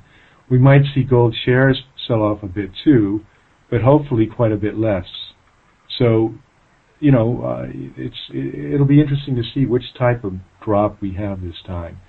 we 0.49 0.59
might 0.59 0.83
see 0.93 1.03
gold 1.03 1.36
shares 1.43 1.83
sell 2.07 2.21
off 2.21 2.41
a 2.41 2.47
bit 2.47 2.71
too, 2.86 3.25
but 3.70 3.82
hopefully 3.82 4.28
quite 4.28 4.51
a 4.51 4.57
bit 4.57 4.78
less. 4.78 5.05
So, 5.97 6.36
you 6.99 7.11
know, 7.11 7.43
uh, 7.43 7.66
it's 7.97 8.16
it'll 8.74 8.88
be 8.88 9.01
interesting 9.01 9.36
to 9.36 9.43
see 9.53 9.66
which 9.66 9.93
type 9.97 10.24
of 10.24 10.34
drop 10.63 11.01
we 11.01 11.13
have 11.16 11.41
this 11.41 11.55
time. 11.66 11.99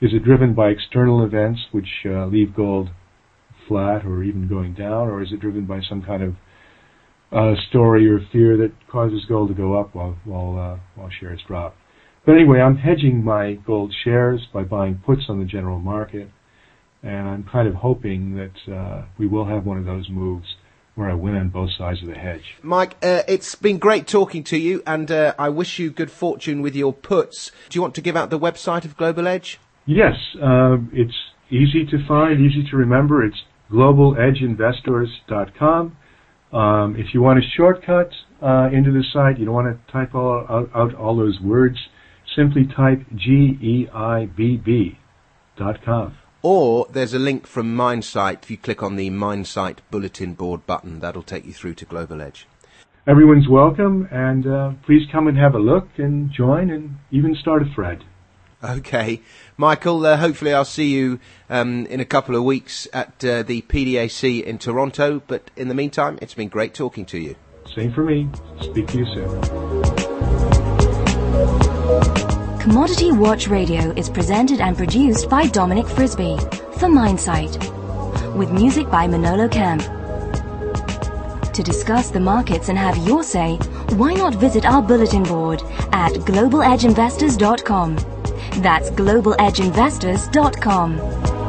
Is 0.00 0.12
it 0.12 0.24
driven 0.24 0.54
by 0.54 0.68
external 0.68 1.24
events 1.24 1.60
which 1.70 1.88
uh, 2.06 2.26
leave 2.26 2.56
gold 2.56 2.90
flat 3.68 4.04
or 4.04 4.22
even 4.22 4.48
going 4.48 4.74
down, 4.74 5.08
or 5.08 5.22
is 5.22 5.32
it 5.32 5.40
driven 5.40 5.64
by 5.64 5.80
some 5.88 6.02
kind 6.02 6.22
of 6.22 6.34
uh, 7.32 7.54
story 7.68 8.08
or 8.08 8.18
fear 8.32 8.56
that 8.56 8.72
causes 8.90 9.24
gold 9.28 9.48
to 9.48 9.54
go 9.54 9.78
up 9.78 9.94
while 9.94 10.16
while 10.24 10.58
uh, 10.58 10.78
while 10.94 11.10
shares 11.20 11.40
drop? 11.46 11.76
But 12.26 12.32
anyway, 12.32 12.60
I'm 12.60 12.76
hedging 12.76 13.24
my 13.24 13.54
gold 13.54 13.94
shares 14.04 14.46
by 14.52 14.62
buying 14.62 15.00
puts 15.04 15.22
on 15.28 15.38
the 15.38 15.44
general 15.44 15.78
market, 15.78 16.28
and 17.02 17.28
I'm 17.28 17.44
kind 17.50 17.66
of 17.66 17.74
hoping 17.74 18.36
that 18.36 18.72
uh, 18.72 19.06
we 19.18 19.26
will 19.26 19.46
have 19.46 19.64
one 19.64 19.78
of 19.78 19.84
those 19.84 20.08
moves 20.08 20.46
where 20.94 21.10
I 21.10 21.14
win 21.14 21.34
on 21.36 21.48
both 21.48 21.70
sides 21.72 22.02
of 22.02 22.08
the 22.08 22.14
hedge. 22.14 22.56
Mike, 22.62 22.96
uh, 23.02 23.22
it's 23.26 23.54
been 23.54 23.78
great 23.78 24.06
talking 24.06 24.44
to 24.44 24.58
you, 24.58 24.82
and 24.86 25.10
uh, 25.10 25.32
I 25.38 25.48
wish 25.48 25.78
you 25.78 25.90
good 25.90 26.10
fortune 26.10 26.60
with 26.60 26.76
your 26.76 26.92
puts. 26.92 27.50
Do 27.70 27.78
you 27.78 27.82
want 27.82 27.94
to 27.94 28.02
give 28.02 28.16
out 28.16 28.28
the 28.30 28.38
website 28.38 28.84
of 28.84 28.96
Global 28.96 29.26
Edge? 29.26 29.58
Yes, 29.86 30.14
uh, 30.42 30.76
it's 30.92 31.16
easy 31.50 31.86
to 31.86 32.06
find, 32.06 32.38
easy 32.40 32.62
to 32.70 32.76
remember. 32.76 33.24
It's 33.24 33.42
globaledgeinvestors.com. 33.70 35.96
Um, 36.52 36.96
if 36.96 37.14
you 37.14 37.22
want 37.22 37.38
a 37.38 37.42
shortcut 37.56 38.10
uh, 38.42 38.68
into 38.72 38.92
the 38.92 39.02
site, 39.12 39.38
you 39.38 39.46
don't 39.46 39.54
want 39.54 39.74
to 39.74 39.78
type 39.92 40.14
all, 40.14 40.44
out, 40.48 40.70
out 40.74 40.94
all 40.94 41.16
those 41.16 41.40
words, 41.40 41.78
simply 42.36 42.66
type 42.76 43.00
G-E-I-B-B.com. 43.14 43.88
Or 46.42 46.86
there's 46.90 47.14
a 47.14 47.18
link 47.18 47.46
from 47.46 47.76
Minesite. 47.76 48.42
If 48.42 48.50
you 48.50 48.56
click 48.56 48.82
on 48.82 48.96
the 48.96 49.10
Minesite 49.10 49.78
bulletin 49.90 50.34
board 50.34 50.66
button, 50.66 50.98
that'll 51.00 51.22
take 51.22 51.46
you 51.46 51.52
through 51.52 51.74
to 51.74 51.84
Global 51.84 52.20
Edge. 52.20 52.46
Everyone's 53.06 53.48
welcome, 53.48 54.08
and 54.12 54.46
uh, 54.46 54.72
please 54.84 55.08
come 55.10 55.26
and 55.26 55.36
have 55.36 55.54
a 55.54 55.58
look 55.58 55.88
and 55.96 56.30
join 56.32 56.70
and 56.70 56.98
even 57.10 57.34
start 57.34 57.62
a 57.62 57.66
thread. 57.74 58.04
Okay, 58.62 59.20
Michael. 59.56 60.06
Uh, 60.06 60.16
hopefully, 60.16 60.54
I'll 60.54 60.64
see 60.64 60.92
you 60.92 61.18
um, 61.50 61.86
in 61.86 61.98
a 61.98 62.04
couple 62.04 62.36
of 62.36 62.44
weeks 62.44 62.86
at 62.92 63.24
uh, 63.24 63.42
the 63.42 63.62
PDAC 63.62 64.44
in 64.44 64.58
Toronto. 64.58 65.20
But 65.26 65.50
in 65.56 65.66
the 65.66 65.74
meantime, 65.74 66.16
it's 66.22 66.34
been 66.34 66.48
great 66.48 66.74
talking 66.74 67.04
to 67.06 67.18
you. 67.18 67.34
Same 67.74 67.92
for 67.92 68.04
me. 68.04 68.28
Speak 68.60 68.86
to 68.88 68.98
you 68.98 69.06
soon. 69.06 69.42
Commodity 72.62 73.10
Watch 73.10 73.48
Radio 73.48 73.90
is 73.96 74.08
presented 74.08 74.60
and 74.60 74.76
produced 74.76 75.28
by 75.28 75.48
Dominic 75.48 75.88
Frisby 75.88 76.36
for 76.78 76.88
Minesite, 76.88 77.58
with 78.36 78.52
music 78.52 78.88
by 78.88 79.08
Manolo 79.08 79.48
Camp. 79.48 79.82
To 81.52 81.62
discuss 81.64 82.10
the 82.10 82.20
markets 82.20 82.68
and 82.68 82.78
have 82.78 82.96
your 82.98 83.24
say, 83.24 83.56
why 83.96 84.14
not 84.14 84.36
visit 84.36 84.64
our 84.64 84.80
bulletin 84.80 85.24
board 85.24 85.60
at 85.90 86.12
globaledgeinvestors.com. 86.12 87.96
That's 88.62 88.90
globaledgeinvestors.com. 88.90 91.41